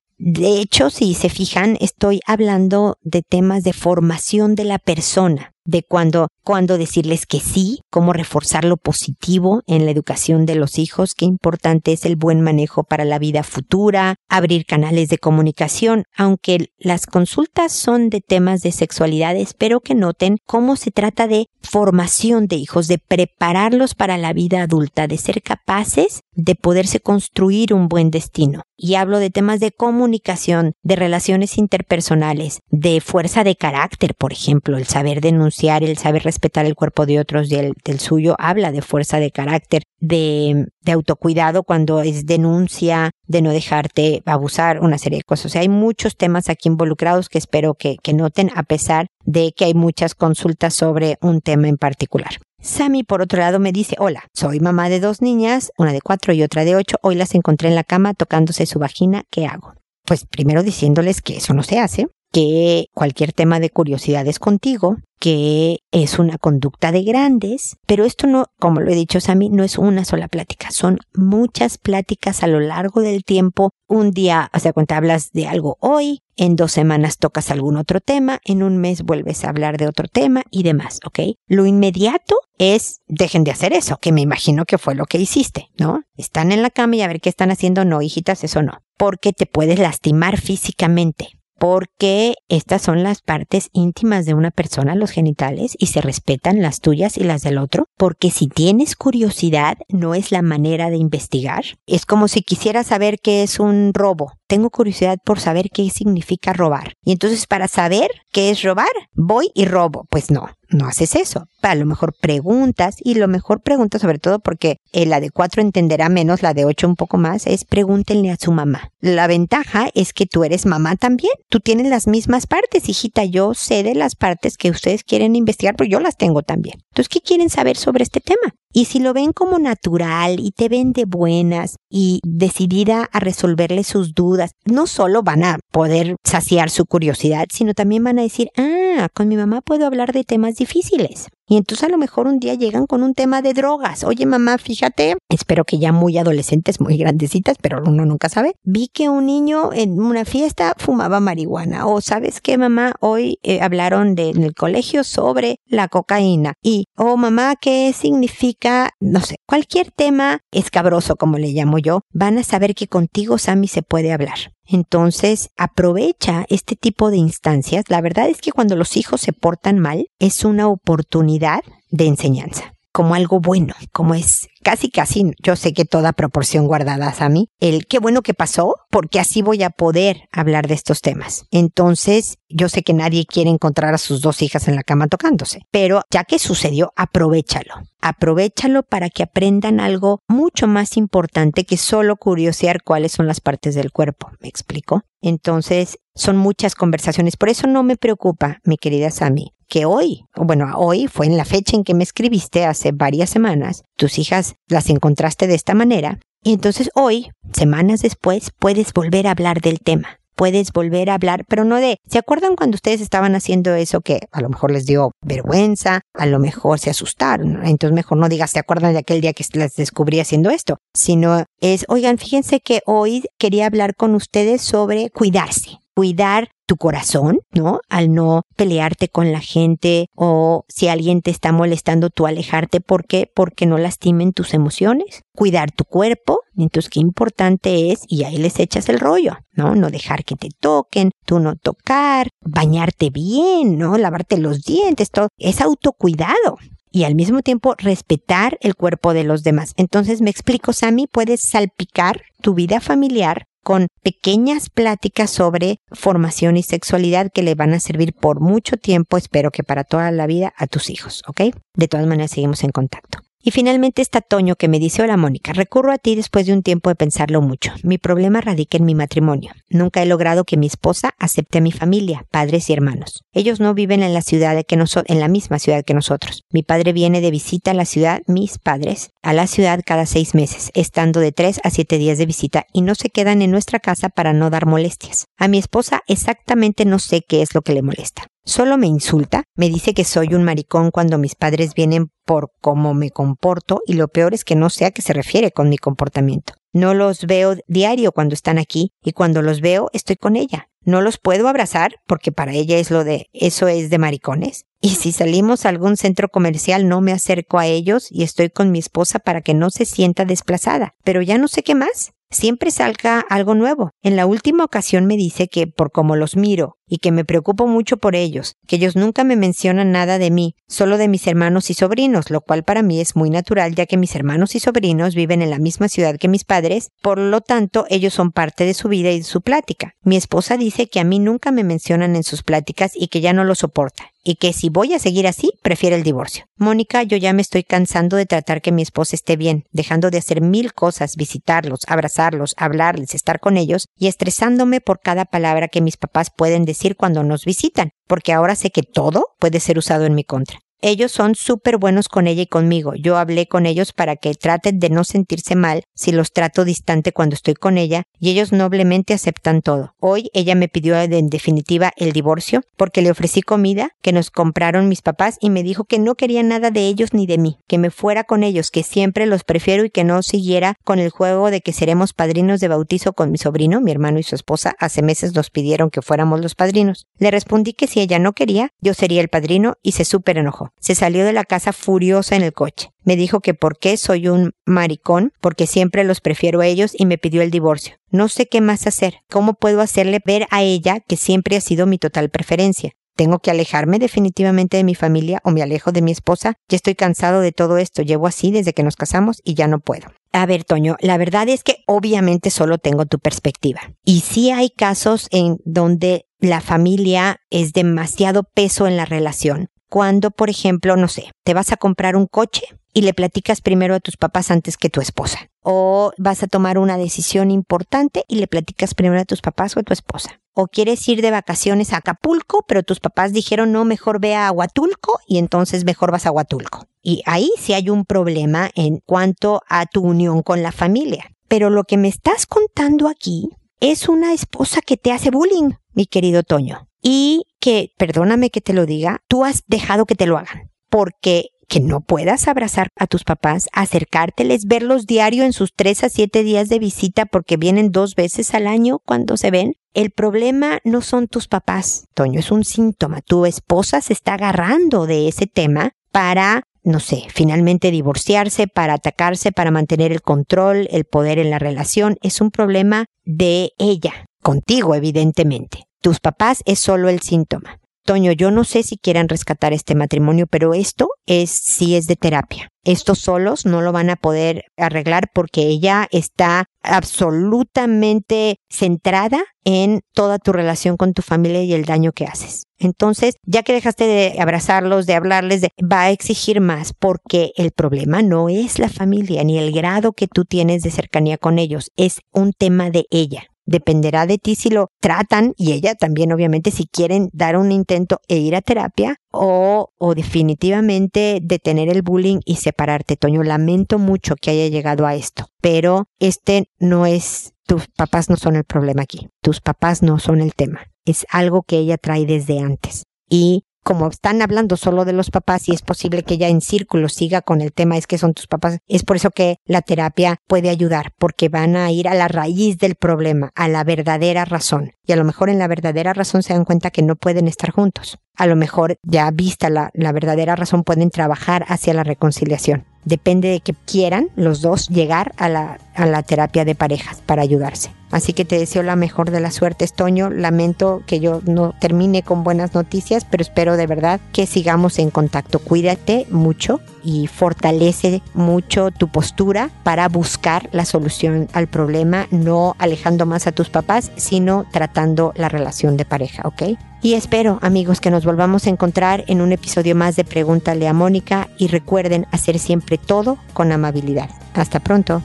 de 0.17 0.59
hecho, 0.59 0.89
si 0.89 1.13
se 1.13 1.29
fijan, 1.29 1.77
estoy 1.81 2.21
hablando 2.25 2.97
de 3.01 3.21
temas 3.21 3.63
de 3.63 3.73
formación 3.73 4.55
de 4.55 4.65
la 4.65 4.79
persona 4.79 5.53
de 5.65 5.83
cuando, 5.83 6.27
cuando 6.43 6.77
decirles 6.77 7.25
que 7.25 7.39
sí, 7.39 7.81
cómo 7.89 8.13
reforzar 8.13 8.65
lo 8.65 8.77
positivo 8.77 9.61
en 9.67 9.85
la 9.85 9.91
educación 9.91 10.45
de 10.45 10.55
los 10.55 10.79
hijos, 10.79 11.13
qué 11.13 11.25
importante 11.25 11.91
es 11.91 12.05
el 12.05 12.15
buen 12.15 12.41
manejo 12.41 12.83
para 12.83 13.05
la 13.05 13.19
vida 13.19 13.43
futura, 13.43 14.15
abrir 14.29 14.65
canales 14.65 15.09
de 15.09 15.17
comunicación, 15.17 16.03
aunque 16.15 16.71
las 16.77 17.05
consultas 17.05 17.73
son 17.73 18.09
de 18.09 18.21
temas 18.21 18.61
de 18.61 18.71
sexualidad, 18.71 19.35
espero 19.35 19.81
que 19.81 19.95
noten 19.95 20.37
cómo 20.45 20.75
se 20.75 20.91
trata 20.91 21.27
de 21.27 21.45
formación 21.61 22.47
de 22.47 22.55
hijos, 22.55 22.87
de 22.87 22.97
prepararlos 22.97 23.95
para 23.95 24.17
la 24.17 24.33
vida 24.33 24.63
adulta, 24.63 25.07
de 25.07 25.17
ser 25.17 25.41
capaces 25.41 26.21
de 26.33 26.55
poderse 26.55 26.99
construir 26.99 27.73
un 27.73 27.87
buen 27.87 28.09
destino. 28.09 28.63
Y 28.83 28.95
hablo 28.95 29.19
de 29.19 29.29
temas 29.29 29.59
de 29.59 29.71
comunicación, 29.71 30.73
de 30.81 30.95
relaciones 30.95 31.59
interpersonales, 31.59 32.61
de 32.71 32.99
fuerza 32.99 33.43
de 33.43 33.55
carácter, 33.55 34.15
por 34.15 34.33
ejemplo, 34.33 34.75
el 34.75 34.87
saber 34.87 35.21
denunciar, 35.21 35.83
el 35.83 35.99
saber 35.99 36.23
respetar 36.23 36.65
el 36.65 36.73
cuerpo 36.73 37.05
de 37.05 37.19
otros 37.19 37.51
y 37.51 37.57
el 37.57 37.73
del 37.85 37.99
suyo, 37.99 38.35
habla 38.39 38.71
de 38.71 38.81
fuerza 38.81 39.19
de 39.19 39.29
carácter, 39.29 39.83
de, 39.99 40.65
de 40.81 40.91
autocuidado 40.91 41.61
cuando 41.61 42.01
es 42.01 42.25
denuncia, 42.25 43.11
de 43.27 43.43
no 43.43 43.51
dejarte 43.51 44.23
abusar, 44.25 44.79
una 44.79 44.97
serie 44.97 45.19
de 45.19 45.25
cosas. 45.25 45.45
O 45.45 45.49
sea, 45.49 45.61
hay 45.61 45.69
muchos 45.69 46.17
temas 46.17 46.49
aquí 46.49 46.67
involucrados 46.67 47.29
que 47.29 47.37
espero 47.37 47.75
que, 47.75 47.97
que 48.01 48.13
noten 48.13 48.49
a 48.55 48.63
pesar 48.63 49.05
de 49.25 49.53
que 49.55 49.65
hay 49.65 49.75
muchas 49.75 50.15
consultas 50.15 50.73
sobre 50.73 51.19
un 51.21 51.41
tema 51.41 51.67
en 51.67 51.77
particular. 51.77 52.31
Sammy, 52.61 53.01
por 53.03 53.23
otro 53.23 53.39
lado, 53.39 53.57
me 53.59 53.71
dice, 53.71 53.95
hola, 53.97 54.25
soy 54.33 54.59
mamá 54.59 54.87
de 54.87 54.99
dos 54.99 55.21
niñas, 55.21 55.71
una 55.77 55.93
de 55.93 56.01
cuatro 56.01 56.31
y 56.31 56.43
otra 56.43 56.63
de 56.63 56.75
ocho, 56.75 56.97
hoy 57.01 57.15
las 57.15 57.33
encontré 57.33 57.69
en 57.69 57.75
la 57.75 57.83
cama 57.83 58.13
tocándose 58.13 58.67
su 58.67 58.77
vagina, 58.77 59.23
¿qué 59.31 59.47
hago? 59.47 59.73
Pues 60.05 60.25
primero 60.25 60.61
diciéndoles 60.61 61.21
que 61.21 61.37
eso 61.37 61.55
no 61.55 61.63
se 61.63 61.79
hace, 61.79 62.07
que 62.31 62.87
cualquier 62.93 63.33
tema 63.33 63.59
de 63.59 63.69
curiosidad 63.69 64.25
es 64.27 64.39
contigo, 64.39 64.97
que 65.19 65.81
es 65.91 66.17
una 66.17 66.39
conducta 66.39 66.91
de 66.91 67.03
grandes, 67.03 67.77
pero 67.85 68.05
esto 68.05 68.25
no, 68.25 68.45
como 68.57 68.79
lo 68.79 68.89
he 68.89 68.95
dicho 68.95 69.19
Sammy, 69.19 69.49
no 69.49 69.63
es 69.63 69.77
una 69.77 70.03
sola 70.03 70.27
plática, 70.27 70.71
son 70.71 70.97
muchas 71.13 71.77
pláticas 71.77 72.41
a 72.41 72.47
lo 72.47 72.59
largo 72.59 73.01
del 73.01 73.23
tiempo. 73.23 73.69
Un 73.87 74.11
día, 74.11 74.49
o 74.51 74.59
sea, 74.59 74.73
cuando 74.73 74.95
hablas 74.95 75.31
de 75.31 75.47
algo 75.47 75.77
hoy, 75.79 76.21
en 76.37 76.55
dos 76.55 76.71
semanas 76.71 77.19
tocas 77.19 77.51
algún 77.51 77.77
otro 77.77 77.99
tema, 77.99 78.39
en 78.45 78.63
un 78.63 78.77
mes 78.77 79.03
vuelves 79.03 79.43
a 79.43 79.49
hablar 79.49 79.77
de 79.77 79.87
otro 79.87 80.07
tema 80.07 80.43
y 80.49 80.63
demás, 80.63 80.99
¿ok? 81.05 81.19
Lo 81.45 81.67
inmediato 81.67 82.37
es 82.57 83.01
dejen 83.07 83.43
de 83.43 83.51
hacer 83.51 83.73
eso, 83.73 83.97
que 83.97 84.11
me 84.11 84.21
imagino 84.21 84.65
que 84.65 84.79
fue 84.79 84.95
lo 84.95 85.05
que 85.05 85.19
hiciste, 85.19 85.69
¿no? 85.77 86.01
Están 86.17 86.51
en 86.51 86.63
la 86.63 86.71
cama 86.71 86.95
y 86.95 87.01
a 87.01 87.07
ver 87.07 87.21
qué 87.21 87.29
están 87.29 87.51
haciendo, 87.51 87.85
no, 87.85 88.01
hijitas, 88.01 88.43
eso 88.43 88.63
no, 88.63 88.79
porque 88.97 89.33
te 89.33 89.45
puedes 89.45 89.77
lastimar 89.77 90.39
físicamente 90.39 91.40
porque 91.61 92.33
estas 92.49 92.81
son 92.81 93.03
las 93.03 93.21
partes 93.21 93.69
íntimas 93.71 94.25
de 94.25 94.33
una 94.33 94.49
persona, 94.49 94.95
los 94.95 95.11
genitales, 95.11 95.75
y 95.77 95.85
se 95.85 96.01
respetan 96.01 96.59
las 96.59 96.79
tuyas 96.79 97.19
y 97.19 97.23
las 97.23 97.43
del 97.43 97.59
otro, 97.59 97.85
porque 97.97 98.31
si 98.31 98.47
tienes 98.47 98.95
curiosidad 98.95 99.77
no 99.87 100.15
es 100.15 100.31
la 100.31 100.41
manera 100.41 100.89
de 100.89 100.97
investigar. 100.97 101.63
Es 101.85 102.07
como 102.07 102.27
si 102.27 102.41
quisiera 102.41 102.83
saber 102.83 103.19
qué 103.21 103.43
es 103.43 103.59
un 103.59 103.91
robo. 103.93 104.33
Tengo 104.51 104.69
curiosidad 104.69 105.17
por 105.23 105.39
saber 105.39 105.69
qué 105.73 105.89
significa 105.89 106.51
robar. 106.51 106.95
Y 107.05 107.13
entonces 107.13 107.47
para 107.47 107.69
saber 107.69 108.11
qué 108.33 108.49
es 108.49 108.63
robar, 108.63 108.91
voy 109.13 109.49
y 109.55 109.63
robo. 109.63 110.05
Pues 110.09 110.29
no, 110.29 110.49
no 110.67 110.87
haces 110.87 111.15
eso. 111.15 111.45
A 111.61 111.73
lo 111.73 111.85
mejor 111.85 112.13
preguntas 112.19 112.97
y 112.99 113.13
lo 113.13 113.29
mejor 113.29 113.61
pregunta 113.61 113.97
sobre 113.97 114.19
todo 114.19 114.39
porque 114.39 114.75
la 114.91 115.21
de 115.21 115.29
cuatro 115.29 115.61
entenderá 115.61 116.09
menos, 116.09 116.41
la 116.41 116.53
de 116.53 116.65
ocho 116.65 116.85
un 116.85 116.97
poco 116.97 117.17
más, 117.17 117.47
es 117.47 117.63
pregúntenle 117.63 118.29
a 118.29 118.35
su 118.35 118.51
mamá. 118.51 118.89
La 118.99 119.27
ventaja 119.27 119.87
es 119.93 120.11
que 120.11 120.25
tú 120.25 120.43
eres 120.43 120.65
mamá 120.65 120.97
también. 120.97 121.31
Tú 121.47 121.61
tienes 121.61 121.87
las 121.87 122.07
mismas 122.07 122.45
partes, 122.45 122.89
hijita. 122.89 123.23
Yo 123.23 123.53
sé 123.53 123.83
de 123.83 123.95
las 123.95 124.15
partes 124.15 124.57
que 124.57 124.69
ustedes 124.69 125.05
quieren 125.05 125.37
investigar, 125.37 125.77
pero 125.77 125.89
yo 125.89 126.01
las 126.01 126.17
tengo 126.17 126.41
también. 126.41 126.75
Entonces, 126.89 127.07
¿qué 127.07 127.21
quieren 127.21 127.49
saber 127.49 127.77
sobre 127.77 128.03
este 128.03 128.19
tema? 128.19 128.53
Y 128.73 128.85
si 128.85 128.99
lo 128.99 129.13
ven 129.13 129.33
como 129.33 129.59
natural 129.59 130.39
y 130.39 130.51
te 130.51 130.69
ven 130.69 130.93
de 130.93 131.03
buenas 131.05 131.75
y 131.89 132.21
decidida 132.23 133.09
a 133.11 133.19
resolverle 133.19 133.83
sus 133.83 134.13
dudas, 134.13 134.40
no 134.65 134.87
solo 134.87 135.23
van 135.23 135.43
a 135.43 135.59
poder 135.71 136.15
saciar 136.23 136.69
su 136.69 136.85
curiosidad, 136.85 137.45
sino 137.51 137.73
también 137.73 138.03
van 138.03 138.19
a 138.19 138.23
decir, 138.23 138.49
ah, 138.57 139.07
con 139.13 139.27
mi 139.27 139.35
mamá 139.35 139.61
puedo 139.61 139.85
hablar 139.85 140.13
de 140.13 140.23
temas 140.23 140.55
difíciles. 140.55 141.27
Y 141.51 141.57
entonces 141.57 141.89
a 141.89 141.91
lo 141.91 141.97
mejor 141.97 142.27
un 142.27 142.39
día 142.39 142.53
llegan 142.53 142.87
con 142.87 143.03
un 143.03 143.13
tema 143.13 143.41
de 143.41 143.53
drogas. 143.53 144.05
Oye 144.05 144.25
mamá, 144.25 144.57
fíjate, 144.57 145.17
espero 145.27 145.65
que 145.65 145.79
ya 145.79 145.91
muy 145.91 146.17
adolescentes, 146.17 146.79
muy 146.79 146.95
grandecitas, 146.95 147.57
pero 147.61 147.83
uno 147.85 148.05
nunca 148.05 148.29
sabe. 148.29 148.53
Vi 148.63 148.87
que 148.87 149.09
un 149.09 149.25
niño 149.25 149.73
en 149.73 149.99
una 149.99 150.23
fiesta 150.23 150.73
fumaba 150.77 151.19
marihuana. 151.19 151.87
O 151.87 151.99
sabes 151.99 152.39
qué 152.39 152.57
mamá, 152.57 152.93
hoy 153.01 153.37
eh, 153.43 153.59
hablaron 153.59 154.15
de, 154.15 154.29
en 154.29 154.43
el 154.43 154.53
colegio 154.53 155.03
sobre 155.03 155.57
la 155.65 155.89
cocaína. 155.89 156.53
Y, 156.63 156.85
oh 156.95 157.17
mamá, 157.17 157.57
¿qué 157.59 157.91
significa? 157.91 158.91
No 159.01 159.19
sé, 159.19 159.35
cualquier 159.45 159.91
tema 159.91 160.39
escabroso 160.51 161.17
como 161.17 161.37
le 161.37 161.51
llamo 161.51 161.79
yo, 161.79 161.99
van 162.13 162.37
a 162.37 162.43
saber 162.43 162.75
que 162.75 162.87
contigo 162.87 163.37
Sammy 163.37 163.67
se 163.67 163.81
puede 163.81 164.13
hablar. 164.13 164.53
Entonces, 164.71 165.49
aprovecha 165.57 166.45
este 166.49 166.75
tipo 166.75 167.11
de 167.11 167.17
instancias. 167.17 167.85
La 167.89 168.01
verdad 168.01 168.29
es 168.29 168.39
que 168.39 168.51
cuando 168.51 168.75
los 168.75 168.95
hijos 168.97 169.21
se 169.21 169.33
portan 169.33 169.79
mal, 169.79 170.07
es 170.19 170.45
una 170.45 170.67
oportunidad 170.67 171.61
de 171.89 172.07
enseñanza 172.07 172.73
como 172.91 173.15
algo 173.15 173.39
bueno, 173.39 173.73
como 173.91 174.15
es 174.15 174.47
casi 174.63 174.89
casi, 174.89 175.31
yo 175.41 175.55
sé 175.55 175.73
que 175.73 175.85
toda 175.85 176.13
proporción 176.13 176.67
guardada 176.67 177.11
mí, 177.29 177.49
el 177.59 177.85
qué 177.87 177.99
bueno 177.99 178.21
que 178.21 178.33
pasó, 178.33 178.75
porque 178.89 179.19
así 179.19 179.41
voy 179.41 179.63
a 179.63 179.69
poder 179.69 180.27
hablar 180.31 180.67
de 180.67 180.73
estos 180.73 181.01
temas. 181.01 181.45
Entonces, 181.51 182.37
yo 182.49 182.69
sé 182.69 182.83
que 182.83 182.93
nadie 182.93 183.25
quiere 183.25 183.49
encontrar 183.49 183.93
a 183.93 183.97
sus 183.97 184.21
dos 184.21 184.41
hijas 184.41 184.67
en 184.67 184.75
la 184.75 184.83
cama 184.83 185.07
tocándose, 185.07 185.61
pero 185.71 186.01
ya 186.11 186.23
que 186.23 186.39
sucedió, 186.39 186.93
aprovechalo. 186.95 187.73
Aprovechalo 188.01 188.83
para 188.83 189.09
que 189.09 189.23
aprendan 189.23 189.79
algo 189.79 190.19
mucho 190.27 190.67
más 190.67 190.97
importante 190.97 191.65
que 191.65 191.77
solo 191.77 192.15
curiosear 192.15 192.81
cuáles 192.83 193.11
son 193.11 193.27
las 193.27 193.41
partes 193.41 193.75
del 193.75 193.91
cuerpo. 193.91 194.31
¿Me 194.39 194.49
explico? 194.49 195.03
Entonces, 195.21 195.99
son 196.15 196.35
muchas 196.37 196.75
conversaciones. 196.75 197.37
Por 197.37 197.49
eso 197.49 197.67
no 197.67 197.83
me 197.83 197.97
preocupa, 197.97 198.59
mi 198.63 198.77
querida 198.77 199.11
Sami, 199.11 199.53
que 199.67 199.85
hoy, 199.85 200.25
bueno, 200.35 200.69
hoy 200.75 201.07
fue 201.07 201.27
en 201.27 201.37
la 201.37 201.45
fecha 201.45 201.77
en 201.77 201.83
que 201.83 201.93
me 201.93 202.03
escribiste 202.03 202.65
hace 202.65 202.91
varias 202.91 203.29
semanas, 203.29 203.83
tus 203.95 204.17
hijas 204.19 204.50
las 204.67 204.89
encontraste 204.89 205.47
de 205.47 205.55
esta 205.55 205.73
manera, 205.73 206.19
y 206.43 206.53
entonces 206.53 206.89
hoy, 206.95 207.29
semanas 207.53 208.01
después, 208.01 208.51
puedes 208.57 208.93
volver 208.93 209.27
a 209.27 209.31
hablar 209.31 209.61
del 209.61 209.79
tema. 209.79 210.17
Puedes 210.35 210.71
volver 210.71 211.11
a 211.11 211.15
hablar, 211.15 211.45
pero 211.47 211.65
no 211.65 211.75
de, 211.75 211.97
¿se 212.09 212.17
acuerdan 212.17 212.55
cuando 212.55 212.73
ustedes 212.73 212.99
estaban 212.99 213.35
haciendo 213.35 213.75
eso 213.75 214.01
que 214.01 214.21
a 214.31 214.41
lo 214.41 214.49
mejor 214.49 214.71
les 214.71 214.87
dio 214.87 215.11
vergüenza, 215.23 216.01
a 216.15 216.25
lo 216.25 216.39
mejor 216.39 216.79
se 216.79 216.89
asustaron? 216.89 217.63
Entonces 217.63 217.93
mejor 217.93 218.17
no 218.17 218.27
digas, 218.27 218.49
¿se 218.49 218.59
acuerdan 218.59 218.93
de 218.93 218.99
aquel 218.99 219.21
día 219.21 219.33
que 219.33 219.45
las 219.53 219.75
descubrí 219.75 220.19
haciendo 220.19 220.49
esto? 220.49 220.77
Sino 220.95 221.43
es, 221.59 221.85
oigan, 221.89 222.17
fíjense 222.17 222.59
que 222.59 222.81
hoy 222.87 223.25
quería 223.37 223.67
hablar 223.67 223.95
con 223.95 224.15
ustedes 224.15 224.61
sobre 224.61 225.11
cuidarse 225.11 225.80
cuidar 226.01 226.49
tu 226.65 226.77
corazón, 226.77 227.41
¿no? 227.51 227.79
Al 227.87 228.11
no 228.11 228.41
pelearte 228.55 229.07
con 229.07 229.31
la 229.31 229.39
gente 229.39 230.07
o 230.15 230.65
si 230.67 230.87
alguien 230.87 231.21
te 231.21 231.29
está 231.29 231.51
molestando, 231.51 232.09
tú 232.09 232.25
alejarte. 232.25 232.81
¿Por 232.81 233.05
qué? 233.05 233.29
Porque 233.31 233.67
no 233.67 233.77
lastimen 233.77 234.33
tus 234.33 234.55
emociones. 234.55 235.21
Cuidar 235.35 235.71
tu 235.71 235.85
cuerpo. 235.85 236.39
Entonces, 236.57 236.89
qué 236.89 236.99
importante 236.99 237.91
es, 237.91 237.99
y 238.07 238.23
ahí 238.23 238.37
les 238.37 238.59
echas 238.59 238.89
el 238.89 238.99
rollo, 238.99 239.37
¿no? 239.53 239.75
No 239.75 239.91
dejar 239.91 240.23
que 240.23 240.35
te 240.35 240.49
toquen, 240.59 241.11
tú 241.23 241.37
no 241.37 241.55
tocar, 241.55 242.29
bañarte 242.43 243.11
bien, 243.11 243.77
¿no? 243.77 243.99
Lavarte 243.99 244.39
los 244.39 244.63
dientes, 244.63 245.11
todo. 245.11 245.27
Es 245.37 245.61
autocuidado 245.61 246.57
y 246.91 247.03
al 247.03 247.13
mismo 247.13 247.43
tiempo 247.43 247.75
respetar 247.77 248.57
el 248.59 248.73
cuerpo 248.73 249.13
de 249.13 249.23
los 249.23 249.43
demás. 249.43 249.73
Entonces 249.77 250.19
me 250.21 250.31
explico, 250.31 250.73
Sammy, 250.73 251.05
puedes 251.05 251.41
salpicar 251.41 252.23
tu 252.41 252.55
vida 252.55 252.79
familiar 252.79 253.45
con 253.63 253.87
pequeñas 254.01 254.69
pláticas 254.69 255.29
sobre 255.29 255.79
formación 255.91 256.57
y 256.57 256.63
sexualidad 256.63 257.31
que 257.33 257.43
le 257.43 257.55
van 257.55 257.73
a 257.73 257.79
servir 257.79 258.13
por 258.13 258.39
mucho 258.39 258.77
tiempo, 258.77 259.17
espero 259.17 259.51
que 259.51 259.63
para 259.63 259.83
toda 259.83 260.11
la 260.11 260.27
vida, 260.27 260.53
a 260.57 260.67
tus 260.67 260.89
hijos, 260.89 261.23
¿ok? 261.27 261.55
De 261.75 261.87
todas 261.87 262.07
maneras, 262.07 262.31
seguimos 262.31 262.63
en 262.63 262.71
contacto. 262.71 263.19
Y 263.43 263.51
finalmente 263.51 264.01
está 264.01 264.21
Toño 264.21 264.55
que 264.55 264.67
me 264.67 264.79
dice, 264.79 265.01
hola 265.01 265.17
Mónica, 265.17 265.53
recurro 265.53 265.91
a 265.91 265.97
ti 265.97 266.15
después 266.15 266.45
de 266.45 266.53
un 266.53 266.61
tiempo 266.61 266.89
de 266.89 266.95
pensarlo 266.95 267.41
mucho. 267.41 267.73
Mi 267.83 267.97
problema 267.97 268.39
radica 268.39 268.77
en 268.77 268.85
mi 268.85 268.93
matrimonio. 268.93 269.51
Nunca 269.69 270.03
he 270.03 270.05
logrado 270.05 270.43
que 270.43 270.57
mi 270.57 270.67
esposa 270.67 271.15
acepte 271.17 271.57
a 271.57 271.61
mi 271.61 271.71
familia, 271.71 272.25
padres 272.29 272.69
y 272.69 272.73
hermanos. 272.73 273.23
Ellos 273.33 273.59
no 273.59 273.73
viven 273.73 274.03
en 274.03 274.13
la 274.13 274.21
ciudad 274.21 274.63
que 274.65 274.75
en 274.75 275.19
la 275.19 275.27
misma 275.27 275.59
ciudad 275.59 275.83
que 275.83 275.93
nosotros. 275.93 276.43
Mi 276.51 276.61
padre 276.61 276.93
viene 276.93 277.21
de 277.21 277.31
visita 277.31 277.71
a 277.71 277.73
la 277.73 277.85
ciudad, 277.85 278.21
mis 278.27 278.59
padres, 278.59 279.09
a 279.23 279.33
la 279.33 279.47
ciudad 279.47 279.81
cada 279.85 280.05
seis 280.05 280.35
meses, 280.35 280.71
estando 280.73 281.19
de 281.19 281.31
tres 281.31 281.59
a 281.63 281.69
siete 281.71 281.97
días 281.97 282.17
de 282.17 282.25
visita 282.25 282.65
y 282.73 282.81
no 282.81 282.95
se 282.95 283.09
quedan 283.09 283.41
en 283.41 283.51
nuestra 283.51 283.79
casa 283.79 284.09
para 284.09 284.33
no 284.33 284.49
dar 284.49 284.65
molestias. 284.65 285.25
A 285.37 285.47
mi 285.47 285.57
esposa 285.57 286.01
exactamente 286.07 286.85
no 286.85 286.99
sé 286.99 287.21
qué 287.27 287.41
es 287.41 287.55
lo 287.55 287.61
que 287.61 287.73
le 287.73 287.81
molesta. 287.81 288.30
Solo 288.43 288.77
me 288.77 288.87
insulta, 288.87 289.43
me 289.55 289.69
dice 289.69 289.93
que 289.93 290.03
soy 290.03 290.33
un 290.33 290.43
maricón 290.43 290.89
cuando 290.89 291.19
mis 291.19 291.35
padres 291.35 291.75
vienen 291.75 292.11
por 292.25 292.51
cómo 292.59 292.95
me 292.95 293.11
comporto 293.11 293.81
y 293.85 293.93
lo 293.93 294.07
peor 294.07 294.33
es 294.33 294.43
que 294.43 294.55
no 294.55 294.69
sé 294.71 294.85
a 294.85 294.91
qué 294.91 295.03
se 295.03 295.13
refiere 295.13 295.51
con 295.51 295.69
mi 295.69 295.77
comportamiento. 295.77 296.53
No 296.73 296.93
los 296.93 297.25
veo 297.25 297.55
diario 297.67 298.11
cuando 298.11 298.33
están 298.33 298.57
aquí 298.57 298.93
y 299.03 299.11
cuando 299.11 299.41
los 299.41 299.61
veo 299.61 299.89
estoy 299.93 300.15
con 300.15 300.35
ella. 300.35 300.69
No 300.83 301.01
los 301.01 301.19
puedo 301.19 301.47
abrazar 301.47 301.95
porque 302.07 302.31
para 302.31 302.53
ella 302.53 302.77
es 302.77 302.89
lo 302.89 303.03
de 303.03 303.27
eso 303.33 303.67
es 303.67 303.91
de 303.91 303.99
maricones. 303.99 304.65
Y 304.79 304.95
si 304.95 305.11
salimos 305.11 305.65
a 305.65 305.69
algún 305.69 305.95
centro 305.95 306.29
comercial 306.29 306.87
no 306.87 307.01
me 307.01 307.11
acerco 307.11 307.59
a 307.59 307.67
ellos 307.67 308.07
y 308.09 308.23
estoy 308.23 308.49
con 308.49 308.71
mi 308.71 308.79
esposa 308.79 309.19
para 309.19 309.41
que 309.41 309.53
no 309.53 309.69
se 309.69 309.85
sienta 309.85 310.25
desplazada. 310.25 310.95
Pero 311.03 311.21
ya 311.21 311.37
no 311.37 311.47
sé 311.47 311.61
qué 311.61 311.75
más 311.75 312.13
siempre 312.31 312.71
salga 312.71 313.19
algo 313.19 313.53
nuevo. 313.53 313.91
En 314.01 314.15
la 314.15 314.25
última 314.25 314.63
ocasión 314.63 315.05
me 315.05 315.17
dice 315.17 315.47
que 315.47 315.67
por 315.67 315.91
como 315.91 316.15
los 316.15 316.35
miro 316.35 316.77
y 316.87 316.97
que 316.97 317.11
me 317.11 317.25
preocupo 317.25 317.67
mucho 317.67 317.97
por 317.97 318.15
ellos, 318.15 318.55
que 318.67 318.77
ellos 318.77 318.95
nunca 318.95 319.23
me 319.23 319.35
mencionan 319.35 319.91
nada 319.91 320.17
de 320.17 320.31
mí, 320.31 320.55
solo 320.67 320.97
de 320.97 321.07
mis 321.07 321.27
hermanos 321.27 321.69
y 321.69 321.73
sobrinos, 321.73 322.29
lo 322.29 322.41
cual 322.41 322.63
para 322.63 322.81
mí 322.81 322.99
es 322.99 323.15
muy 323.15 323.29
natural 323.29 323.75
ya 323.75 323.85
que 323.85 323.97
mis 323.97 324.15
hermanos 324.15 324.55
y 324.55 324.59
sobrinos 324.59 325.15
viven 325.15 325.41
en 325.41 325.49
la 325.49 325.59
misma 325.59 325.87
ciudad 325.87 326.17
que 326.17 326.27
mis 326.27 326.43
padres, 326.43 326.89
por 327.01 327.17
lo 327.17 327.41
tanto 327.41 327.85
ellos 327.89 328.13
son 328.13 328.31
parte 328.31 328.65
de 328.65 328.73
su 328.73 328.87
vida 328.89 329.11
y 329.11 329.19
de 329.19 329.23
su 329.23 329.41
plática. 329.41 329.93
Mi 330.03 330.17
esposa 330.17 330.57
dice 330.57 330.87
que 330.87 330.99
a 330.99 331.03
mí 331.03 331.19
nunca 331.19 331.51
me 331.51 331.63
mencionan 331.63 332.15
en 332.15 332.23
sus 332.23 332.43
pláticas 332.43 332.91
y 332.95 333.07
que 333.07 333.21
ya 333.21 333.33
no 333.33 333.43
lo 333.43 333.55
soporta 333.55 334.10
y 334.23 334.35
que 334.35 334.53
si 334.53 334.69
voy 334.69 334.93
a 334.93 334.99
seguir 334.99 335.27
así, 335.27 335.51
prefiere 335.61 335.95
el 335.95 336.03
divorcio. 336.03 336.45
Mónica, 336.57 337.03
yo 337.03 337.17
ya 337.17 337.33
me 337.33 337.41
estoy 337.41 337.63
cansando 337.63 338.17
de 338.17 338.25
tratar 338.25 338.61
que 338.61 338.71
mi 338.71 338.81
esposa 338.81 339.15
esté 339.15 339.35
bien, 339.35 339.65
dejando 339.71 340.11
de 340.11 340.19
hacer 340.19 340.41
mil 340.41 340.73
cosas, 340.73 341.15
visitarlos, 341.15 341.81
abrazarlos, 341.87 342.53
hablarles, 342.57 343.15
estar 343.15 343.39
con 343.39 343.57
ellos 343.57 343.87
y 343.97 344.07
estresándome 344.07 344.81
por 344.81 344.99
cada 344.99 345.25
palabra 345.25 345.67
que 345.67 345.81
mis 345.81 345.97
papás 345.97 346.29
pueden 346.35 346.65
decir 346.65 346.95
cuando 346.95 347.23
nos 347.23 347.45
visitan, 347.45 347.91
porque 348.07 348.33
ahora 348.33 348.55
sé 348.55 348.69
que 348.71 348.83
todo 348.83 349.27
puede 349.39 349.59
ser 349.59 349.77
usado 349.77 350.05
en 350.05 350.15
mi 350.15 350.23
contra. 350.23 350.59
Ellos 350.83 351.11
son 351.11 351.35
súper 351.35 351.77
buenos 351.77 352.09
con 352.09 352.25
ella 352.25 352.41
y 352.41 352.47
conmigo. 352.47 352.95
Yo 352.95 353.17
hablé 353.17 353.47
con 353.47 353.67
ellos 353.67 353.93
para 353.93 354.15
que 354.15 354.33
traten 354.33 354.79
de 354.79 354.89
no 354.89 355.03
sentirse 355.03 355.55
mal 355.55 355.83
si 355.93 356.11
los 356.11 356.33
trato 356.33 356.65
distante 356.65 357.11
cuando 357.11 357.35
estoy 357.35 357.53
con 357.53 357.77
ella 357.77 358.05
y 358.19 358.31
ellos 358.31 358.51
noblemente 358.51 359.13
aceptan 359.13 359.61
todo. 359.61 359.93
Hoy 359.99 360.31
ella 360.33 360.55
me 360.55 360.69
pidió 360.69 360.99
en 360.99 361.29
definitiva 361.29 361.91
el 361.97 362.13
divorcio 362.13 362.63
porque 362.77 363.03
le 363.03 363.11
ofrecí 363.11 363.43
comida 363.43 363.91
que 364.01 364.11
nos 364.11 364.31
compraron 364.31 364.89
mis 364.89 365.03
papás 365.03 365.37
y 365.39 365.51
me 365.51 365.61
dijo 365.61 365.83
que 365.83 365.99
no 365.99 366.15
quería 366.15 366.41
nada 366.41 366.71
de 366.71 366.87
ellos 366.87 367.13
ni 367.13 367.27
de 367.27 367.37
mí, 367.37 367.59
que 367.67 367.77
me 367.77 367.91
fuera 367.91 368.23
con 368.23 368.41
ellos, 368.41 368.71
que 368.71 368.81
siempre 368.81 369.27
los 369.27 369.43
prefiero 369.43 369.85
y 369.85 369.91
que 369.91 370.03
no 370.03 370.23
siguiera 370.23 370.79
con 370.83 370.97
el 370.97 371.11
juego 371.11 371.51
de 371.51 371.61
que 371.61 371.73
seremos 371.73 372.13
padrinos 372.13 372.59
de 372.59 372.69
bautizo 372.69 373.13
con 373.13 373.31
mi 373.31 373.37
sobrino, 373.37 373.81
mi 373.81 373.91
hermano 373.91 374.17
y 374.17 374.23
su 374.23 374.33
esposa. 374.33 374.75
Hace 374.79 375.03
meses 375.03 375.35
nos 375.35 375.51
pidieron 375.51 375.91
que 375.91 376.01
fuéramos 376.01 376.41
los 376.41 376.55
padrinos. 376.55 377.05
Le 377.19 377.29
respondí 377.29 377.73
que 377.73 377.85
si 377.85 377.99
ella 377.99 378.17
no 378.17 378.33
quería, 378.33 378.71
yo 378.81 378.95
sería 378.95 379.21
el 379.21 379.29
padrino 379.29 379.75
y 379.83 379.91
se 379.91 380.05
súper 380.05 380.39
enojó 380.39 380.70
se 380.79 380.95
salió 380.95 381.25
de 381.25 381.33
la 381.33 381.43
casa 381.43 381.73
furiosa 381.73 382.35
en 382.35 382.41
el 382.41 382.53
coche. 382.53 382.91
Me 383.03 383.15
dijo 383.15 383.39
que 383.39 383.53
por 383.53 383.77
qué 383.77 383.97
soy 383.97 384.27
un 384.27 384.53
maricón, 384.65 385.33
porque 385.41 385.67
siempre 385.67 386.03
los 386.03 386.21
prefiero 386.21 386.61
a 386.61 386.67
ellos 386.67 386.91
y 386.97 387.05
me 387.05 387.17
pidió 387.17 387.41
el 387.41 387.51
divorcio. 387.51 387.95
No 388.09 388.27
sé 388.27 388.47
qué 388.47 388.61
más 388.61 388.87
hacer. 388.87 389.21
¿Cómo 389.29 389.53
puedo 389.53 389.81
hacerle 389.81 390.19
ver 390.25 390.47
a 390.49 390.63
ella 390.63 390.99
que 390.99 391.17
siempre 391.17 391.55
ha 391.55 391.61
sido 391.61 391.85
mi 391.85 391.97
total 391.97 392.29
preferencia? 392.29 392.93
¿Tengo 393.15 393.39
que 393.39 393.51
alejarme 393.51 393.99
definitivamente 393.99 394.77
de 394.77 394.83
mi 394.83 394.95
familia 394.95 395.41
o 395.43 395.51
me 395.51 395.61
alejo 395.61 395.91
de 395.91 396.01
mi 396.01 396.11
esposa? 396.11 396.55
Ya 396.69 396.77
estoy 396.77 396.95
cansado 396.95 397.41
de 397.41 397.51
todo 397.51 397.77
esto. 397.77 398.01
Llevo 398.01 398.25
así 398.25 398.51
desde 398.51 398.73
que 398.73 398.83
nos 398.83 398.95
casamos 398.95 399.41
y 399.43 399.53
ya 399.53 399.67
no 399.67 399.79
puedo. 399.79 400.07
A 400.31 400.45
ver, 400.45 400.63
Toño, 400.63 400.95
la 401.01 401.17
verdad 401.17 401.47
es 401.49 401.63
que 401.63 401.83
obviamente 401.87 402.49
solo 402.49 402.77
tengo 402.77 403.05
tu 403.05 403.19
perspectiva. 403.19 403.81
Y 404.03 404.21
sí 404.21 404.49
hay 404.51 404.69
casos 404.69 405.27
en 405.31 405.57
donde 405.65 406.25
la 406.39 406.61
familia 406.61 407.41
es 407.49 407.73
demasiado 407.73 408.43
peso 408.43 408.87
en 408.87 408.97
la 408.97 409.05
relación 409.05 409.69
cuando, 409.91 410.31
por 410.31 410.49
ejemplo, 410.49 410.95
no 410.95 411.09
sé, 411.09 411.33
te 411.43 411.53
vas 411.53 411.73
a 411.73 411.75
comprar 411.75 412.15
un 412.15 412.25
coche 412.25 412.61
y 412.93 413.01
le 413.01 413.13
platicas 413.13 413.59
primero 413.59 413.93
a 413.93 413.99
tus 413.99 414.15
papás 414.15 414.49
antes 414.49 414.77
que 414.77 414.89
tu 414.89 415.01
esposa. 415.01 415.49
O 415.63 416.13
vas 416.17 416.43
a 416.43 416.47
tomar 416.47 416.77
una 416.77 416.97
decisión 416.97 417.51
importante 417.51 418.23
y 418.29 418.35
le 418.35 418.47
platicas 418.47 418.95
primero 418.95 419.19
a 419.19 419.25
tus 419.25 419.41
papás 419.41 419.75
o 419.75 419.81
a 419.81 419.83
tu 419.83 419.91
esposa. 419.91 420.39
O 420.53 420.67
quieres 420.67 421.05
ir 421.09 421.21
de 421.21 421.29
vacaciones 421.29 421.91
a 421.91 421.97
Acapulco, 421.97 422.63
pero 422.69 422.83
tus 422.83 423.01
papás 423.01 423.33
dijeron 423.33 423.73
no, 423.73 423.83
mejor 423.83 424.21
ve 424.21 424.33
a 424.33 424.49
Huatulco 424.53 425.19
y 425.27 425.39
entonces 425.39 425.83
mejor 425.83 426.09
vas 426.09 426.25
a 426.25 426.31
Huatulco. 426.31 426.85
Y 427.01 427.21
ahí 427.25 427.51
sí 427.59 427.73
hay 427.73 427.89
un 427.89 428.05
problema 428.05 428.71
en 428.75 428.99
cuanto 429.05 429.61
a 429.67 429.85
tu 429.87 430.03
unión 430.03 430.41
con 430.41 430.63
la 430.63 430.71
familia. 430.71 431.35
Pero 431.49 431.69
lo 431.69 431.83
que 431.83 431.97
me 431.97 432.07
estás 432.07 432.45
contando 432.45 433.09
aquí 433.09 433.49
es 433.81 434.07
una 434.07 434.31
esposa 434.31 434.79
que 434.79 434.95
te 434.95 435.11
hace 435.11 435.31
bullying, 435.31 435.71
mi 435.91 436.05
querido 436.05 436.43
Toño. 436.43 436.87
Y 437.01 437.43
que, 437.61 437.93
perdóname 437.97 438.49
que 438.49 438.59
te 438.59 438.73
lo 438.73 438.85
diga, 438.85 439.19
tú 439.29 439.45
has 439.45 439.61
dejado 439.67 440.05
que 440.05 440.15
te 440.15 440.25
lo 440.25 440.37
hagan. 440.37 440.71
Porque 440.89 441.45
que 441.71 441.79
no 441.79 442.01
puedas 442.01 442.49
abrazar 442.49 442.89
a 442.97 443.07
tus 443.07 443.23
papás, 443.23 443.69
acercárteles, 443.71 444.65
verlos 444.65 445.05
diario 445.05 445.45
en 445.45 445.53
sus 445.53 445.71
tres 445.73 446.03
a 446.03 446.09
siete 446.09 446.43
días 446.43 446.67
de 446.67 446.79
visita 446.79 447.25
porque 447.25 447.55
vienen 447.55 447.93
dos 447.93 448.15
veces 448.15 448.53
al 448.53 448.67
año 448.67 448.99
cuando 449.05 449.37
se 449.37 449.51
ven. 449.51 449.75
El 449.93 450.11
problema 450.11 450.79
no 450.83 450.99
son 450.99 451.29
tus 451.29 451.47
papás, 451.47 452.07
Toño, 452.13 452.41
es 452.41 452.51
un 452.51 452.65
síntoma. 452.65 453.21
Tu 453.21 453.45
esposa 453.45 454.01
se 454.01 454.11
está 454.11 454.33
agarrando 454.33 455.05
de 455.05 455.29
ese 455.29 455.47
tema 455.47 455.91
para, 456.11 456.63
no 456.83 456.99
sé, 456.99 457.23
finalmente 457.29 457.89
divorciarse, 457.89 458.67
para 458.67 458.95
atacarse, 458.95 459.53
para 459.53 459.71
mantener 459.71 460.11
el 460.11 460.21
control, 460.21 460.89
el 460.91 461.05
poder 461.05 461.39
en 461.39 461.51
la 461.51 461.59
relación. 461.59 462.17
Es 462.21 462.41
un 462.41 462.51
problema 462.51 463.05
de 463.23 463.71
ella, 463.77 464.25
contigo, 464.41 464.93
evidentemente. 464.93 465.85
Tus 466.01 466.19
papás 466.19 466.63
es 466.65 466.79
solo 466.79 467.09
el 467.09 467.21
síntoma. 467.21 467.77
Toño, 468.03 468.31
yo 468.31 468.49
no 468.49 468.63
sé 468.63 468.81
si 468.81 468.97
quieran 468.97 469.29
rescatar 469.29 469.73
este 469.73 469.93
matrimonio, 469.93 470.47
pero 470.47 470.73
esto 470.73 471.09
es 471.27 471.51
sí 471.51 471.95
es 471.95 472.07
de 472.07 472.15
terapia. 472.15 472.69
Estos 472.83 473.19
solos 473.19 473.67
no 473.67 473.81
lo 473.81 473.91
van 473.91 474.09
a 474.09 474.15
poder 474.15 474.63
arreglar 474.75 475.29
porque 475.31 475.61
ella 475.61 476.07
está 476.09 476.65
absolutamente 476.81 478.55
centrada 478.71 479.43
en 479.63 480.01
toda 480.13 480.39
tu 480.39 480.51
relación 480.51 480.97
con 480.97 481.13
tu 481.13 481.21
familia 481.21 481.61
y 481.61 481.73
el 481.73 481.85
daño 481.85 482.11
que 482.11 482.25
haces. 482.25 482.63
Entonces, 482.79 483.35
ya 483.43 483.61
que 483.61 483.73
dejaste 483.73 484.05
de 484.05 484.37
abrazarlos, 484.39 485.05
de 485.05 485.13
hablarles, 485.13 485.61
va 485.79 486.01
a 486.01 486.09
exigir 486.09 486.59
más 486.59 486.93
porque 486.97 487.51
el 487.55 487.69
problema 487.69 488.23
no 488.23 488.49
es 488.49 488.79
la 488.79 488.89
familia 488.89 489.43
ni 489.43 489.59
el 489.59 489.71
grado 489.71 490.13
que 490.13 490.27
tú 490.27 490.45
tienes 490.45 490.81
de 490.81 490.89
cercanía 490.89 491.37
con 491.37 491.59
ellos, 491.59 491.91
es 491.95 492.21
un 492.31 492.53
tema 492.53 492.89
de 492.89 493.05
ella. 493.11 493.50
Dependerá 493.71 494.25
de 494.25 494.37
ti 494.37 494.55
si 494.55 494.69
lo 494.69 494.89
tratan 494.99 495.53
y 495.57 495.71
ella 495.71 495.95
también 495.95 496.31
obviamente 496.33 496.71
si 496.71 496.85
quieren 496.87 497.29
dar 497.31 497.57
un 497.57 497.71
intento 497.71 498.19
e 498.27 498.37
ir 498.37 498.55
a 498.55 498.61
terapia 498.61 499.15
o, 499.31 499.89
o 499.97 500.15
definitivamente 500.15 501.39
detener 501.41 501.89
el 501.89 502.01
bullying 502.01 502.39
y 502.45 502.57
separarte. 502.57 503.15
Toño, 503.15 503.43
lamento 503.43 503.97
mucho 503.97 504.35
que 504.35 504.51
haya 504.51 504.67
llegado 504.67 505.05
a 505.05 505.15
esto, 505.15 505.47
pero 505.61 506.05
este 506.19 506.65
no 506.79 507.05
es, 507.05 507.53
tus 507.65 507.87
papás 507.87 508.29
no 508.29 508.35
son 508.35 508.55
el 508.55 508.65
problema 508.65 509.03
aquí, 509.03 509.29
tus 509.41 509.61
papás 509.61 510.03
no 510.03 510.19
son 510.19 510.41
el 510.41 510.53
tema, 510.53 510.81
es 511.05 511.25
algo 511.29 511.63
que 511.63 511.77
ella 511.77 511.97
trae 511.97 512.25
desde 512.25 512.59
antes. 512.59 513.03
Y 513.29 513.63
como 513.83 514.07
están 514.07 514.41
hablando 514.41 514.77
solo 514.77 515.05
de 515.05 515.13
los 515.13 515.31
papás 515.31 515.67
y 515.69 515.73
es 515.73 515.81
posible 515.81 516.23
que 516.23 516.37
ya 516.37 516.47
en 516.47 516.61
círculo 516.61 517.09
siga 517.09 517.41
con 517.41 517.61
el 517.61 517.73
tema 517.73 517.97
es 517.97 518.07
que 518.07 518.17
son 518.17 518.33
tus 518.33 518.47
papás, 518.47 518.79
es 518.87 519.03
por 519.03 519.15
eso 519.15 519.31
que 519.31 519.57
la 519.65 519.81
terapia 519.81 520.37
puede 520.47 520.69
ayudar, 520.69 521.13
porque 521.17 521.49
van 521.49 521.75
a 521.75 521.91
ir 521.91 522.07
a 522.07 522.13
la 522.13 522.27
raíz 522.27 522.77
del 522.77 522.95
problema, 522.95 523.51
a 523.55 523.67
la 523.67 523.83
verdadera 523.83 524.45
razón. 524.45 524.93
Y 525.05 525.13
a 525.13 525.15
lo 525.15 525.23
mejor 525.23 525.49
en 525.49 525.59
la 525.59 525.67
verdadera 525.67 526.13
razón 526.13 526.43
se 526.43 526.53
dan 526.53 526.65
cuenta 526.65 526.91
que 526.91 527.01
no 527.01 527.15
pueden 527.15 527.47
estar 527.47 527.71
juntos. 527.71 528.19
A 528.35 528.47
lo 528.47 528.55
mejor 528.55 528.97
ya 529.03 529.29
vista 529.31 529.69
la, 529.69 529.91
la 529.93 530.11
verdadera 530.11 530.55
razón 530.55 530.83
pueden 530.83 531.09
trabajar 531.09 531.65
hacia 531.67 531.93
la 531.93 532.03
reconciliación. 532.03 532.90
Depende 533.03 533.49
de 533.49 533.59
que 533.61 533.73
quieran 533.73 534.29
los 534.35 534.61
dos 534.61 534.87
llegar 534.87 535.33
a 535.37 535.49
la, 535.49 535.79
a 535.95 536.05
la 536.05 536.23
terapia 536.23 536.65
de 536.65 536.75
parejas 536.75 537.21
para 537.25 537.41
ayudarse. 537.41 537.91
Así 538.11 538.33
que 538.33 538.45
te 538.45 538.59
deseo 538.59 538.83
la 538.83 538.95
mejor 538.95 539.31
de 539.31 539.39
las 539.39 539.55
suertes, 539.55 539.93
Toño. 539.93 540.29
Lamento 540.29 541.01
que 541.07 541.19
yo 541.19 541.41
no 541.45 541.73
termine 541.79 542.23
con 542.23 542.43
buenas 542.43 542.73
noticias, 542.73 543.25
pero 543.29 543.41
espero 543.41 543.77
de 543.77 543.87
verdad 543.87 544.19
que 544.33 544.45
sigamos 544.45 544.99
en 544.99 545.09
contacto. 545.11 545.59
Cuídate 545.59 546.27
mucho 546.29 546.81
y 547.03 547.27
fortalece 547.27 548.21
mucho 548.33 548.91
tu 548.91 549.07
postura 549.07 549.69
para 549.83 550.07
buscar 550.07 550.69
la 550.71 550.85
solución 550.85 551.47
al 551.53 551.67
problema, 551.67 552.27
no 552.31 552.75
alejando 552.79 553.25
más 553.25 553.47
a 553.47 553.51
tus 553.51 553.69
papás, 553.69 554.11
sino 554.15 554.65
tratando 554.71 555.33
la 555.35 555.49
relación 555.49 555.97
de 555.97 556.05
pareja, 556.05 556.43
¿ok? 556.45 556.77
Y 557.03 557.15
espero, 557.15 557.57
amigos, 557.63 557.99
que 557.99 558.11
nos 558.11 558.25
volvamos 558.25 558.67
a 558.67 558.69
encontrar 558.69 559.23
en 559.27 559.41
un 559.41 559.51
episodio 559.51 559.95
más 559.95 560.15
de 560.15 560.23
Pregúntale 560.23 560.87
a 560.87 560.93
Mónica 560.93 561.49
y 561.57 561.67
recuerden 561.67 562.27
hacer 562.31 562.59
siempre 562.59 562.99
todo 562.99 563.37
con 563.53 563.71
amabilidad. 563.71 564.29
Hasta 564.53 564.79
pronto. 564.79 565.23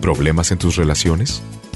¿Problemas 0.00 0.50
en 0.52 0.58
tus 0.58 0.76
relaciones? 0.76 1.42